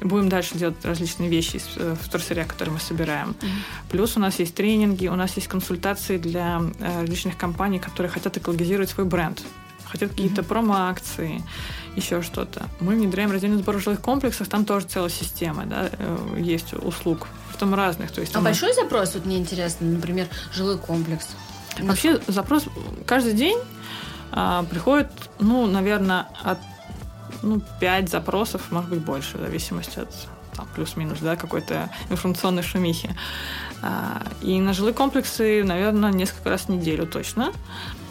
[0.00, 3.34] Будем дальше делать различные вещи из э, вторсыря, которые мы собираем.
[3.40, 3.48] mm
[3.90, 8.36] Плюс у нас есть тренинги, у нас есть консультации для э, различных компаний, которые хотят
[8.36, 9.42] экологизировать свой бренд
[9.92, 10.44] хотят какие-то mm-hmm.
[10.46, 11.42] промо-акции,
[11.96, 12.66] еще что-то.
[12.80, 17.74] Мы внедряем раздельный сбор жилых комплексах, там тоже целая система, да, э, есть услуг, там
[17.74, 18.10] разных.
[18.10, 21.28] То есть, а большой запрос, вот мне интересно, например, жилой комплекс?
[21.80, 22.64] Вообще запрос
[23.06, 23.58] каждый день
[24.30, 26.58] а, приходит, ну, наверное, от
[27.42, 30.14] ну, 5 запросов, может быть, больше, в зависимости от
[30.56, 33.14] там, плюс-минус, да, какой-то информационной шумихи.
[33.82, 37.52] А, и на жилые комплексы, наверное, несколько раз в неделю точно.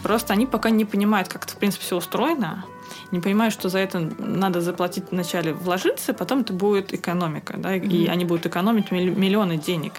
[0.03, 2.65] Просто они пока не понимают, как это, в принципе, все устроено,
[3.11, 7.87] не понимают, что за это надо заплатить вначале вложиться, потом это будет экономика, да, mm-hmm.
[7.87, 9.93] и они будут экономить миллионы денег.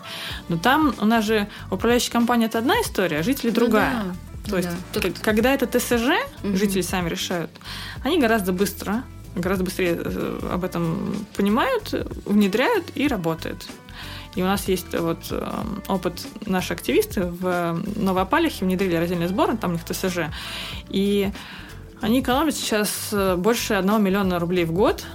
[0.49, 4.03] Но там у нас же управляющая компания это одна история, а жители другая.
[4.05, 4.51] Ну, да.
[4.51, 5.19] То есть, Тут...
[5.21, 6.11] когда это ТСЖ,
[6.43, 6.57] угу.
[6.57, 7.51] жители сами решают,
[8.03, 9.05] они гораздо быстро,
[9.37, 11.95] гораздо быстрее э, об этом понимают,
[12.27, 13.69] внедряют и работают.
[14.35, 15.47] И у нас есть вот э,
[15.89, 20.31] опыт, наши активисты в Новоапалихе внедрили раздельный сбор, там у них ТСЖ.
[20.89, 21.31] И
[22.03, 25.07] они экономят сейчас э, больше 1 миллиона рублей в год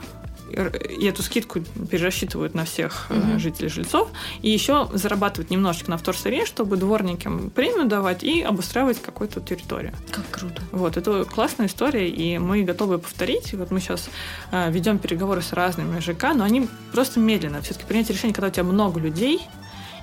[0.50, 3.38] и эту скидку перерасчитывают на всех угу.
[3.38, 4.10] жителей жильцов,
[4.42, 9.94] и еще зарабатывают немножечко на вторсырье, чтобы дворникам премию давать и обустраивать какую-то территорию.
[10.12, 10.62] Как круто.
[10.72, 13.54] Вот, это классная история, и мы готовы повторить.
[13.54, 14.10] Вот мы сейчас
[14.52, 17.62] э, ведем переговоры с разными ЖК, но они просто медленно.
[17.62, 19.42] Все-таки принять решение, когда у тебя много людей,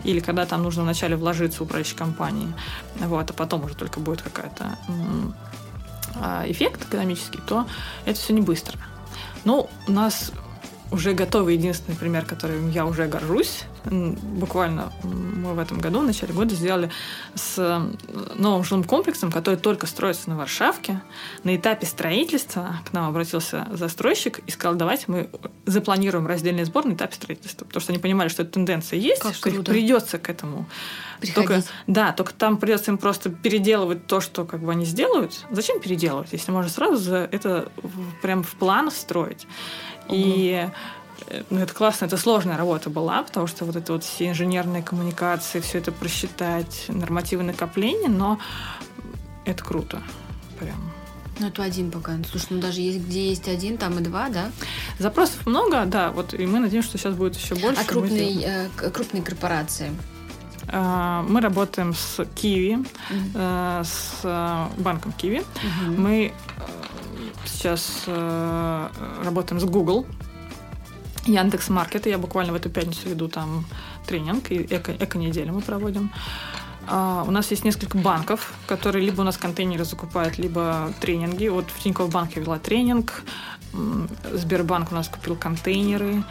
[0.05, 2.53] или когда там нужно вначале вложиться в управляющей компании,
[2.97, 4.77] вот, а потом уже только будет какая-то
[6.47, 7.67] эффект экономический, то
[8.05, 8.79] это все не быстро.
[9.45, 10.33] Ну, у нас
[10.91, 13.65] уже готовый единственный пример, которым я уже горжусь.
[13.85, 16.91] Буквально мы в этом году, в начале года, сделали
[17.35, 17.89] с
[18.37, 21.01] новым жилым комплексом, который только строится на Варшавке.
[21.43, 25.29] На этапе строительства к нам обратился застройщик и сказал, давайте мы
[25.67, 27.65] запланируем раздельный сбор на этапе строительства.
[27.65, 29.71] Потому что они понимали, что эта тенденция есть, как что круто.
[29.71, 30.67] придется к этому.
[31.35, 35.45] Только, да, только там придется им просто переделывать то, что как бы они сделают.
[35.51, 37.71] Зачем переделывать, если можно сразу это
[38.23, 39.47] прям в план встроить?
[40.09, 40.69] И
[41.29, 44.83] э, ну, это классно, это сложная работа была, потому что вот это вот все инженерные
[44.83, 48.39] коммуникации, все это просчитать, нормативы накопления, но
[49.45, 50.03] это круто.
[50.59, 50.93] Прям.
[51.39, 52.17] Ну, это один пока.
[52.31, 54.51] Слушай, ну даже есть, где есть один, там и два, да?
[54.99, 56.13] Запросов много, да.
[56.13, 57.81] Вот и мы надеемся, что сейчас будет еще больше.
[57.81, 59.91] А крупные, э, крупные корпорации?
[60.69, 62.79] А, мы работаем с Киви,
[63.11, 63.85] mm-hmm.
[63.85, 65.39] с банком Киви.
[65.39, 65.99] Mm-hmm.
[65.99, 66.33] Мы
[67.47, 68.89] сейчас э,
[69.25, 70.07] работаем с Google,
[71.27, 72.07] Яндекс Маркет.
[72.07, 73.65] Я буквально в эту пятницу веду там
[74.07, 76.13] тренинг, и эко, эко-неделю мы проводим.
[76.87, 81.49] Uh, у нас есть несколько банков, которые либо у нас контейнеры закупают, либо тренинги.
[81.49, 83.23] Вот в Тинькофф банке вела тренинг,
[84.33, 86.23] Сбербанк у нас купил контейнеры.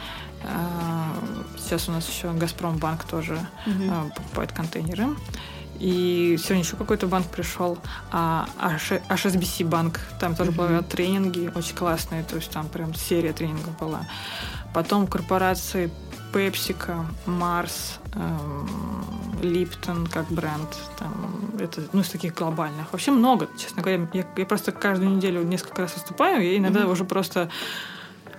[0.44, 3.34] Uh, сейчас у нас еще Газпромбанк тоже
[3.66, 3.88] uh-huh.
[3.88, 5.08] uh, покупает контейнеры.
[5.80, 7.78] И сегодня еще какой-то банк пришел,
[8.10, 10.68] а HSBC банк, там тоже mm-hmm.
[10.68, 14.06] были тренинги очень классные, то есть там прям серия тренингов была.
[14.72, 15.90] Потом корпорации
[16.32, 17.98] PepsiCo, Mars,
[19.42, 20.68] Липтон как бренд,
[20.98, 21.12] там,
[21.60, 22.92] это, ну, из таких глобальных.
[22.92, 24.08] Вообще много, честно говоря.
[24.12, 26.92] Я, я просто каждую неделю несколько раз выступаю, и иногда mm-hmm.
[26.92, 27.50] уже просто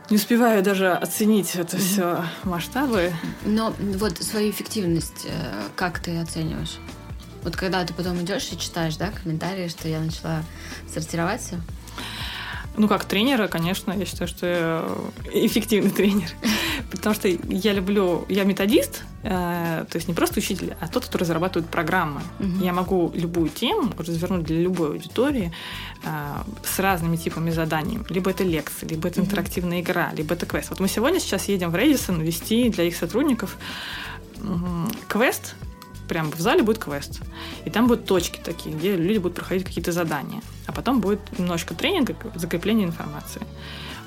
[0.09, 1.79] не успеваю даже оценить это mm-hmm.
[1.79, 3.13] все масштабы.
[3.45, 6.77] Но вот свою эффективность э, как ты оцениваешь?
[7.45, 10.43] Вот когда ты потом идешь и читаешь, да, комментарии, что я начала
[10.91, 11.61] сортироваться.
[12.75, 16.27] Ну, как тренера, конечно, я считаю, что я эффективный тренер.
[16.91, 21.21] Потому что я люблю, я методист, э, то есть не просто учитель, а тот, который
[21.21, 22.21] разрабатывает программы.
[22.39, 22.63] Угу.
[22.63, 25.53] Я могу любую тему развернуть для любой аудитории
[26.03, 26.09] э,
[26.63, 27.99] с разными типами заданий.
[28.09, 29.27] Либо это лекция, либо это угу.
[29.27, 30.71] интерактивная игра, либо это квест.
[30.71, 33.57] Вот мы сегодня сейчас едем в Редисон вести для их сотрудников
[35.07, 35.55] квест,
[36.07, 37.21] прямо в зале будет квест.
[37.65, 40.41] И там будут точки такие, где люди будут проходить какие-то задания.
[40.67, 43.41] А потом будет немножко тренинга, закрепление информации.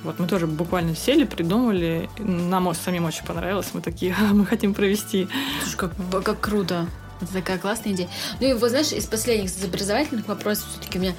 [0.05, 2.09] Вот мы тоже буквально сели, придумали.
[2.19, 3.69] Нам самим очень понравилось.
[3.73, 5.29] Мы такие, а, мы хотим провести.
[5.63, 6.87] Слушай, как, как круто.
[7.21, 8.09] Это такая классная идея.
[8.41, 11.15] Ну и вот знаешь, из последних образовательных вопросов все-таки у меня.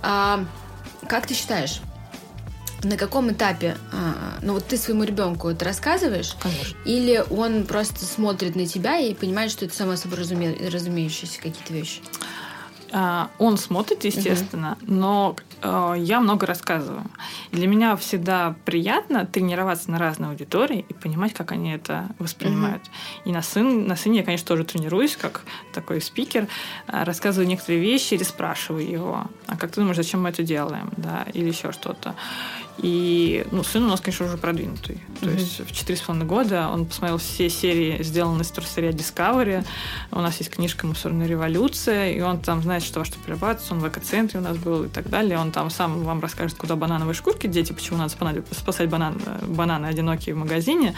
[0.00, 0.44] А,
[1.06, 1.80] как ты считаешь,
[2.84, 6.76] на каком этапе, а, ну вот ты своему ребенку это рассказываешь, Конечно.
[6.84, 10.56] или он просто смотрит на тебя и понимает, что это само собой разуме...
[10.70, 12.00] разумеющиеся какие-то вещи?
[12.96, 14.94] А, он смотрит, естественно, угу.
[14.94, 17.02] но э, я много рассказываю.
[17.50, 22.84] Для меня всегда приятно тренироваться на разной аудитории и понимать, как они это воспринимают.
[22.84, 23.30] Угу.
[23.30, 25.42] И на, сын, на сыне я, конечно, тоже тренируюсь, как
[25.72, 26.46] такой спикер,
[26.86, 30.92] а, рассказываю некоторые вещи или спрашиваю его, а как ты думаешь, зачем мы это делаем,
[30.96, 32.14] да, или еще что-то.
[32.78, 35.00] И ну, сын у нас, конечно, уже продвинутый.
[35.20, 35.38] То mm-hmm.
[35.38, 39.64] есть в четыре с половиной года он посмотрел все серии, сделанные с Торсерия Discovery.
[40.10, 43.74] У нас есть книжка «Мусорная революция», и он там знает, что во что перерабатывается.
[43.74, 45.38] Он в экоцентре у нас был и так далее.
[45.38, 50.34] Он там сам вам расскажет, куда банановые шкурки дети, почему надо спасать банан, бананы одинокие
[50.34, 50.94] в магазине,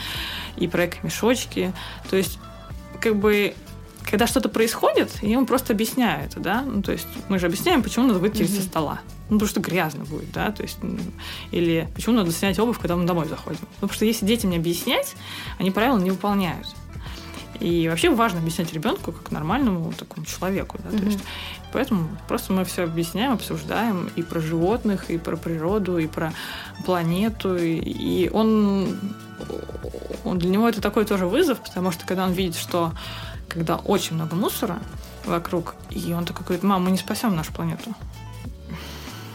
[0.57, 1.73] и про эко-мешочки.
[2.09, 2.39] То есть
[3.01, 3.55] как бы
[4.09, 8.21] когда что-то происходит, ему просто объясняют, да, ну, то есть мы же объясняем, почему надо
[8.21, 8.57] выйти mm-hmm.
[8.57, 9.01] со стола.
[9.29, 10.79] Ну, потому что грязно будет, да, то есть,
[11.51, 13.61] или почему надо снять обувь, когда мы домой заходим.
[13.63, 15.17] Ну, потому что если детям не объяснять,
[15.59, 16.69] они правила не выполняют.
[17.59, 20.79] И вообще важно объяснять ребенку как нормальному такому человеку.
[20.85, 20.91] Да?
[20.91, 20.99] Mm-hmm.
[20.99, 21.21] То есть,
[21.77, 26.33] поэтому просто мы все объясняем, обсуждаем и про животных, и про природу, и про
[26.87, 27.55] планету.
[27.59, 28.97] И, он,
[30.25, 32.93] он для него это такой тоже вызов, потому что когда он видит, что
[33.47, 34.79] когда очень много мусора,
[35.27, 35.75] вокруг.
[35.91, 37.95] И он такой говорит, мам, мы не спасем нашу планету.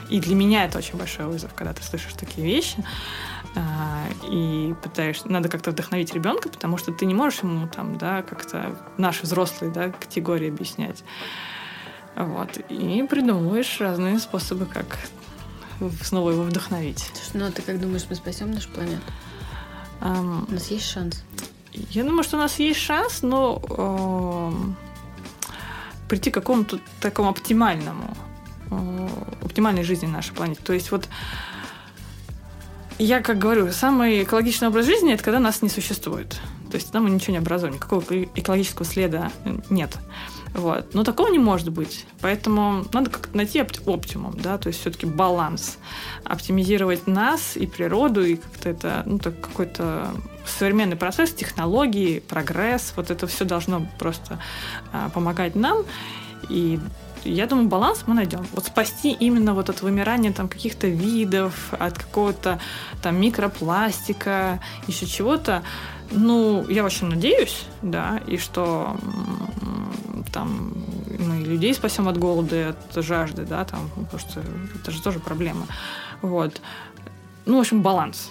[0.09, 2.84] И для меня это очень большой вызов, когда ты слышишь такие вещи
[3.55, 8.23] а, и пытаешься, надо как-то вдохновить ребенка, потому что ты не можешь ему там, да,
[8.23, 11.03] как-то наши взрослые, да, категории объяснять.
[12.16, 12.58] Вот.
[12.70, 15.00] И придумываешь разные способы, как
[16.04, 17.12] снова его вдохновить.
[17.34, 19.02] Ну, а ты как думаешь, мы спасем нашу планету?
[20.02, 21.24] Um, у нас есть шанс?
[21.74, 24.52] Я думаю, что у нас есть шанс, но э,
[26.10, 28.16] прийти к какому-то такому оптимальному,
[28.72, 29.08] э,
[29.44, 30.62] оптимальной жизни на нашей планете.
[30.64, 31.08] То есть вот
[32.98, 36.40] я, как говорю, самый экологичный образ жизни– это когда нас не существует.
[36.70, 38.04] То есть там мы ничего не образуем, никакого
[38.36, 39.32] экологического следа
[39.70, 39.98] нет.
[40.53, 40.94] Вот.
[40.94, 42.06] Но такого не может быть.
[42.19, 45.78] Поэтому надо как-то найти оптимум, да, то есть все-таки баланс.
[46.26, 50.10] Оптимизировать нас и природу, и как-то это, ну, так какой-то
[50.45, 54.40] современный процесс, технологии, прогресс, вот это все должно просто
[54.91, 55.86] а, помогать нам.
[56.49, 56.80] И
[57.23, 58.45] я думаю, баланс мы найдем.
[58.53, 62.60] Вот спасти именно вот от вымирания там каких-то видов, от какого-то
[63.02, 65.64] там микропластика, еще чего-то.
[66.12, 68.98] Ну, я очень надеюсь, да, и что
[70.34, 70.74] там
[71.20, 74.44] мы людей спасем от голода и от жажды, да, там, потому что
[74.76, 75.68] это же тоже проблема.
[76.22, 76.62] Вот.
[77.46, 78.30] Ну, в общем, баланс.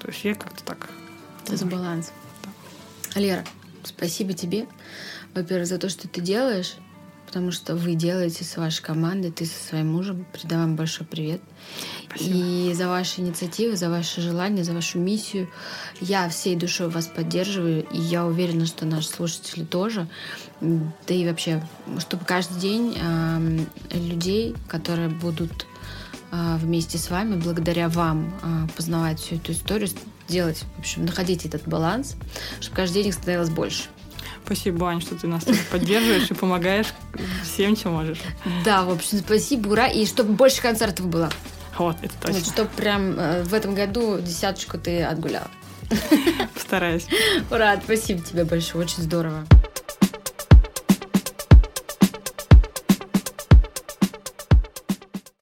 [0.00, 0.90] То есть я как-то так.
[1.44, 2.12] Это за баланс.
[2.42, 3.20] Да.
[3.20, 3.44] Лера,
[3.84, 4.66] спасибо тебе,
[5.34, 6.76] во-первых, за то, что ты делаешь
[7.34, 10.24] потому что вы делаете с вашей командой, ты со своим мужем.
[10.32, 11.40] Передаю вам большой привет.
[12.06, 12.36] Спасибо.
[12.36, 15.50] И за ваши инициативы, за ваши желания, за вашу миссию.
[16.00, 20.06] Я всей душой вас поддерживаю, и я уверена, что наши слушатели тоже.
[20.60, 21.60] Да и вообще,
[21.98, 23.58] чтобы каждый день э,
[23.90, 25.66] людей, которые будут
[26.30, 29.88] э, вместе с вами, благодаря вам э, познавать всю эту историю,
[30.28, 32.14] делать, в общем, находить этот баланс,
[32.60, 33.88] чтобы каждый день их становилось больше.
[34.44, 36.92] Спасибо, Ань, что ты нас поддерживаешь и помогаешь
[37.42, 38.18] всем, чем можешь.
[38.64, 39.86] Да, в общем, спасибо, ура.
[39.86, 41.30] И чтобы больше концертов было.
[41.78, 42.38] Вот, это точно.
[42.38, 45.48] Вот, чтобы прям э, в этом году десяточку ты отгуляла.
[46.54, 47.06] Постараюсь.
[47.50, 49.44] Ура, спасибо тебе большое, очень здорово.